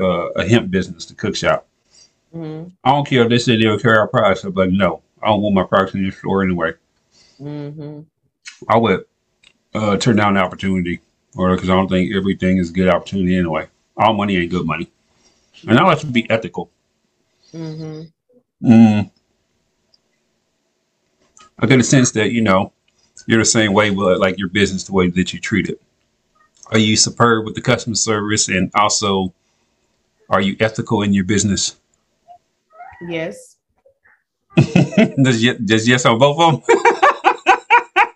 uh, 0.00 0.28
a 0.36 0.48
hemp 0.48 0.70
business, 0.70 1.06
the 1.06 1.14
cook 1.14 1.36
shop. 1.36 1.66
Mm-hmm. 2.34 2.70
I 2.84 2.90
don't 2.90 3.06
care 3.06 3.22
if 3.22 3.28
they 3.28 3.38
say 3.38 3.56
they'll 3.56 3.78
carry 3.78 3.98
our 3.98 4.08
products, 4.08 4.42
but 4.42 4.72
no, 4.72 5.02
I 5.22 5.28
don't 5.28 5.42
want 5.42 5.54
my 5.54 5.64
products 5.64 5.94
in 5.94 6.02
your 6.02 6.12
store 6.12 6.42
anyway. 6.42 6.72
Mm-hmm. 7.40 8.00
I 8.68 8.76
would 8.76 9.04
uh, 9.74 9.96
turn 9.98 10.16
down 10.16 10.34
the 10.34 10.40
opportunity, 10.40 11.00
or 11.36 11.54
because 11.54 11.70
I 11.70 11.74
don't 11.74 11.88
think 11.88 12.14
everything 12.14 12.58
is 12.58 12.70
good 12.70 12.88
opportunity 12.88 13.36
anyway. 13.36 13.68
All 13.96 14.14
money 14.14 14.36
ain't 14.36 14.50
good 14.50 14.66
money, 14.66 14.90
and 15.68 15.78
I 15.78 15.84
like 15.84 16.00
to 16.00 16.06
be 16.06 16.28
ethical. 16.30 16.70
Mm-hmm. 17.52 18.70
Mm. 18.70 19.10
I 21.58 21.66
get 21.66 21.80
a 21.80 21.84
sense 21.84 22.12
that 22.12 22.32
you 22.32 22.42
know 22.42 22.72
you're 23.26 23.38
the 23.38 23.44
same 23.44 23.72
way 23.72 23.90
with 23.90 24.18
like 24.18 24.38
your 24.38 24.48
business, 24.48 24.84
the 24.84 24.92
way 24.92 25.08
that 25.08 25.32
you 25.32 25.40
treat 25.40 25.68
it. 25.68 25.80
Are 26.70 26.78
you 26.78 26.96
superb 26.96 27.44
with 27.44 27.54
the 27.54 27.60
customer 27.60 27.96
service, 27.96 28.48
and 28.48 28.70
also 28.74 29.32
are 30.28 30.40
you 30.40 30.56
ethical 30.60 31.02
in 31.02 31.12
your 31.12 31.24
business? 31.24 31.76
Yes. 33.08 33.56
does, 34.56 35.44
does 35.64 35.86
yes 35.86 36.06
on 36.06 36.18
both 36.18 36.40
of 36.40 36.64
them? 36.66 36.76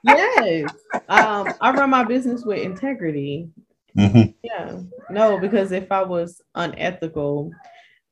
Yes. 0.03 0.71
Um, 1.09 1.53
I 1.61 1.73
run 1.73 1.91
my 1.91 2.05
business 2.05 2.45
with 2.45 2.63
integrity. 2.63 3.51
hmm 3.95 4.23
Yeah. 4.43 4.81
No, 5.11 5.39
because 5.39 5.73
if 5.73 5.91
I 5.93 6.03
was 6.03 6.41
unethical, 6.55 7.53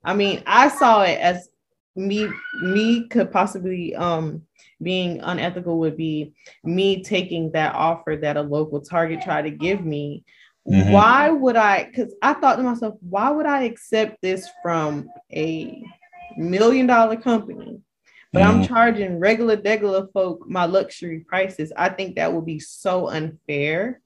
I 0.05 0.15
mean, 0.15 0.43
I 0.47 0.69
saw 0.69 1.03
it 1.03 1.19
as 1.19 1.49
me 1.97 2.29
me 2.63 3.09
could 3.09 3.33
possibly 3.33 3.95
um 3.97 4.43
being 4.83 5.21
unethical 5.21 5.79
would 5.79 5.97
be 5.97 6.33
me 6.65 7.03
taking 7.03 7.51
that 7.53 7.75
offer 7.75 8.17
that 8.17 8.37
a 8.37 8.43
local 8.43 8.81
target 8.81 9.21
tried 9.23 9.43
to 9.43 9.51
give 9.51 9.85
me. 9.85 10.25
Mhm. 10.69 10.93
Why 10.93 11.31
would 11.31 11.57
I 11.57 11.85
cuz 11.95 12.15
I 12.23 12.35
thought 12.35 12.57
to 12.57 12.63
myself, 12.63 12.95
why 13.01 13.31
would 13.31 13.47
I 13.47 13.63
accept 13.65 14.21
this 14.23 14.49
from 14.63 15.09
a 15.33 15.83
million 16.37 16.87
dollar 16.87 17.17
company? 17.17 17.81
But 18.33 18.43
I'm 18.43 18.61
Mhm. 18.61 18.69
charging 18.69 19.19
regular 19.19 19.57
degular 19.57 20.13
folk 20.13 20.49
my 20.49 20.67
luxury 20.67 21.21
prices. 21.21 21.73
I 21.77 21.89
think 21.89 22.17
that 22.17 22.33
would 22.33 22.45
be 22.45 22.61
so 22.61 23.09
unfair 23.09 24.01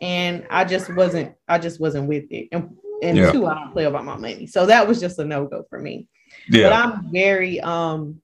and 0.00 0.44
I 0.50 0.64
just 0.64 0.94
wasn't 0.94 1.34
I 1.48 1.58
just 1.58 1.80
wasn't 1.80 2.08
with 2.08 2.24
it. 2.30 2.48
And 2.52 2.76
and 3.02 3.18
Yeah. 3.18 3.32
two, 3.32 3.46
I 3.46 3.54
don't 3.54 3.72
play 3.72 3.84
about 3.84 4.04
my 4.04 4.16
money. 4.16 4.46
So 4.46 4.66
that 4.66 4.86
was 4.88 5.00
just 5.00 5.18
a 5.18 5.24
no-go 5.24 5.64
for 5.70 5.78
me. 5.78 6.08
Yeah. 6.48 6.68
But 6.68 6.72
I'm 6.72 7.10
very 7.12 7.60
um 7.60 8.20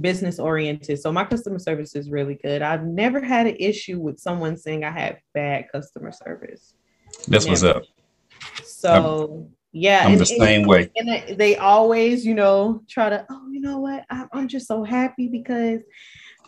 business 0.00 0.38
oriented. 0.38 1.00
So 1.00 1.12
my 1.12 1.24
customer 1.24 1.58
service 1.58 1.94
is 1.94 2.10
really 2.10 2.34
good. 2.34 2.62
I've 2.62 2.84
never 2.84 3.20
had 3.20 3.46
an 3.46 3.56
issue 3.58 3.98
with 3.98 4.18
someone 4.18 4.56
saying 4.56 4.84
I 4.84 4.90
had 4.90 5.18
bad 5.34 5.66
customer 5.72 6.12
service. 6.12 6.74
That's 7.28 7.46
what's 7.46 7.62
up. 7.62 7.82
So 8.64 9.48
yeah, 9.72 10.00
I'm 10.04 10.12
and- 10.12 10.20
the 10.20 10.32
and- 10.32 10.42
same 10.42 10.66
way. 10.66 10.90
and 10.96 11.38
they- 11.38 11.56
always, 11.56 12.24
you 12.24 12.34
know, 12.34 12.82
try 12.88 13.08
to, 13.10 13.24
oh, 13.30 13.48
you 13.50 13.60
know 13.60 13.78
what? 13.78 14.04
I'm, 14.10 14.28
I'm 14.32 14.48
just 14.48 14.66
so 14.66 14.82
happy 14.82 15.28
because, 15.28 15.80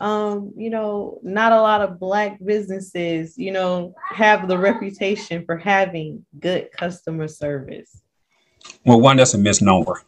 um, 0.00 0.52
you 0.56 0.70
know, 0.70 1.20
not 1.22 1.52
a 1.52 1.60
lot 1.60 1.82
of 1.82 2.00
black 2.00 2.38
businesses, 2.44 3.36
you 3.36 3.52
know, 3.52 3.94
have 4.10 4.48
the 4.48 4.58
reputation 4.58 5.44
for 5.44 5.56
having 5.56 6.24
good 6.40 6.70
customer 6.72 7.28
service. 7.28 8.02
Well, 8.86 9.00
one, 9.00 9.16
that's 9.16 9.34
a 9.34 9.38
misnomer. 9.38 10.02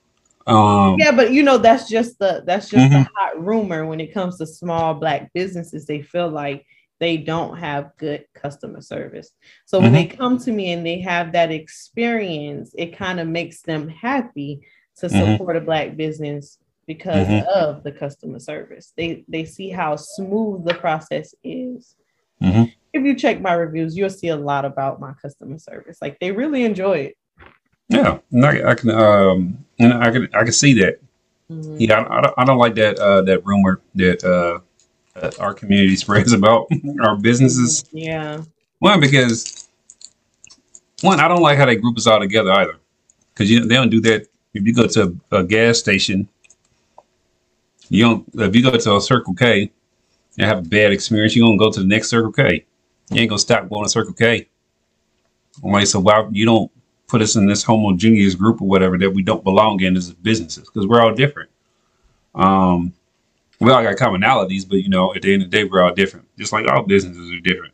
Um, 0.46 0.96
Yeah, 0.98 1.12
but 1.12 1.32
you 1.32 1.42
know, 1.42 1.58
that's 1.58 1.88
just 1.88 2.18
the 2.18 2.42
that's 2.46 2.68
just 2.68 2.84
Mhm. 2.86 3.04
the 3.04 3.08
hot 3.14 3.42
rumor 3.42 3.86
when 3.86 4.00
it 4.00 4.12
comes 4.12 4.38
to 4.38 4.46
small 4.46 4.94
black 4.94 5.32
businesses. 5.32 5.86
They 5.86 6.02
feel 6.02 6.28
like 6.28 6.64
they 7.00 7.16
don't 7.16 7.56
have 7.58 7.90
good 7.98 8.24
customer 8.34 8.80
service. 8.80 9.30
So 9.66 9.80
when 9.80 9.92
they 9.92 10.06
come 10.06 10.38
to 10.38 10.52
me 10.52 10.72
and 10.72 10.86
they 10.86 11.00
have 11.00 11.32
that 11.32 11.50
experience, 11.50 12.74
it 12.78 12.96
kind 12.96 13.20
of 13.20 13.26
makes 13.28 13.62
them 13.62 13.88
happy 13.88 14.60
to 14.96 15.06
Mhm. 15.06 15.36
support 15.38 15.56
a 15.56 15.60
black 15.60 15.96
business 15.96 16.58
because 16.86 17.26
Mhm. 17.26 17.46
of 17.46 17.82
the 17.82 17.92
customer 17.92 18.38
service. 18.38 18.92
They 18.96 19.24
they 19.28 19.44
see 19.44 19.70
how 19.70 19.96
smooth 19.96 20.64
the 20.66 20.74
process 20.74 21.34
is. 21.42 21.96
If 22.92 23.02
you 23.04 23.14
check 23.16 23.40
my 23.40 23.54
reviews, 23.54 23.96
you'll 23.96 24.10
see 24.10 24.28
a 24.28 24.36
lot 24.36 24.64
about 24.64 25.00
my 25.00 25.14
customer 25.20 25.58
service. 25.58 25.98
Like 26.00 26.18
they 26.20 26.30
really 26.30 26.64
enjoy 26.64 26.98
it. 26.98 27.16
Yeah, 27.88 28.18
and 28.32 28.44
I, 28.46 28.70
I 28.70 28.74
can, 28.74 28.90
um, 28.90 29.64
and 29.78 29.92
I 29.92 30.10
can, 30.10 30.28
I 30.34 30.44
can 30.44 30.52
see 30.52 30.72
that. 30.80 31.00
Mhm. 31.50 31.76
Yeah, 31.78 32.00
I, 32.00 32.18
I 32.18 32.20
don't, 32.20 32.34
I 32.38 32.44
don't 32.44 32.58
like 32.58 32.74
that, 32.76 32.98
uh, 32.98 33.22
that 33.22 33.44
rumor 33.44 33.80
that, 33.96 34.24
uh, 34.24 34.60
that 35.20 35.38
our 35.40 35.54
community 35.54 35.96
spreads 36.04 36.32
about 36.32 36.68
our 37.02 37.16
businesses. 37.16 37.84
Yeah. 37.92 38.42
One, 38.78 39.00
because 39.00 39.68
one, 41.02 41.20
I 41.20 41.28
don't 41.28 41.42
like 41.42 41.58
how 41.58 41.66
they 41.66 41.76
group 41.76 41.96
us 41.96 42.06
all 42.06 42.20
together 42.20 42.50
either, 42.52 42.78
because 43.32 43.50
you 43.50 43.60
they 43.60 43.74
don't 43.74 43.90
do 43.90 44.00
that. 44.02 44.26
If 44.54 44.66
you 44.66 44.72
go 44.74 44.86
to 44.86 45.18
a 45.32 45.42
gas 45.42 45.78
station, 45.78 46.28
you 47.88 48.04
don't. 48.04 48.28
If 48.34 48.54
you 48.54 48.62
go 48.62 48.76
to 48.76 48.96
a 48.96 49.00
Circle 49.00 49.34
K 49.34 49.70
and 50.38 50.46
have 50.46 50.58
a 50.58 50.62
bad 50.68 50.92
experience, 50.92 51.34
you 51.36 51.42
don't 51.42 51.56
go 51.56 51.70
to 51.70 51.80
the 51.80 51.86
next 51.86 52.08
Circle 52.08 52.32
K. 52.32 52.64
You 53.10 53.20
ain't 53.20 53.28
gonna 53.28 53.38
stop 53.38 53.68
going 53.68 53.84
to 53.84 53.90
Circle 53.90 54.14
K. 54.14 54.48
I'm 55.62 55.70
like, 55.70 55.86
so 55.86 56.00
why 56.00 56.26
you 56.30 56.46
don't 56.46 56.70
put 57.14 57.22
us 57.22 57.36
in 57.36 57.46
this 57.46 57.62
homogeneous 57.62 58.34
group 58.34 58.60
or 58.60 58.66
whatever 58.66 58.98
that 58.98 59.08
we 59.08 59.22
don't 59.22 59.44
belong 59.44 59.80
in 59.80 59.96
as 59.96 60.12
businesses? 60.12 60.68
Because 60.68 60.84
we're 60.88 61.00
all 61.00 61.14
different. 61.14 61.48
Um, 62.34 62.92
we 63.60 63.70
all 63.70 63.84
got 63.84 63.94
commonalities, 63.94 64.68
but 64.68 64.78
you 64.78 64.88
know, 64.88 65.14
at 65.14 65.22
the 65.22 65.32
end 65.32 65.44
of 65.44 65.50
the 65.52 65.56
day, 65.56 65.62
we're 65.62 65.80
all 65.80 65.94
different. 65.94 66.26
Just 66.36 66.52
like 66.52 66.66
all 66.66 66.82
businesses 66.82 67.30
are 67.30 67.38
different. 67.38 67.72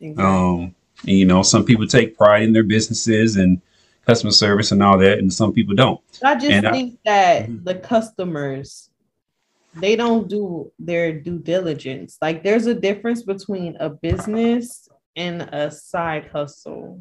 Exactly. 0.00 0.24
Um, 0.24 0.74
and, 1.02 1.16
you 1.16 1.26
know, 1.26 1.42
some 1.44 1.64
people 1.64 1.86
take 1.86 2.18
pride 2.18 2.42
in 2.42 2.52
their 2.52 2.64
businesses 2.64 3.36
and 3.36 3.60
customer 4.04 4.32
service 4.32 4.72
and 4.72 4.82
all 4.82 4.98
that, 4.98 5.20
and 5.20 5.32
some 5.32 5.52
people 5.52 5.76
don't. 5.76 6.00
I 6.24 6.34
just 6.34 6.50
And 6.50 6.66
I- 6.66 6.72
think 6.72 6.98
that 7.04 7.48
Mhm. 7.48 7.64
the 7.64 7.76
customers 7.76 8.88
they 9.76 9.94
don't 9.94 10.28
do 10.28 10.72
their 10.80 11.12
due 11.12 11.38
diligence. 11.38 12.18
Like 12.20 12.42
there's 12.42 12.66
a 12.66 12.74
difference 12.74 13.22
between 13.22 13.76
a 13.78 13.88
business 13.88 14.88
and 15.14 15.42
a 15.42 15.70
side 15.70 16.28
hustle. 16.32 16.98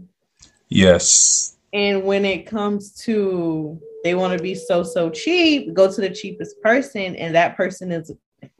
Yes. 0.70 1.58
And 1.74 2.04
when 2.04 2.26
it 2.26 2.46
comes 2.46 2.94
to 3.04 3.80
they 4.04 4.16
want 4.16 4.36
to 4.38 4.42
be 4.42 4.56
so 4.56 4.82
so 4.84 5.10
cheap, 5.10 5.74
go 5.74 5.92
to 5.92 6.02
the 6.02 6.10
cheapest 6.10 6.62
person 6.62 7.16
and 7.18 7.36
that 7.36 7.58
person 7.58 7.92
is 7.92 8.12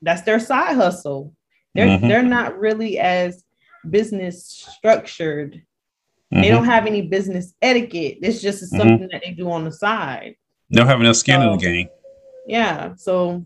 that's 0.02 0.24
their 0.24 0.40
side 0.40 0.76
hustle. 0.76 1.34
They're 1.76 1.88
Mhm. 1.88 2.02
they're 2.08 2.24
not 2.24 2.60
really 2.60 3.00
as 3.00 3.46
business 3.90 4.44
structured. 4.78 5.62
They 6.32 6.38
Mhm. 6.38 6.50
don't 6.50 6.66
have 6.66 6.86
any 6.86 7.02
business 7.04 7.54
etiquette. 7.62 8.20
It's 8.22 8.42
just 8.42 8.64
Mhm. 8.64 8.78
something 8.78 9.10
that 9.12 9.22
they 9.26 9.32
do 9.32 9.50
on 9.50 9.64
the 9.64 9.72
side. 9.72 10.36
They 10.70 10.78
don't 10.78 10.88
have 10.88 11.00
enough 11.00 11.16
skin 11.16 11.42
in 11.42 11.52
the 11.52 11.58
game. 11.58 11.90
Yeah. 12.48 12.94
So 12.96 13.46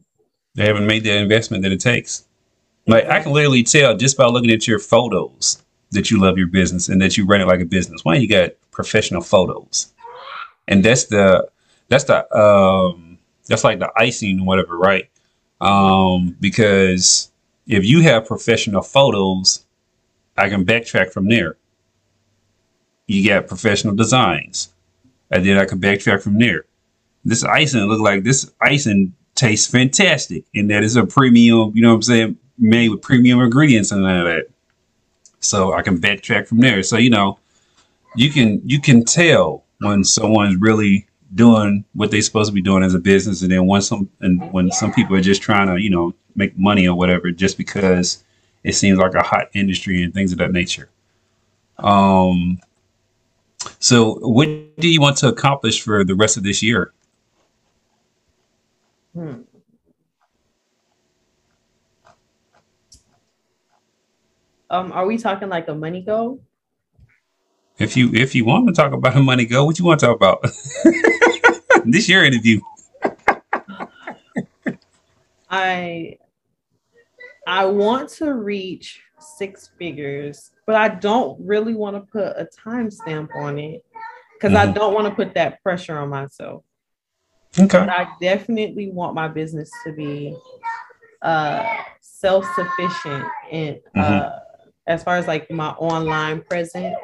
They 0.56 0.66
haven't 0.68 0.86
made 0.86 1.04
the 1.04 1.16
investment 1.18 1.64
that 1.64 1.72
it 1.72 1.80
takes. 1.80 2.26
Like 2.88 3.06
I 3.08 3.22
can 3.22 3.32
literally 3.32 3.64
tell 3.64 3.96
just 3.98 4.18
by 4.18 4.26
looking 4.26 4.52
at 4.52 4.68
your 4.68 4.78
photos 4.80 5.63
that 5.94 6.12
you 6.12 6.20
love 6.20 6.38
your 6.38 6.48
business 6.48 6.90
and 6.90 7.02
that 7.02 7.18
you 7.18 7.26
run 7.26 7.42
it 7.42 7.48
like 7.48 7.62
a 7.62 7.66
business. 7.66 8.04
One, 8.04 8.22
you 8.22 8.28
got 8.28 8.52
professional 8.72 9.22
photos, 9.22 9.94
and 10.68 10.84
that's 10.84 11.06
the 11.06 11.48
that's 11.90 12.06
the 12.06 12.36
um 12.38 13.18
that's 13.48 13.64
like 13.64 13.80
the 13.80 13.92
icing 13.98 14.42
or 14.42 14.46
whatever, 14.46 14.78
right? 14.78 15.10
Um, 15.62 16.36
because 16.40 17.32
if 17.68 17.86
you 17.86 18.02
have 18.02 18.26
professional 18.26 18.82
photos, 18.82 19.66
I 20.38 20.50
can 20.50 20.66
backtrack 20.66 21.12
from 21.12 21.30
there. 21.30 21.58
You 23.08 23.28
got 23.28 23.48
professional 23.48 23.96
designs, 23.96 24.74
and 25.32 25.46
then 25.46 25.58
I 25.58 25.66
can 25.66 25.80
backtrack 25.80 26.22
from 26.22 26.40
there. 26.40 26.66
This 27.26 27.44
icing 27.44 27.82
look 27.82 28.02
like 28.02 28.24
this 28.24 28.52
icing 28.62 29.14
tastes 29.36 29.70
fantastic, 29.70 30.46
and 30.54 30.70
that 30.70 30.84
is 30.84 30.96
a 30.96 31.06
premium. 31.06 31.72
You 31.76 31.82
know 31.82 31.90
what 31.90 31.96
I'm 31.96 32.02
saying? 32.04 32.38
Made 32.58 32.90
with 32.90 33.02
premium 33.02 33.40
ingredients 33.40 33.92
and 33.92 34.06
all 34.06 34.26
that. 34.26 34.48
So 35.44 35.74
I 35.74 35.82
can 35.82 36.00
backtrack 36.00 36.48
from 36.48 36.60
there. 36.60 36.84
So 36.84 36.98
you 36.98 37.10
know, 37.10 37.40
you 38.16 38.32
can 38.32 38.62
you 38.66 38.80
can 38.80 39.04
tell 39.04 39.64
when 39.80 40.04
someone's 40.04 40.56
really 40.60 41.08
doing 41.36 41.84
what 41.94 42.12
they're 42.12 42.22
supposed 42.22 42.50
to 42.50 42.54
be 42.54 42.62
doing 42.62 42.84
as 42.84 42.94
a 42.94 43.00
business, 43.00 43.42
and 43.42 43.52
then 43.52 43.68
when 43.68 43.82
some 43.82 44.10
and 44.22 44.52
when 44.52 44.72
some 44.72 44.94
people 44.94 45.16
are 45.16 45.22
just 45.22 45.42
trying 45.42 45.68
to 45.68 45.82
you 45.82 45.90
know 45.90 46.14
make 46.36 46.58
money 46.58 46.88
or 46.88 46.96
whatever, 46.96 47.32
just 47.32 47.58
because 47.58 48.24
it 48.64 48.74
seems 48.74 48.98
like 48.98 49.14
a 49.14 49.24
hot 49.24 49.50
industry 49.54 50.04
and 50.04 50.14
things 50.14 50.32
of 50.32 50.38
that 50.38 50.52
nature. 50.52 50.90
Um. 51.78 52.60
So, 53.80 54.16
what 54.16 54.48
do 54.78 54.90
you 54.90 55.00
want 55.00 55.18
to 55.18 55.30
accomplish 55.30 55.82
for 55.82 56.04
the 56.04 56.16
rest 56.16 56.36
of 56.36 56.44
this 56.44 56.62
year? 56.62 56.94
Hmm. 59.14 59.42
Um, 64.74 64.92
are 64.92 65.06
we 65.06 65.20
talking 65.20 65.50
like 65.50 65.68
a 65.68 65.76
money 65.76 66.02
goal? 66.02 66.42
If 67.78 67.96
you 67.96 68.12
if 68.16 68.34
you 68.34 68.44
want 68.44 68.68
to 68.68 68.74
talk 68.74 68.92
about 68.92 69.16
a 69.16 69.20
money 69.22 69.46
goal, 69.46 69.68
what 69.68 69.78
you 69.78 69.86
want 69.86 70.00
to 70.00 70.08
talk 70.08 70.16
about? 70.16 70.42
this 71.86 72.10
year 72.10 72.24
interview. 72.24 72.60
I 75.52 76.18
I 77.46 77.66
want 77.66 78.10
to 78.18 78.34
reach 78.34 79.00
six 79.20 79.70
figures, 79.78 80.50
but 80.66 80.76
I 80.76 80.90
don't 80.90 81.40
really 81.40 81.76
want 81.76 81.96
to 81.96 82.02
put 82.12 82.30
a 82.36 82.48
timestamp 82.66 83.36
on 83.36 83.60
it 83.60 83.86
because 84.34 84.56
I 84.56 84.66
Mhm. 84.66 84.74
don't 84.74 84.96
want 84.96 85.06
to 85.08 85.14
put 85.14 85.36
that 85.36 85.62
pressure 85.62 86.00
on 86.00 86.10
myself. 86.10 86.64
Okay. 87.60 87.78
But 87.78 87.90
I 87.90 88.08
definitely 88.20 88.90
want 88.90 89.14
my 89.14 89.28
business 89.28 89.70
to 89.86 89.92
be 89.92 90.36
uh, 91.22 91.64
self-sufficient 92.02 93.26
and 93.52 93.80
uh, 93.96 94.40
as 94.88 95.04
far 95.04 95.16
as 95.18 95.28
like 95.28 95.50
my 95.52 95.70
online 95.72 96.42
presence. 96.42 96.96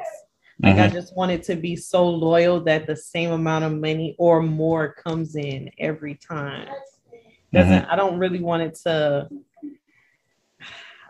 Like 0.62 0.76
I 0.78 0.90
Mhm. 0.90 0.94
just 0.94 1.16
want 1.16 1.32
it 1.32 1.44
to 1.44 1.56
be 1.56 1.76
so 1.78 2.08
loyal 2.10 2.60
that 2.62 2.86
the 2.86 2.96
same 2.96 3.32
amount 3.32 3.64
of 3.64 3.72
money 3.74 4.16
or 4.18 4.42
more 4.42 4.94
comes 4.94 5.36
in 5.38 5.72
every 5.78 6.16
time. 6.16 6.68
Doesn't 7.54 7.86
I 7.86 7.96
don't 7.96 8.20
really 8.20 8.42
want 8.42 8.64
it 8.64 8.76
to 8.84 9.30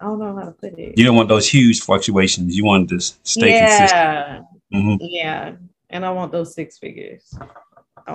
I 0.02 0.06
don't 0.06 0.20
know 0.20 0.34
how 0.36 0.46
to 0.46 0.52
put 0.52 0.78
it. 0.80 0.98
You 0.98 1.04
don't 1.04 1.16
want 1.16 1.28
those 1.28 1.48
huge 1.50 1.82
fluctuations. 1.82 2.56
You 2.56 2.64
want 2.64 2.90
to 2.90 3.00
stay 3.02 3.60
consistent. 3.60 3.92
yeah, 3.92 4.42
hmm 4.72 4.96
yeah. 5.02 5.56
And 5.90 6.06
I 6.06 6.12
want 6.12 6.32
those 6.32 6.54
six 6.54 6.78
figures. 6.78 7.34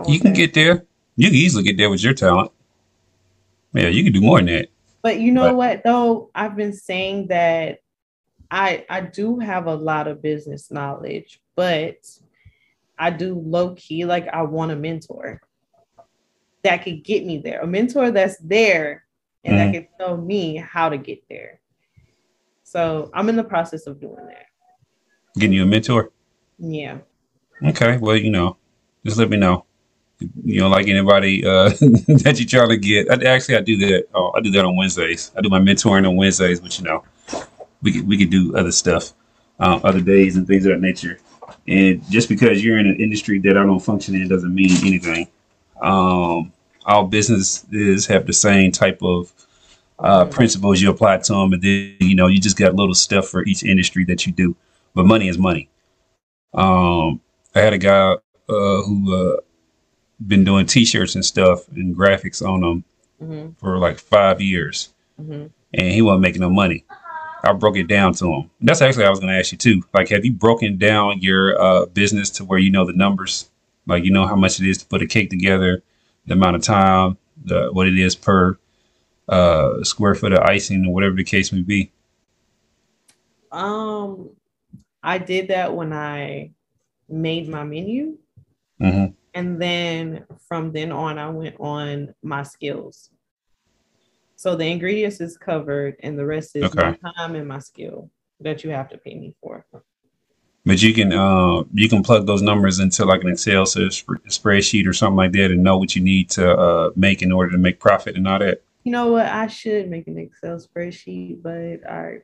You 0.08 0.18
can 0.20 0.30
that. 0.32 0.36
get 0.36 0.54
there. 0.54 0.86
You 1.16 1.28
can 1.28 1.36
easily 1.36 1.62
get 1.64 1.76
there 1.76 1.90
with 1.90 2.02
your 2.02 2.14
talent. 2.14 2.52
Yeah, 3.74 3.88
you 3.88 4.02
can 4.04 4.12
do 4.12 4.20
more 4.20 4.38
than 4.38 4.46
that. 4.46 4.68
But 5.02 5.20
you 5.20 5.32
know 5.32 5.48
But- 5.48 5.56
what 5.56 5.82
though? 5.84 6.30
I've 6.34 6.56
been 6.56 6.72
saying 6.72 7.26
that 7.28 7.80
I 8.54 8.86
I 8.88 9.00
do 9.00 9.40
have 9.40 9.66
a 9.66 9.74
lot 9.74 10.06
of 10.06 10.22
business 10.22 10.70
knowledge, 10.70 11.40
but 11.56 11.96
I 12.96 13.10
do 13.10 13.34
low 13.34 13.74
key 13.74 14.04
like 14.04 14.28
I 14.28 14.42
want 14.42 14.70
a 14.70 14.76
mentor 14.76 15.42
that 16.62 16.84
could 16.84 17.02
get 17.02 17.26
me 17.26 17.38
there. 17.38 17.60
A 17.62 17.66
mentor 17.66 18.12
that's 18.12 18.38
there 18.38 19.04
and 19.44 19.54
Mhm. 19.54 19.58
that 19.58 19.72
can 19.72 19.88
tell 19.98 20.16
me 20.16 20.56
how 20.56 20.88
to 20.88 20.96
get 20.96 21.28
there. 21.28 21.60
So 22.62 23.10
I'm 23.12 23.28
in 23.28 23.34
the 23.36 23.44
process 23.44 23.88
of 23.88 24.00
doing 24.00 24.24
that. 24.26 24.46
Getting 25.36 25.54
you 25.54 25.64
a 25.64 25.66
mentor. 25.66 26.12
Yeah. 26.58 26.98
Okay. 27.66 27.96
Well, 27.96 28.16
you 28.16 28.30
know, 28.30 28.56
just 29.04 29.18
let 29.18 29.30
me 29.30 29.36
know. 29.36 29.64
You 30.44 30.60
know, 30.60 30.68
like 30.68 30.86
anybody 30.86 31.44
uh, 31.44 31.68
that 32.22 32.36
you 32.38 32.46
try 32.46 32.68
to 32.68 32.76
get. 32.76 33.10
I, 33.10 33.14
actually, 33.34 33.56
I 33.56 33.62
do 33.62 33.76
that. 33.78 34.06
Oh, 34.14 34.30
I 34.36 34.40
do 34.40 34.50
that 34.52 34.64
on 34.64 34.76
Wednesdays. 34.76 35.32
I 35.36 35.40
do 35.40 35.48
my 35.48 35.58
mentoring 35.58 36.08
on 36.08 36.14
Wednesdays, 36.16 36.60
but 36.60 36.78
you 36.78 36.84
know, 36.84 37.02
we 37.84 37.92
could 37.92 38.08
we 38.08 38.18
could 38.18 38.30
do 38.30 38.56
other 38.56 38.72
stuff, 38.72 39.12
um, 39.60 39.80
other 39.84 40.00
days 40.00 40.36
and 40.36 40.48
things 40.48 40.66
of 40.66 40.72
that 40.72 40.80
nature. 40.80 41.20
And 41.68 42.02
just 42.10 42.28
because 42.28 42.64
you're 42.64 42.78
in 42.78 42.86
an 42.86 42.96
industry 42.96 43.38
that 43.40 43.56
I 43.56 43.62
don't 43.62 43.78
function 43.78 44.14
in 44.16 44.28
doesn't 44.28 44.54
mean 44.54 44.70
anything. 44.84 45.28
Um, 45.82 46.52
all 46.86 47.06
businesses 47.06 48.06
have 48.06 48.26
the 48.26 48.32
same 48.32 48.72
type 48.72 49.02
of 49.02 49.32
uh, 49.98 50.24
principles 50.26 50.80
you 50.80 50.90
apply 50.90 51.18
to 51.18 51.32
them, 51.32 51.52
and 51.52 51.62
then 51.62 51.96
you 52.00 52.16
know 52.16 52.26
you 52.26 52.40
just 52.40 52.56
got 52.56 52.74
little 52.74 52.94
stuff 52.94 53.28
for 53.28 53.44
each 53.44 53.62
industry 53.62 54.04
that 54.06 54.26
you 54.26 54.32
do. 54.32 54.56
But 54.94 55.06
money 55.06 55.28
is 55.28 55.38
money. 55.38 55.68
Um, 56.54 57.20
I 57.54 57.60
had 57.60 57.72
a 57.72 57.78
guy 57.78 58.12
uh, 58.12 58.82
who 58.82 59.14
uh, 59.14 59.40
been 60.26 60.44
doing 60.44 60.66
T-shirts 60.66 61.14
and 61.14 61.24
stuff 61.24 61.68
and 61.68 61.96
graphics 61.96 62.46
on 62.46 62.60
them 62.60 62.84
hmm 63.18 63.48
for 63.58 63.78
like 63.78 63.98
five 63.98 64.40
years, 64.40 64.94
hmm 65.16 65.46
and 65.72 65.92
he 65.92 66.02
wasn't 66.02 66.22
making 66.22 66.40
no 66.40 66.50
money. 66.50 66.84
I 67.44 67.52
broke 67.52 67.76
it 67.76 67.88
down 67.88 68.14
to 68.14 68.32
him. 68.32 68.50
That's 68.60 68.82
actually 68.82 69.04
I 69.06 69.10
was 69.10 69.20
going 69.20 69.32
to 69.32 69.38
ask 69.38 69.52
you 69.52 69.58
too. 69.58 69.82
Like, 69.92 70.08
have 70.08 70.24
you 70.24 70.32
broken 70.32 70.78
down 70.78 71.20
your 71.20 71.60
uh, 71.60 71.86
business 71.86 72.30
to 72.30 72.44
where 72.44 72.58
you 72.58 72.70
know 72.70 72.86
the 72.86 72.92
numbers? 72.92 73.50
Like, 73.86 74.04
you 74.04 74.10
know 74.10 74.26
how 74.26 74.36
much 74.36 74.60
it 74.60 74.68
is 74.68 74.78
to 74.78 74.86
put 74.86 75.02
a 75.02 75.06
cake 75.06 75.30
together, 75.30 75.82
the 76.26 76.34
amount 76.34 76.56
of 76.56 76.62
time, 76.62 77.18
the 77.44 77.68
what 77.72 77.86
it 77.86 77.98
is 77.98 78.16
per 78.16 78.58
uh, 79.28 79.82
square 79.82 80.14
foot 80.14 80.32
of 80.32 80.40
icing, 80.40 80.86
or 80.86 80.94
whatever 80.94 81.14
the 81.16 81.24
case 81.24 81.52
may 81.52 81.62
be. 81.62 81.90
Um 83.52 84.30
I 85.02 85.18
did 85.18 85.48
that 85.48 85.74
when 85.74 85.92
I 85.92 86.50
made 87.08 87.48
my 87.48 87.62
menu. 87.64 88.16
hmm 88.80 89.06
And 89.34 89.60
then 89.60 90.26
from 90.48 90.72
then 90.72 90.92
on, 90.92 91.18
I 91.18 91.28
went 91.28 91.56
on 91.60 92.14
my 92.22 92.42
skills. 92.42 93.10
So 94.44 94.54
the 94.54 94.66
ingredients 94.66 95.22
is 95.22 95.38
covered, 95.38 95.96
and 96.00 96.18
the 96.18 96.26
rest 96.26 96.54
is 96.54 96.66
Okay. 96.66 96.74
my 96.74 96.98
time 97.16 97.34
and 97.34 97.48
my 97.48 97.60
skill 97.60 98.10
that 98.40 98.62
you 98.62 98.68
have 98.72 98.90
to 98.90 98.98
pay 98.98 99.14
me 99.18 99.34
for. 99.40 99.64
But 100.66 100.82
you 100.82 100.92
can 100.92 101.14
uh, 101.14 101.64
you 101.72 101.88
can 101.88 102.02
plug 102.02 102.26
those 102.26 102.42
numbers 102.42 102.78
into 102.78 103.06
like 103.06 103.22
an 103.22 103.30
Excel 103.30 103.64
spreadsheet 103.64 104.86
or 104.86 104.92
something 104.92 105.16
like 105.16 105.32
that, 105.32 105.50
and 105.50 105.62
know 105.62 105.78
what 105.78 105.96
you 105.96 106.02
need 106.02 106.28
to 106.32 106.54
uh, 106.54 106.90
make 106.94 107.22
in 107.22 107.32
order 107.32 107.52
to 107.52 107.58
make 107.58 107.80
profit 107.80 108.16
and 108.16 108.28
all 108.28 108.38
that. 108.38 108.62
You 108.84 108.92
know 108.92 109.12
what? 109.12 109.24
I 109.24 109.46
should 109.46 109.88
make 109.88 110.08
an 110.08 110.18
Excel 110.18 110.58
spreadsheet, 110.58 111.42
but 111.42 111.90
I 111.90 112.18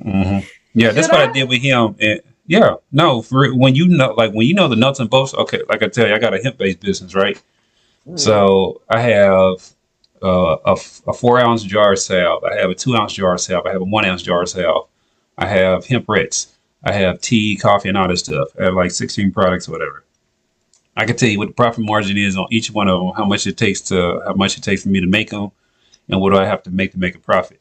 hmm 0.00 0.40
Yeah, 0.74 0.92
that's 0.92 1.06
Should 1.06 1.12
what 1.12 1.20
I? 1.20 1.26
I? 1.30 1.32
did 1.32 1.48
with 1.48 1.62
him. 1.62 1.96
And 2.00 2.20
yeah, 2.46 2.76
no, 2.92 3.22
for 3.22 3.54
when 3.54 3.74
you 3.74 3.88
know, 3.88 4.14
like 4.14 4.32
when 4.32 4.46
you 4.46 4.54
know 4.54 4.68
the 4.68 4.76
nuts 4.76 5.00
and 5.00 5.08
bolts. 5.10 5.34
Okay, 5.34 5.60
like 5.68 5.82
I 5.82 5.88
tell 5.88 6.08
you, 6.08 6.14
I 6.14 6.18
got 6.18 6.34
a 6.34 6.42
hemp 6.42 6.58
based 6.58 6.80
business, 6.80 7.14
right? 7.14 7.40
mm, 8.06 8.46
So 8.46 8.82
I 8.88 9.00
have 9.00 9.56
uh, 10.22 10.56
a, 10.64 11.12
four 11.12 11.40
ounce 11.40 11.62
jar 11.64 11.92
of 11.92 11.98
salve. 11.98 12.44
I 12.44 12.56
have 12.56 12.70
a 12.70 12.74
two 12.74 12.96
ounce 12.96 13.14
jar 13.14 13.34
of 13.34 13.40
salve. 13.40 13.66
I 13.66 13.72
have 13.72 13.80
a 13.80 13.84
one 13.84 14.04
ounce 14.04 14.22
jar 14.22 14.42
of 14.42 14.48
salve. 14.48 14.88
I 15.38 15.46
have 15.46 15.86
hemp 15.86 16.08
ritz. 16.08 16.54
I 16.84 16.92
have 16.92 17.20
tea, 17.20 17.56
coffee, 17.56 17.88
and 17.88 17.98
all 17.98 18.08
this 18.08 18.20
stuff. 18.20 18.48
I 18.58 18.64
have 18.64 18.74
like 18.74 18.90
16 18.90 19.32
products, 19.32 19.68
or 19.68 19.72
whatever. 19.72 20.04
I 20.96 21.06
can 21.06 21.16
tell 21.16 21.28
you 21.28 21.38
what 21.38 21.48
the 21.48 21.54
profit 21.54 21.84
margin 21.84 22.16
is 22.18 22.36
on 22.36 22.46
each 22.50 22.70
one 22.70 22.88
of 22.88 23.00
them, 23.00 23.12
how 23.16 23.24
much 23.24 23.46
it 23.46 23.56
takes 23.56 23.80
to, 23.82 24.20
how 24.26 24.34
much 24.34 24.58
it 24.58 24.62
takes 24.62 24.82
for 24.82 24.90
me 24.90 25.00
to 25.00 25.06
make 25.06 25.30
them, 25.30 25.50
and 26.08 26.20
what 26.20 26.30
do 26.30 26.38
I 26.38 26.44
have 26.44 26.62
to 26.64 26.70
make 26.70 26.92
to 26.92 26.98
make 26.98 27.14
a 27.14 27.18
profit. 27.18 27.60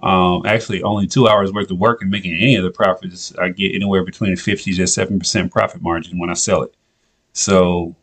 Um, 0.00 0.44
actually, 0.44 0.82
only 0.82 1.06
two 1.06 1.26
hours 1.26 1.52
worth 1.52 1.70
of 1.70 1.78
work 1.78 2.02
and 2.02 2.10
making 2.10 2.34
any 2.34 2.56
of 2.56 2.64
the 2.64 2.70
profits, 2.70 3.34
I 3.38 3.48
get 3.48 3.74
anywhere 3.74 4.04
between 4.04 4.32
a 4.32 4.36
50 4.36 4.74
to 4.74 4.86
7 4.86 5.18
percent 5.18 5.50
profit 5.50 5.80
margin 5.80 6.18
when 6.18 6.28
I 6.28 6.34
sell 6.34 6.62
it. 6.62 6.74
So 7.32 7.94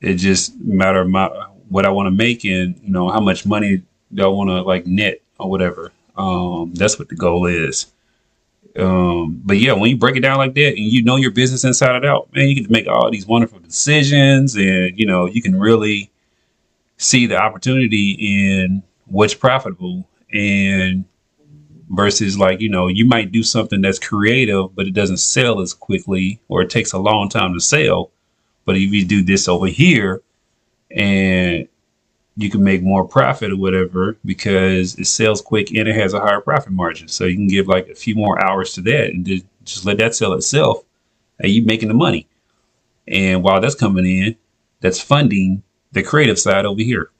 it 0.00 0.14
just 0.14 0.58
matter 0.60 1.02
of 1.02 1.08
my 1.08 1.28
what 1.70 1.86
I 1.86 1.90
want 1.90 2.08
to 2.08 2.10
make 2.10 2.44
and 2.44 2.78
you 2.82 2.90
know 2.90 3.08
how 3.08 3.20
much 3.20 3.46
money 3.46 3.82
do 4.12 4.24
I 4.24 4.26
want 4.26 4.50
to 4.50 4.62
like 4.62 4.86
net 4.86 5.22
or 5.38 5.48
whatever. 5.48 5.92
Um, 6.16 6.74
that's 6.74 6.98
what 6.98 7.08
the 7.08 7.16
goal 7.16 7.46
is. 7.46 7.86
Um, 8.76 9.40
but 9.44 9.56
yeah, 9.56 9.72
when 9.72 9.90
you 9.90 9.96
break 9.96 10.16
it 10.16 10.20
down 10.20 10.38
like 10.38 10.54
that 10.54 10.68
and 10.68 10.78
you 10.78 11.02
know 11.02 11.16
your 11.16 11.30
business 11.30 11.64
inside 11.64 11.96
and 11.96 12.04
out, 12.04 12.28
man, 12.34 12.48
you 12.48 12.62
can 12.62 12.70
make 12.70 12.86
all 12.86 13.10
these 13.10 13.26
wonderful 13.26 13.58
decisions 13.60 14.54
and 14.54 14.98
you 14.98 15.06
know 15.06 15.26
you 15.26 15.42
can 15.42 15.58
really 15.58 16.10
see 16.98 17.26
the 17.26 17.36
opportunity 17.36 18.10
in 18.20 18.82
what's 19.06 19.34
profitable 19.34 20.06
and 20.32 21.04
versus 21.90 22.38
like 22.38 22.60
you 22.60 22.68
know 22.68 22.86
you 22.86 23.04
might 23.04 23.32
do 23.32 23.42
something 23.42 23.80
that's 23.80 23.98
creative 23.98 24.74
but 24.76 24.86
it 24.86 24.94
doesn't 24.94 25.16
sell 25.16 25.60
as 25.60 25.74
quickly 25.74 26.40
or 26.48 26.62
it 26.62 26.70
takes 26.70 26.92
a 26.92 26.98
long 26.98 27.28
time 27.28 27.52
to 27.52 27.60
sell 27.60 28.10
but 28.64 28.76
if 28.76 28.92
you 28.92 29.04
do 29.04 29.24
this 29.24 29.48
over 29.48 29.66
here 29.66 30.22
and 30.90 31.68
you 32.36 32.50
can 32.50 32.62
make 32.62 32.82
more 32.82 33.06
profit 33.06 33.52
or 33.52 33.56
whatever 33.56 34.16
because 34.24 34.98
it 34.98 35.06
sells 35.06 35.42
quick 35.42 35.70
and 35.70 35.88
it 35.88 35.94
has 35.94 36.14
a 36.14 36.20
higher 36.20 36.40
profit 36.40 36.72
margin. 36.72 37.08
So 37.08 37.24
you 37.24 37.36
can 37.36 37.48
give 37.48 37.68
like 37.68 37.88
a 37.88 37.94
few 37.94 38.14
more 38.14 38.42
hours 38.42 38.72
to 38.74 38.80
that 38.82 39.10
and 39.10 39.24
just, 39.24 39.84
let 39.84 39.98
that 39.98 40.14
sell 40.14 40.32
itself. 40.32 40.82
And 41.38 41.52
you're 41.52 41.64
making 41.64 41.88
the 41.88 41.94
money. 41.94 42.26
And 43.06 43.42
while 43.42 43.60
that's 43.60 43.74
coming 43.74 44.06
in 44.06 44.36
that's 44.80 45.00
funding 45.00 45.62
the 45.92 46.02
creative 46.02 46.38
side 46.38 46.64
over 46.64 46.80
here. 46.80 47.10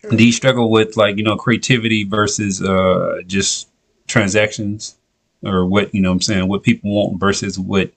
True. 0.00 0.16
do 0.16 0.24
you 0.24 0.32
struggle 0.32 0.70
with 0.70 0.96
like 0.96 1.16
you 1.16 1.24
know 1.24 1.36
creativity 1.36 2.04
versus 2.04 2.62
uh 2.62 3.20
just 3.26 3.68
transactions? 4.06 4.96
Or 5.44 5.66
what 5.66 5.94
you 5.94 6.00
know 6.00 6.10
what 6.10 6.14
i'm 6.14 6.20
saying 6.20 6.48
what 6.48 6.64
people 6.64 6.90
want 6.90 7.20
versus 7.20 7.60
what 7.60 7.92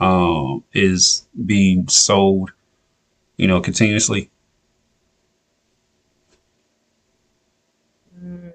um 0.00 0.64
is 0.72 1.26
being 1.46 1.86
sold 1.86 2.50
you 3.36 3.46
know 3.46 3.60
continuously 3.60 4.30
Mm. 8.18 8.50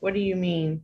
What 0.00 0.14
do 0.14 0.20
you 0.20 0.34
mean? 0.34 0.82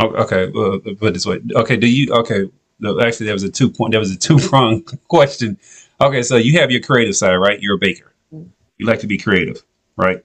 Okay 0.00 0.44
uh, 0.44 0.78
put 0.98 1.12
this 1.12 1.26
way 1.26 1.40
okay 1.54 1.76
do 1.76 1.86
you 1.86 2.12
okay 2.14 2.48
no, 2.80 2.98
actually, 3.00 3.26
that 3.26 3.34
was 3.34 3.42
a 3.42 3.50
two 3.50 3.70
point. 3.70 3.92
That 3.92 3.98
was 3.98 4.10
a 4.10 4.18
two 4.18 4.38
prong 4.38 4.82
question. 5.08 5.58
Okay, 6.00 6.22
so 6.22 6.36
you 6.36 6.58
have 6.58 6.70
your 6.70 6.80
creative 6.80 7.14
side, 7.14 7.34
right? 7.36 7.60
You're 7.60 7.76
a 7.76 7.78
baker. 7.78 8.12
You 8.32 8.86
like 8.86 9.00
to 9.00 9.06
be 9.06 9.18
creative, 9.18 9.62
right? 9.96 10.24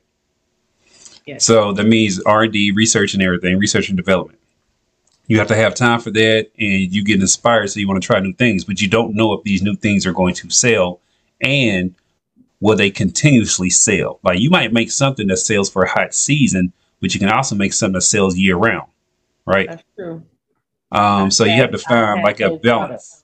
Yes. 1.26 1.44
So 1.44 1.74
that 1.74 1.86
means 1.86 2.22
R 2.22 2.44
and 2.44 2.54
D, 2.54 2.72
research 2.72 3.14
and 3.14 3.22
everything, 3.22 3.60
research 3.60 3.90
and 3.90 3.98
development. 3.98 4.40
You 5.28 5.40
have 5.40 5.48
to 5.48 5.56
have 5.56 5.74
time 5.74 6.00
for 6.00 6.12
that, 6.12 6.52
and 6.58 6.94
you 6.94 7.04
get 7.04 7.20
inspired, 7.20 7.70
so 7.70 7.80
you 7.80 7.88
want 7.88 8.02
to 8.02 8.06
try 8.06 8.20
new 8.20 8.34
things, 8.34 8.64
but 8.64 8.82
you 8.82 8.88
don't 8.88 9.16
know 9.16 9.34
if 9.34 9.44
these 9.44 9.62
new 9.62 9.76
things 9.76 10.06
are 10.06 10.14
going 10.14 10.36
to 10.36 10.50
sell, 10.50 11.00
and 11.42 11.96
will 12.60 12.76
they 12.76 12.92
continuously 12.92 13.70
sell? 13.70 14.20
Like 14.24 14.40
you 14.40 14.50
might 14.50 14.72
make 14.74 14.92
something 14.92 15.28
that 15.28 15.38
sells 15.38 15.70
for 15.70 15.84
a 15.84 15.90
hot 15.90 16.14
season, 16.14 16.74
but 17.02 17.14
you 17.14 17.20
can 17.20 17.30
also 17.30 17.56
make 17.56 17.74
something 17.74 17.94
that 17.94 18.02
sells 18.02 18.38
year 18.38 18.56
round, 18.56 18.90
right? 19.46 19.68
That's 19.68 19.84
true. 19.96 20.24
Um, 20.92 21.32
so 21.32 21.44
you 21.44 21.54
have 21.54 21.72
to 21.72 21.78
find 21.78 22.24
like 22.24 22.40
a 22.40 22.58
balance, 22.58 23.24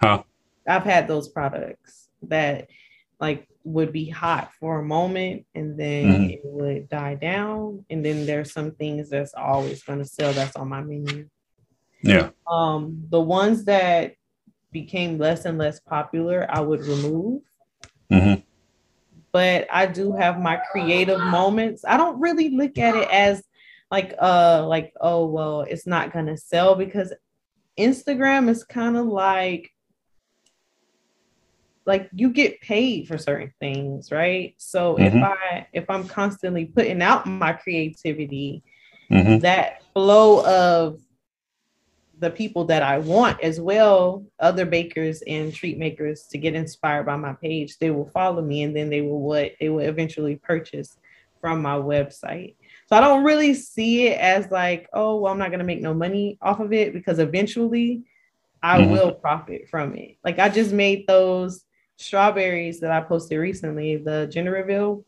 huh? 0.00 0.22
I've 0.66 0.82
had 0.82 1.06
those 1.06 1.28
products 1.28 2.08
that 2.22 2.68
like 3.20 3.46
would 3.64 3.92
be 3.92 4.08
hot 4.08 4.50
for 4.58 4.78
a 4.78 4.84
moment 4.84 5.44
and 5.54 5.78
then 5.78 6.06
Mhm. 6.06 6.32
it 6.32 6.40
would 6.44 6.88
die 6.88 7.14
down. 7.14 7.84
And 7.90 8.04
then 8.04 8.26
there's 8.26 8.52
some 8.52 8.72
things 8.72 9.10
that's 9.10 9.34
always 9.34 9.82
going 9.82 9.98
to 9.98 10.04
sell 10.04 10.32
that's 10.32 10.56
on 10.56 10.68
my 10.68 10.82
menu. 10.82 11.28
Yeah. 12.02 12.30
Um, 12.46 13.04
the 13.10 13.20
ones 13.20 13.64
that 13.66 14.14
became 14.72 15.18
less 15.18 15.44
and 15.44 15.58
less 15.58 15.80
popular, 15.80 16.46
I 16.48 16.60
would 16.60 16.80
remove. 16.80 17.42
Mm-hmm. 18.10 18.40
But 19.32 19.68
I 19.70 19.86
do 19.86 20.12
have 20.12 20.40
my 20.40 20.56
creative 20.72 21.20
moments. 21.20 21.84
I 21.86 21.96
don't 21.96 22.18
really 22.18 22.50
look 22.50 22.78
at 22.78 22.96
it 22.96 23.08
as 23.10 23.42
like 23.90 24.14
uh 24.20 24.64
like 24.68 24.92
oh 25.00 25.26
well 25.26 25.62
it's 25.62 25.86
not 25.86 26.12
gonna 26.12 26.36
sell 26.36 26.76
because 26.76 27.12
Instagram 27.78 28.48
is 28.48 28.62
kind 28.64 28.96
of 28.96 29.06
like 29.06 29.70
like 31.90 32.08
you 32.14 32.30
get 32.30 32.60
paid 32.60 33.08
for 33.08 33.18
certain 33.18 33.52
things, 33.58 34.12
right? 34.12 34.54
So 34.58 34.96
if 34.96 35.12
Mhm. 35.12 35.24
I 35.24 35.66
if 35.72 35.90
I'm 35.90 36.06
constantly 36.06 36.66
putting 36.66 37.02
out 37.02 37.26
my 37.26 37.52
creativity, 37.52 38.62
hmm 39.10 39.38
that 39.40 39.82
flow 39.92 40.44
of 40.46 41.00
the 42.20 42.30
people 42.30 42.64
that 42.66 42.82
I 42.82 42.98
want 42.98 43.40
as 43.42 43.60
well, 43.60 44.24
other 44.38 44.64
bakers 44.66 45.22
and 45.26 45.52
treat 45.52 45.78
makers 45.78 46.26
to 46.30 46.38
get 46.38 46.54
inspired 46.54 47.06
by 47.06 47.16
my 47.16 47.32
page, 47.32 47.78
they 47.78 47.90
will 47.90 48.10
follow 48.10 48.40
me 48.42 48.62
and 48.62 48.76
then 48.76 48.88
they 48.88 49.00
will 49.00 49.20
what 49.20 49.52
they 49.60 49.68
will 49.68 49.80
eventually 49.80 50.36
purchase 50.36 50.96
from 51.40 51.60
my 51.60 51.74
website. 51.74 52.54
So 52.86 52.96
I 52.96 53.00
don't 53.00 53.24
really 53.24 53.54
see 53.54 54.06
it 54.08 54.18
as 54.20 54.48
like, 54.50 54.88
oh, 54.92 55.18
well, 55.20 55.32
I'm 55.32 55.38
not 55.38 55.50
gonna 55.50 55.64
make 55.64 55.80
no 55.82 55.94
money 55.94 56.38
off 56.40 56.60
of 56.60 56.72
it 56.72 56.92
because 56.92 57.18
eventually 57.18 58.02
I 58.62 58.78
Mhm. 58.78 58.90
will 58.92 59.12
profit 59.12 59.68
from 59.68 59.96
it. 59.96 60.16
Like 60.22 60.38
I 60.38 60.48
just 60.50 60.72
made 60.72 61.06
those 61.08 61.64
strawberries 62.00 62.80
that 62.80 62.90
I 62.90 63.00
posted 63.00 63.38
recently, 63.38 63.96
the 63.96 64.26
gender 64.32 64.52
reveal 64.52 65.04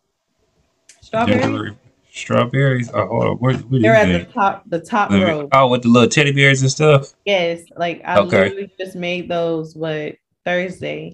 strawberry. 1.01 1.76
Strawberries. 2.11 2.90
Oh, 2.93 3.07
hold 3.07 3.24
on. 3.24 3.36
Where, 3.38 3.55
where 3.57 3.80
They're 3.80 3.95
at 3.95 4.26
the 4.26 4.30
top, 4.30 4.64
the 4.66 4.80
top 4.80 5.11
me- 5.11 5.22
row. 5.24 5.49
Oh, 5.53 5.68
with 5.68 5.82
the 5.82 5.88
little 5.88 6.09
teddy 6.11 6.30
bears 6.32 6.61
and 6.61 6.70
stuff. 6.70 7.14
Yes, 7.24 7.62
like 7.76 8.03
I 8.05 8.18
Okay. 8.18 8.45
literally 8.51 8.70
just 8.78 8.97
made 8.97 9.30
those 9.30 9.74
what 9.74 10.16
Thursday. 10.45 11.12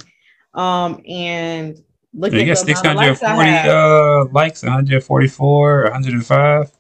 Um 0.54 1.00
and 1.08 1.80
look 2.14 2.32
You 2.32 2.40
at 2.40 2.46
got 2.46 2.66
the 2.66 2.72
amount 2.72 2.88
of 2.88 3.22
likes 3.22 3.22
640 3.22 3.68
uh, 3.68 4.32
likes, 4.32 4.62
144, 4.64 5.82
105. 5.84 6.66
So 6.66 6.72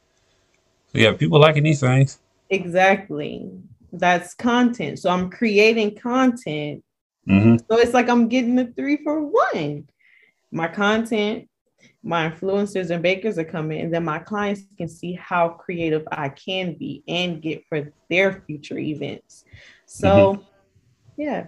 yeah, 0.94 1.12
people 1.12 1.38
liking 1.38 1.62
these 1.62 1.78
things. 1.80 2.18
Exactly. 2.50 3.48
That's 3.92 4.34
content. 4.34 4.98
So 4.98 5.10
I'm 5.10 5.30
creating 5.30 5.96
content. 5.96 6.82
Hmm 7.28 7.56
So 7.70 7.78
it's 7.78 7.94
like 7.94 8.08
I'm 8.08 8.28
getting 8.28 8.56
the 8.56 8.72
three 8.76 8.98
for 9.04 9.20
one. 9.22 9.86
My 10.50 10.66
content, 10.66 11.48
my 12.02 12.30
influencers 12.30 12.90
and 12.90 13.02
bakers 13.02 13.38
are 13.38 13.44
coming, 13.44 13.80
and 13.80 13.92
then 13.92 14.04
my 14.04 14.18
clients 14.18 14.62
can 14.76 14.88
see 14.88 15.12
how 15.12 15.50
creative 15.50 16.08
I 16.10 16.30
can 16.30 16.74
be 16.74 17.02
and 17.06 17.42
get 17.42 17.64
for 17.68 17.92
their 18.08 18.42
future 18.46 18.78
events. 18.78 19.44
So 19.86 20.42
yeah. 21.16 21.46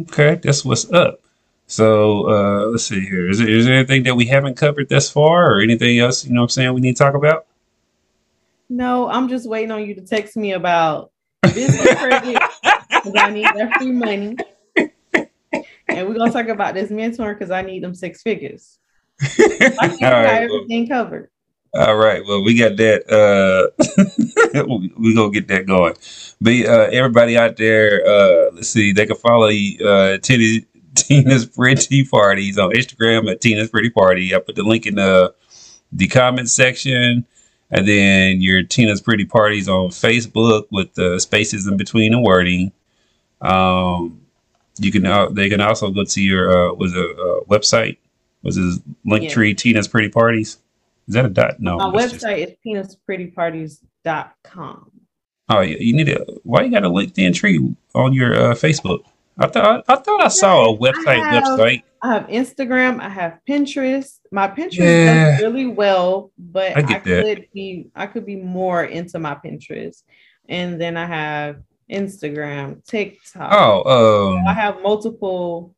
Okay, 0.00 0.40
that's 0.42 0.64
what's 0.64 0.90
up. 0.92 1.20
So 1.66 2.28
uh, 2.28 2.66
let's 2.66 2.84
see 2.84 3.00
here. 3.00 3.30
Is 3.30 3.38
there, 3.38 3.48
is 3.48 3.64
there 3.64 3.74
anything 3.74 4.02
that 4.02 4.14
we 4.14 4.26
haven't 4.26 4.56
covered 4.56 4.88
thus 4.88 5.10
far, 5.10 5.50
or 5.54 5.60
anything 5.60 5.98
else? 5.98 6.26
You 6.26 6.34
know, 6.34 6.42
what 6.42 6.44
I'm 6.44 6.48
saying 6.50 6.74
we 6.74 6.80
need 6.82 6.96
to 6.96 7.02
talk 7.02 7.14
about. 7.14 7.46
No, 8.68 9.08
I'm 9.08 9.28
just 9.28 9.48
waiting 9.48 9.70
on 9.70 9.86
you 9.86 9.94
to 9.94 10.02
text 10.02 10.36
me 10.36 10.52
about 10.52 11.10
business 11.42 11.94
credit 11.98 12.42
because 13.02 13.14
I 13.16 13.30
need 13.30 13.46
that 13.46 13.76
free 13.78 13.92
money. 13.92 14.36
And 15.88 16.08
we're 16.08 16.14
gonna 16.14 16.32
talk 16.32 16.48
about 16.48 16.74
this 16.74 16.90
mentor 16.90 17.34
because 17.34 17.50
I 17.50 17.62
need 17.62 17.82
them 17.82 17.94
six 17.94 18.22
figures. 18.22 18.78
I 19.20 19.26
I 19.80 19.88
got. 19.88 20.00
Well, 20.00 20.26
everything 20.26 20.88
covered. 20.88 21.30
all 21.74 21.96
right. 21.96 22.22
Well, 22.26 22.42
we 22.42 22.58
got 22.58 22.76
that. 22.76 23.08
Uh, 23.10 24.64
we 24.98 25.14
gonna 25.14 25.30
get 25.30 25.48
that 25.48 25.66
going. 25.66 25.94
But 26.40 26.66
uh, 26.66 26.88
everybody 26.90 27.36
out 27.36 27.56
there, 27.56 28.04
uh, 28.06 28.50
let's 28.54 28.68
see. 28.68 28.92
They 28.92 29.06
can 29.06 29.16
follow 29.16 29.48
uh, 29.48 30.18
Tina, 30.18 30.64
Tina's 30.94 31.46
Pretty 31.46 32.04
Parties 32.04 32.58
on 32.58 32.72
Instagram 32.72 33.30
at 33.30 33.40
Tina's 33.40 33.68
Pretty 33.68 33.90
Party. 33.90 34.34
I 34.34 34.38
put 34.38 34.56
the 34.56 34.62
link 34.62 34.86
in 34.86 34.94
the 34.96 35.34
the 35.92 36.08
comment 36.08 36.48
section, 36.48 37.26
and 37.70 37.86
then 37.86 38.40
your 38.40 38.62
Tina's 38.62 39.00
Pretty 39.00 39.26
Parties 39.26 39.68
on 39.68 39.90
Facebook 39.90 40.64
with 40.72 40.94
the 40.94 41.20
spaces 41.20 41.66
in 41.66 41.76
between 41.76 42.12
the 42.12 42.20
wording. 42.20 42.72
Um, 43.44 44.20
you 44.78 44.90
can 44.90 45.06
uh, 45.06 45.28
they 45.28 45.48
can 45.48 45.60
also 45.60 45.90
go 45.90 46.04
to 46.04 46.20
your 46.20 46.50
uh, 46.70 46.74
was 46.74 46.94
a 46.94 47.04
uh, 47.10 47.40
website 47.48 47.98
was 48.42 48.56
his 48.56 48.80
link 49.04 49.24
Yeah. 49.24 49.30
tree 49.30 49.54
Tina's 49.54 49.86
Pretty 49.88 50.08
Parties. 50.08 50.58
Is 51.08 51.14
that 51.14 51.24
a 51.26 51.28
dot? 51.28 51.60
No. 51.60 51.76
My 51.76 51.90
that's 51.98 52.12
just- 52.12 52.24
website 52.24 52.56
is 52.66 52.96
tinasprettyparties.com. 53.04 54.90
oh, 55.50 55.60
yeah, 55.60 55.76
you 55.78 55.94
need 55.94 56.06
to. 56.06 56.24
Why 56.44 56.62
you 56.62 56.70
got 56.70 56.84
a 56.84 56.88
Linktree 56.90 57.76
on 57.94 58.12
your 58.12 58.34
uh, 58.34 58.54
Facebook? 58.54 59.00
I 59.38 59.46
thought 59.48 59.84
I 59.88 59.96
thought 59.96 60.22
I 60.22 60.28
saw 60.28 60.72
a 60.74 60.78
website 60.78 61.20
I 61.20 61.34
have- 61.34 61.44
website. 61.44 61.82
I 62.02 62.12
have 62.14 62.26
Instagram, 62.28 63.00
I 63.00 63.08
have 63.08 63.38
Pinterest. 63.48 64.20
My 64.30 64.46
Pinterest 64.48 64.78
Yeah. 64.80 65.30
does 65.32 65.40
really 65.42 65.66
well, 65.66 66.30
but 66.38 66.76
I 66.76 66.80
I, 66.80 66.98
could 66.98 67.48
be 67.54 67.88
I 67.94 68.06
could 68.06 68.26
be 68.26 68.36
more 68.36 68.84
into 68.84 69.18
my 69.18 69.34
Pinterest. 69.34 70.02
And 70.48 70.78
then 70.78 70.98
I 70.98 71.06
have 71.06 71.62
Instagram, 71.90 72.84
TikTok. 72.86 73.52
Oh, 73.52 73.82
I 74.46 74.50
um, 74.50 74.54
have 74.56 74.80
multiple 74.82 75.74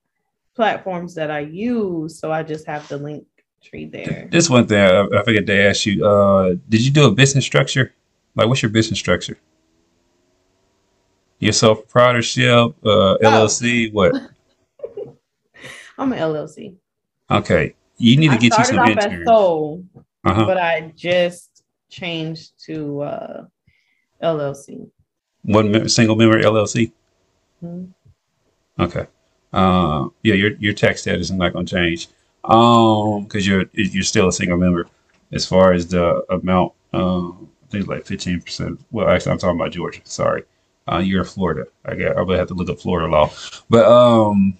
platforms 0.54 1.14
that 1.14 1.30
I 1.30 1.40
use, 1.40 2.18
so 2.18 2.30
I 2.32 2.42
just 2.42 2.66
have 2.66 2.86
the 2.88 2.96
link 2.98 3.26
tree 3.62 3.86
there. 3.86 4.28
this 4.30 4.48
one 4.48 4.66
thing 4.66 4.78
I, 4.80 5.00
I 5.18 5.22
forgot 5.24 5.46
to 5.46 5.60
ask 5.68 5.86
you. 5.86 6.06
Uh, 6.06 6.54
did 6.68 6.80
you 6.84 6.90
do 6.92 7.06
a 7.06 7.10
business 7.10 7.44
structure? 7.44 7.92
Like, 8.34 8.48
what's 8.48 8.62
your 8.62 8.70
business 8.70 8.98
structure? 8.98 9.38
Your 11.38 11.52
sole 11.52 11.74
proprietorship, 11.76 12.74
uh, 12.84 13.16
LLC, 13.22 13.92
what? 13.92 14.14
I'm 15.98 16.12
an 16.12 16.18
LLC. 16.18 16.76
Okay, 17.30 17.74
you 17.98 18.16
need 18.16 18.28
to 18.28 18.34
I 18.34 18.38
get 18.38 18.56
you 18.58 18.64
some 18.64 18.78
off 18.78 18.88
interns. 18.90 19.24
sole, 19.26 19.84
Uh-huh. 20.24 20.44
but 20.46 20.56
I 20.58 20.92
just 20.96 21.62
changed 21.90 22.52
to 22.66 23.02
uh, 23.02 23.44
LLC. 24.22 24.88
One 25.46 25.70
mem- 25.70 25.88
single 25.88 26.16
member 26.16 26.38
LLC. 26.40 26.92
Mhm. 27.64 27.88
Okay. 28.78 29.06
Uh, 29.52 30.08
yeah, 30.22 30.34
your 30.34 30.52
your 30.58 30.74
tax 30.74 31.00
status 31.02 31.30
is 31.30 31.32
not 31.32 31.52
going 31.52 31.66
to 31.66 31.74
change. 31.74 32.08
Um, 32.44 33.24
because 33.24 33.46
you're 33.46 33.64
you're 33.72 34.02
still 34.02 34.28
a 34.28 34.32
single 34.32 34.58
member. 34.58 34.86
As 35.32 35.46
far 35.46 35.72
as 35.72 35.88
the 35.88 36.22
amount, 36.30 36.72
um, 36.92 37.48
I 37.64 37.70
think 37.70 37.80
it's 37.82 37.88
like 37.88 38.06
fifteen 38.06 38.40
percent. 38.40 38.80
Well, 38.90 39.08
actually, 39.08 39.32
I'm 39.32 39.38
talking 39.38 39.58
about 39.58 39.72
Georgia. 39.72 40.00
Sorry. 40.04 40.42
Uh, 40.88 40.98
you're 40.98 41.20
in 41.22 41.26
Florida. 41.26 41.66
I 41.84 41.94
got. 41.96 42.16
I'm 42.18 42.26
gonna 42.26 42.38
have 42.38 42.48
to 42.48 42.54
look 42.54 42.68
up 42.68 42.78
Florida 42.78 43.08
law. 43.10 43.30
But 43.70 43.86
um, 43.86 44.56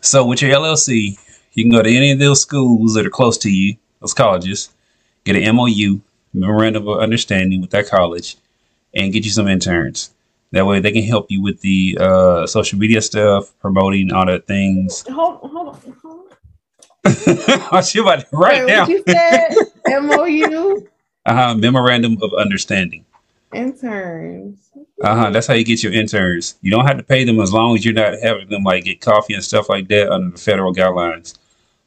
so 0.00 0.24
with 0.24 0.40
your 0.40 0.52
LLC, 0.54 1.18
you 1.52 1.64
can 1.64 1.70
go 1.72 1.82
to 1.82 1.90
any 1.94 2.12
of 2.12 2.18
those 2.18 2.40
schools 2.40 2.94
that 2.94 3.04
are 3.06 3.10
close 3.10 3.36
to 3.38 3.50
you, 3.50 3.76
those 4.00 4.14
colleges, 4.14 4.70
get 5.24 5.36
an 5.36 5.54
MOU, 5.56 6.00
memorandum 6.32 6.88
of 6.88 6.98
understanding 7.00 7.60
with 7.60 7.70
that 7.70 7.88
college, 7.88 8.36
and 8.94 9.12
get 9.12 9.24
you 9.24 9.30
some 9.30 9.48
interns. 9.48 10.12
That 10.52 10.66
way, 10.66 10.80
they 10.80 10.92
can 10.92 11.02
help 11.02 11.30
you 11.30 11.42
with 11.42 11.60
the 11.60 11.98
uh, 12.00 12.46
social 12.46 12.78
media 12.78 13.02
stuff, 13.02 13.52
promoting 13.60 14.12
all 14.12 14.26
that 14.26 14.46
things. 14.46 15.04
Hold, 15.08 15.40
hold 15.40 15.68
on. 15.68 15.96
Hold 16.02 16.20
on. 16.20 16.28
About 18.02 18.20
to 18.20 18.26
Wait, 18.32 18.66
down. 18.66 18.80
what 18.80 18.88
you 18.88 19.02
said? 19.06 19.54
MOU 20.02 20.86
Uh-huh, 21.26 21.54
memorandum 21.54 22.16
of 22.22 22.32
understanding. 22.34 23.04
interns. 23.52 24.70
Uh-huh. 25.02 25.30
That's 25.30 25.46
how 25.46 25.54
you 25.54 25.64
get 25.64 25.82
your 25.82 25.92
interns. 25.92 26.56
You 26.62 26.70
don't 26.70 26.86
have 26.86 26.96
to 26.96 27.02
pay 27.02 27.24
them 27.24 27.38
as 27.40 27.52
long 27.52 27.76
as 27.76 27.84
you're 27.84 27.92
not 27.94 28.14
having 28.22 28.48
them 28.48 28.64
like 28.64 28.84
get 28.84 29.00
coffee 29.02 29.34
and 29.34 29.44
stuff 29.44 29.68
like 29.68 29.88
that 29.88 30.10
under 30.10 30.30
the 30.30 30.38
federal 30.38 30.72
guidelines. 30.74 31.36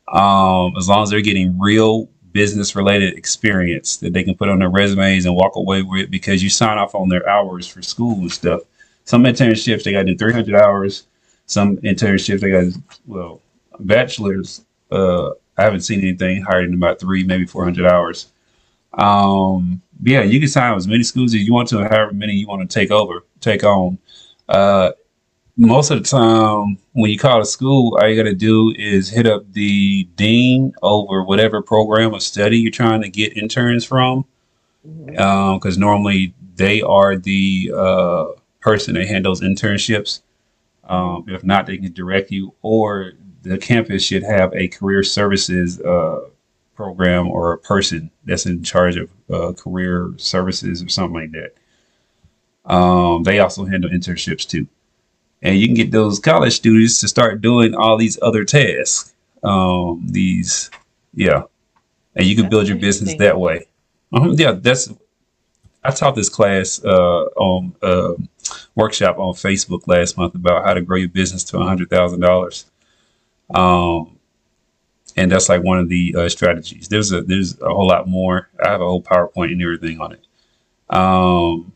Um, 0.08 0.74
as 0.78 0.88
long 0.88 1.04
as 1.04 1.10
they're 1.10 1.22
getting 1.22 1.60
real 1.60 2.08
business 2.34 2.75
related 2.75 3.17
experience 3.17 3.97
that 3.97 4.13
they 4.13 4.23
can 4.23 4.36
put 4.36 4.49
on 4.49 4.59
their 4.59 4.69
resumes 4.69 5.25
and 5.25 5.36
walk 5.36 5.55
away 5.55 5.82
with 5.82 6.09
because 6.09 6.41
you 6.41 6.49
sign 6.49 6.77
off 6.77 6.95
on 6.95 7.09
their 7.09 7.27
hours 7.27 7.67
for 7.67 7.82
school 7.82 8.19
and 8.19 8.32
stuff. 8.32 8.61
some 9.05 9.23
internships 9.23 9.84
they 9.84 9.91
got 9.91 10.03
to 10.03 10.13
do 10.13 10.17
300 10.17 10.55
hours. 10.55 11.07
Some 11.45 11.77
internships 11.77 12.39
they 12.39 12.51
got 12.51 12.73
well, 13.05 13.41
bachelors. 13.79 14.63
Uh, 14.91 15.32
I 15.57 15.63
haven't 15.63 15.82
seen 15.82 15.99
anything 15.99 16.41
higher 16.41 16.65
than 16.65 16.75
about 16.75 16.99
three, 16.99 17.23
maybe 17.23 17.45
400 17.45 17.86
hours. 17.86 18.32
Um, 18.93 19.82
yeah, 20.03 20.23
you 20.23 20.39
can 20.39 20.49
sign 20.49 20.71
up 20.71 20.77
as 20.77 20.88
many 20.88 21.03
schools 21.03 21.34
as 21.34 21.41
you 21.41 21.53
want 21.53 21.69
to, 21.69 21.79
however 21.79 22.13
many 22.13 22.34
you 22.34 22.47
want 22.47 22.67
to 22.67 22.73
take 22.73 22.91
over, 22.91 23.23
take 23.39 23.63
on. 23.63 23.97
Uh, 24.49 24.91
most 25.58 25.91
of 25.91 26.02
the 26.02 26.10
time, 26.10 26.78
when 26.93 27.12
you 27.12 27.18
call 27.18 27.41
a 27.41 27.45
school, 27.45 27.97
all 27.97 28.08
you 28.08 28.16
got 28.16 28.30
to 28.30 28.36
do 28.36 28.74
is 28.78 29.10
hit 29.10 29.28
up 29.28 29.52
the 29.54 30.06
dean 30.16 30.74
over 30.82 31.24
whatever 31.24 31.62
program 31.62 32.14
or 32.14 32.20
study 32.20 32.58
you're 32.58 32.72
trying 32.72 33.02
to 33.02 33.10
get 33.10 33.38
interns 33.38 33.86
from, 33.86 34.26
because 34.84 35.18
mm-hmm. 35.18 35.66
um, 35.66 35.80
normally 35.80 36.34
they 36.56 36.82
are 36.82 37.16
the 37.16 37.72
uh, 37.76 38.26
person 38.60 38.95
that 38.95 39.08
handles 39.08 39.41
internships. 39.41 40.22
Um, 40.84 41.26
if 41.28 41.43
not, 41.43 41.68
they 41.68 41.78
can 41.78 41.93
direct 41.93 42.32
you, 42.32 42.54
or 42.62 43.14
the 43.43 43.58
campus 43.58 44.04
should 44.04 44.24
have 44.24 44.54
a 44.54 44.68
career 44.68 45.04
services 45.04 45.80
uh, 45.82 46.22
program 46.76 47.28
or 47.28 47.54
a 47.54 47.58
person 47.58 48.12
that's 48.26 48.45
in 48.45 48.64
charge 48.64 48.97
of 48.97 49.10
uh, 49.32 49.54
career 49.54 50.14
services 50.18 50.84
or 50.84 50.89
something 50.89 51.14
like 51.14 51.32
that. 51.32 51.54
Um, 52.72 53.24
they 53.24 53.39
also 53.39 53.66
handle 53.66 53.89
internships 53.89 54.47
too. 54.47 54.68
And 55.42 55.58
you 55.58 55.68
can 55.68 55.76
get 55.76 55.92
those 55.92 56.20
college 56.20 56.54
students 56.54 57.00
to 57.00 57.08
start 57.08 57.42
doing 57.42 57.74
all 57.74 57.98
these 57.98 58.20
other 58.22 58.46
tasks. 58.46 59.14
Um, 59.44 60.06
these, 60.10 60.70
yeah. 61.14 61.44
And 62.16 62.26
you 62.26 62.36
can 62.36 62.44
that's 62.44 62.52
build 62.52 62.68
your 62.68 62.78
business 62.78 63.16
that 63.16 63.39
way. 63.39 63.68
Um, 64.14 64.34
yeah, 64.34 64.52
that's, 64.52 64.94
I 65.84 65.92
taught 65.92 66.16
this 66.16 66.30
class 66.30 66.84
uh, 66.84 67.24
on 67.38 67.74
uh, 67.82 68.14
workshop 68.76 69.18
on 69.18 69.34
Facebook 69.34 69.88
last 69.88 70.18
month 70.18 70.36
about 70.36 70.64
how 70.66 70.74
to 70.74 70.82
grow 70.82 70.98
your 70.98 71.10
business 71.10 71.44
to 71.46 71.58
a 71.58 71.64
$100,000. 71.64 72.66
Um, 73.56 74.20
and 75.18 75.32
that's 75.32 75.50
like 75.50 75.64
one 75.64 75.80
of 75.80 75.89
the 75.89 76.16
uh, 76.18 76.30
strategies. 76.30 76.88
There's 76.88 77.12
a 77.12 77.22
there's 77.22 77.60
a 77.62 77.70
whole 77.70 77.88
lot 77.88 78.08
more. 78.08 78.50
I 78.64 78.70
have 78.70 78.82
a 78.82 78.86
whole 78.86 79.02
PowerPoint 79.02 79.52
and 79.52 79.62
everything 79.62 80.00
on 80.00 80.14
it. 80.14 80.26
Um, 80.89 81.74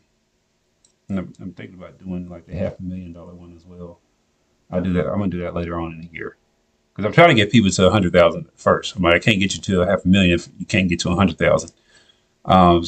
I'm, 1.08 1.32
I'm, 1.40 1.52
thinking 1.52 1.78
about 1.78 1.98
doing 1.98 2.28
like 2.28 2.46
the 2.46 2.54
half 2.54 2.78
a 2.78 2.82
million 2.82 3.12
dollar 3.12 3.34
one 3.34 3.54
as 3.56 3.64
well. 3.64 4.00
I'll 4.70 4.80
do 4.80 4.92
that. 4.94 5.06
I'm 5.06 5.18
gonna 5.18 5.28
do 5.28 5.40
that 5.42 5.54
later 5.54 5.78
on 5.80 5.92
in 5.92 6.00
the 6.00 6.08
year 6.12 6.36
because 6.92 7.06
I'm 7.06 7.12
trying 7.12 7.28
to 7.28 7.34
get 7.34 7.52
people 7.52 7.70
to 7.70 7.86
a 7.86 7.90
hundred 7.90 8.12
thousand 8.12 8.48
first. 8.56 8.96
I'm 8.96 9.02
like, 9.02 9.14
I 9.14 9.18
can't 9.18 9.38
get 9.38 9.54
you 9.54 9.60
to 9.62 9.82
a 9.82 9.86
half 9.86 10.04
a 10.04 10.08
million 10.08 10.34
if 10.34 10.48
you 10.58 10.66
can't 10.66 10.88
get 10.88 10.98
to 11.00 11.10
a 11.10 11.14
hundred 11.14 11.38
thousand. 11.38 11.72
Um, 12.44 12.84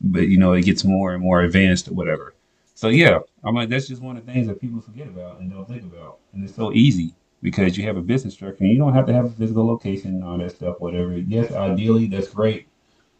but 0.00 0.28
you 0.28 0.38
know, 0.38 0.52
it 0.52 0.62
gets 0.62 0.84
more 0.84 1.12
and 1.12 1.22
more 1.22 1.42
advanced 1.42 1.88
or 1.88 1.94
whatever. 1.94 2.34
So 2.74 2.88
yeah, 2.88 3.18
I'm 3.44 3.54
like, 3.54 3.68
that's 3.68 3.88
just 3.88 4.00
one 4.00 4.16
of 4.16 4.24
the 4.24 4.32
things 4.32 4.46
that 4.46 4.60
people 4.60 4.80
forget 4.80 5.06
about 5.06 5.40
and 5.40 5.50
don't 5.50 5.68
think 5.68 5.82
about, 5.82 6.18
and 6.32 6.42
it's 6.42 6.54
so 6.54 6.72
easy 6.72 7.14
because 7.42 7.76
you 7.76 7.84
have 7.84 7.96
a 7.96 8.02
business 8.02 8.34
structure 8.34 8.64
and 8.64 8.72
you 8.72 8.78
don't 8.78 8.94
have 8.94 9.06
to 9.06 9.12
have 9.12 9.26
a 9.26 9.30
physical 9.30 9.66
location 9.66 10.14
and 10.14 10.24
all 10.24 10.38
that 10.38 10.52
stuff, 10.52 10.80
whatever. 10.80 11.16
Yes, 11.16 11.52
ideally 11.52 12.06
that's 12.06 12.28
great. 12.28 12.68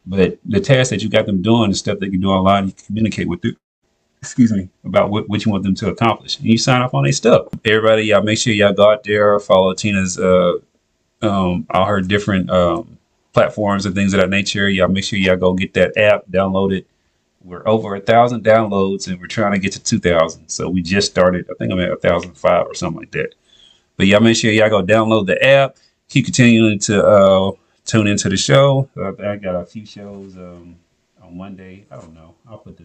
But 0.06 0.38
the 0.46 0.60
task 0.60 0.90
that 0.90 1.02
you 1.02 1.10
got 1.10 1.26
them 1.26 1.42
doing, 1.42 1.70
the 1.70 1.76
stuff 1.76 1.98
they 1.98 2.08
can 2.08 2.20
do 2.20 2.30
online, 2.30 2.68
you 2.68 2.72
communicate 2.86 3.28
with 3.28 3.42
them, 3.42 3.56
excuse 4.22 4.52
me, 4.52 4.68
about 4.84 5.10
what, 5.10 5.28
what 5.28 5.44
you 5.44 5.50
want 5.50 5.64
them 5.64 5.74
to 5.76 5.88
accomplish. 5.88 6.38
And 6.38 6.46
you 6.46 6.58
sign 6.58 6.82
off 6.82 6.94
on 6.94 7.04
their 7.04 7.12
stuff. 7.12 7.48
Everybody, 7.64 8.04
y'all 8.04 8.22
make 8.22 8.38
sure 8.38 8.52
y'all 8.52 8.72
go 8.72 8.90
out 8.90 9.04
there, 9.04 9.38
follow 9.40 9.74
Tina's 9.74 10.18
uh 10.18 10.58
um 11.22 11.66
all 11.70 11.86
her 11.86 12.00
different 12.00 12.50
um 12.50 12.98
platforms 13.32 13.86
and 13.86 13.94
things 13.94 14.12
of 14.12 14.20
that 14.20 14.30
nature. 14.30 14.68
Y'all 14.68 14.88
make 14.88 15.04
sure 15.04 15.18
y'all 15.18 15.36
go 15.36 15.54
get 15.54 15.74
that 15.74 15.96
app, 15.96 16.26
download 16.30 16.76
it. 16.76 16.86
We're 17.42 17.66
over 17.66 17.94
a 17.94 18.00
thousand 18.00 18.44
downloads 18.44 19.08
and 19.08 19.18
we're 19.18 19.26
trying 19.26 19.52
to 19.52 19.58
get 19.58 19.72
to 19.72 19.82
two 19.82 19.98
thousand. 19.98 20.48
So 20.48 20.68
we 20.68 20.82
just 20.82 21.10
started, 21.10 21.46
I 21.50 21.54
think 21.54 21.72
I'm 21.72 21.80
at 21.80 21.90
a 21.90 21.96
thousand 21.96 22.34
five 22.34 22.66
or 22.66 22.74
something 22.74 23.00
like 23.00 23.12
that. 23.12 23.34
But 23.96 24.06
y'all 24.06 24.20
make 24.20 24.36
sure 24.36 24.50
y'all 24.50 24.68
go 24.68 24.82
download 24.82 25.26
the 25.26 25.42
app. 25.42 25.76
Keep 26.08 26.26
continuing 26.26 26.78
to 26.80 27.06
uh, 27.06 27.52
tune 27.86 28.06
into 28.06 28.28
the 28.28 28.36
show. 28.36 28.88
Uh, 28.96 29.12
I 29.22 29.36
got 29.36 29.54
a 29.54 29.64
few 29.64 29.86
shows 29.86 30.36
um, 30.36 30.76
on 31.22 31.36
Monday. 31.36 31.86
I 31.90 31.96
don't 31.96 32.14
know. 32.14 32.34
I'll 32.48 32.58
put 32.58 32.76
the 32.76 32.84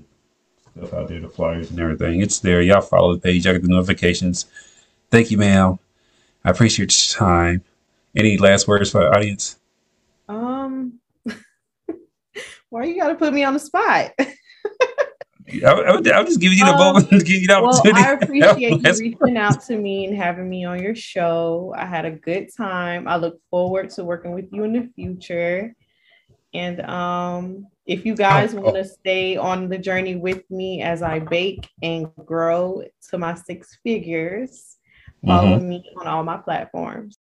stuff 0.75 0.93
out 0.93 1.07
there, 1.07 1.19
the 1.19 1.29
flyers 1.29 1.71
and 1.71 1.79
everything. 1.79 2.21
It's 2.21 2.39
there. 2.39 2.61
Y'all 2.61 2.81
follow 2.81 3.15
the 3.15 3.21
page. 3.21 3.45
Y'all 3.45 3.53
get 3.53 3.61
the 3.61 3.69
notifications. 3.69 4.45
Thank 5.09 5.31
you, 5.31 5.37
ma'am. 5.37 5.79
I 6.43 6.49
appreciate 6.51 6.93
your 6.93 7.19
time. 7.19 7.63
Any 8.15 8.37
last 8.37 8.67
words 8.67 8.91
for 8.91 9.01
the 9.01 9.09
audience? 9.09 9.57
Um, 10.27 10.99
why 12.69 12.83
you 12.85 12.99
got 12.99 13.09
to 13.09 13.15
put 13.15 13.33
me 13.33 13.43
on 13.43 13.53
the 13.53 13.59
spot? 13.59 14.11
I, 15.47 15.99
am 16.07 16.25
just 16.25 16.39
giving 16.39 16.57
you 16.57 16.65
the 16.65 16.71
um, 16.71 16.77
moment 16.79 17.09
to 17.11 17.19
give 17.19 17.41
you 17.41 17.47
the 17.47 17.55
opportunity. 17.55 18.01
Well, 18.01 18.09
I 18.09 18.13
appreciate 18.13 18.81
you 18.81 18.93
reaching 18.99 19.37
out 19.37 19.61
to 19.65 19.77
me 19.77 20.05
and 20.05 20.17
having 20.17 20.49
me 20.49 20.65
on 20.65 20.81
your 20.81 20.95
show. 20.95 21.73
I 21.77 21.85
had 21.85 22.05
a 22.05 22.11
good 22.11 22.49
time. 22.55 23.07
I 23.07 23.15
look 23.17 23.39
forward 23.49 23.91
to 23.91 24.03
working 24.03 24.31
with 24.31 24.51
you 24.51 24.63
in 24.63 24.73
the 24.73 24.89
future. 24.95 25.75
And 26.55 26.81
um, 26.81 27.67
if 27.85 28.05
you 28.05 28.15
guys 28.15 28.53
oh, 28.53 28.61
want 28.61 28.75
to 28.75 28.81
oh. 28.81 28.95
stay 28.99 29.37
on 29.37 29.69
the 29.69 29.77
journey 29.77 30.15
with 30.15 30.49
me 30.49 30.81
as 30.81 31.01
I 31.01 31.19
bake 31.19 31.69
and 31.81 32.07
grow 32.25 32.83
to 33.09 33.17
my 33.17 33.35
six 33.35 33.77
figures, 33.83 34.77
follow 35.25 35.57
mm-hmm. 35.57 35.69
me 35.69 35.91
on 35.97 36.07
all 36.07 36.23
my 36.23 36.37
platforms. 36.37 37.17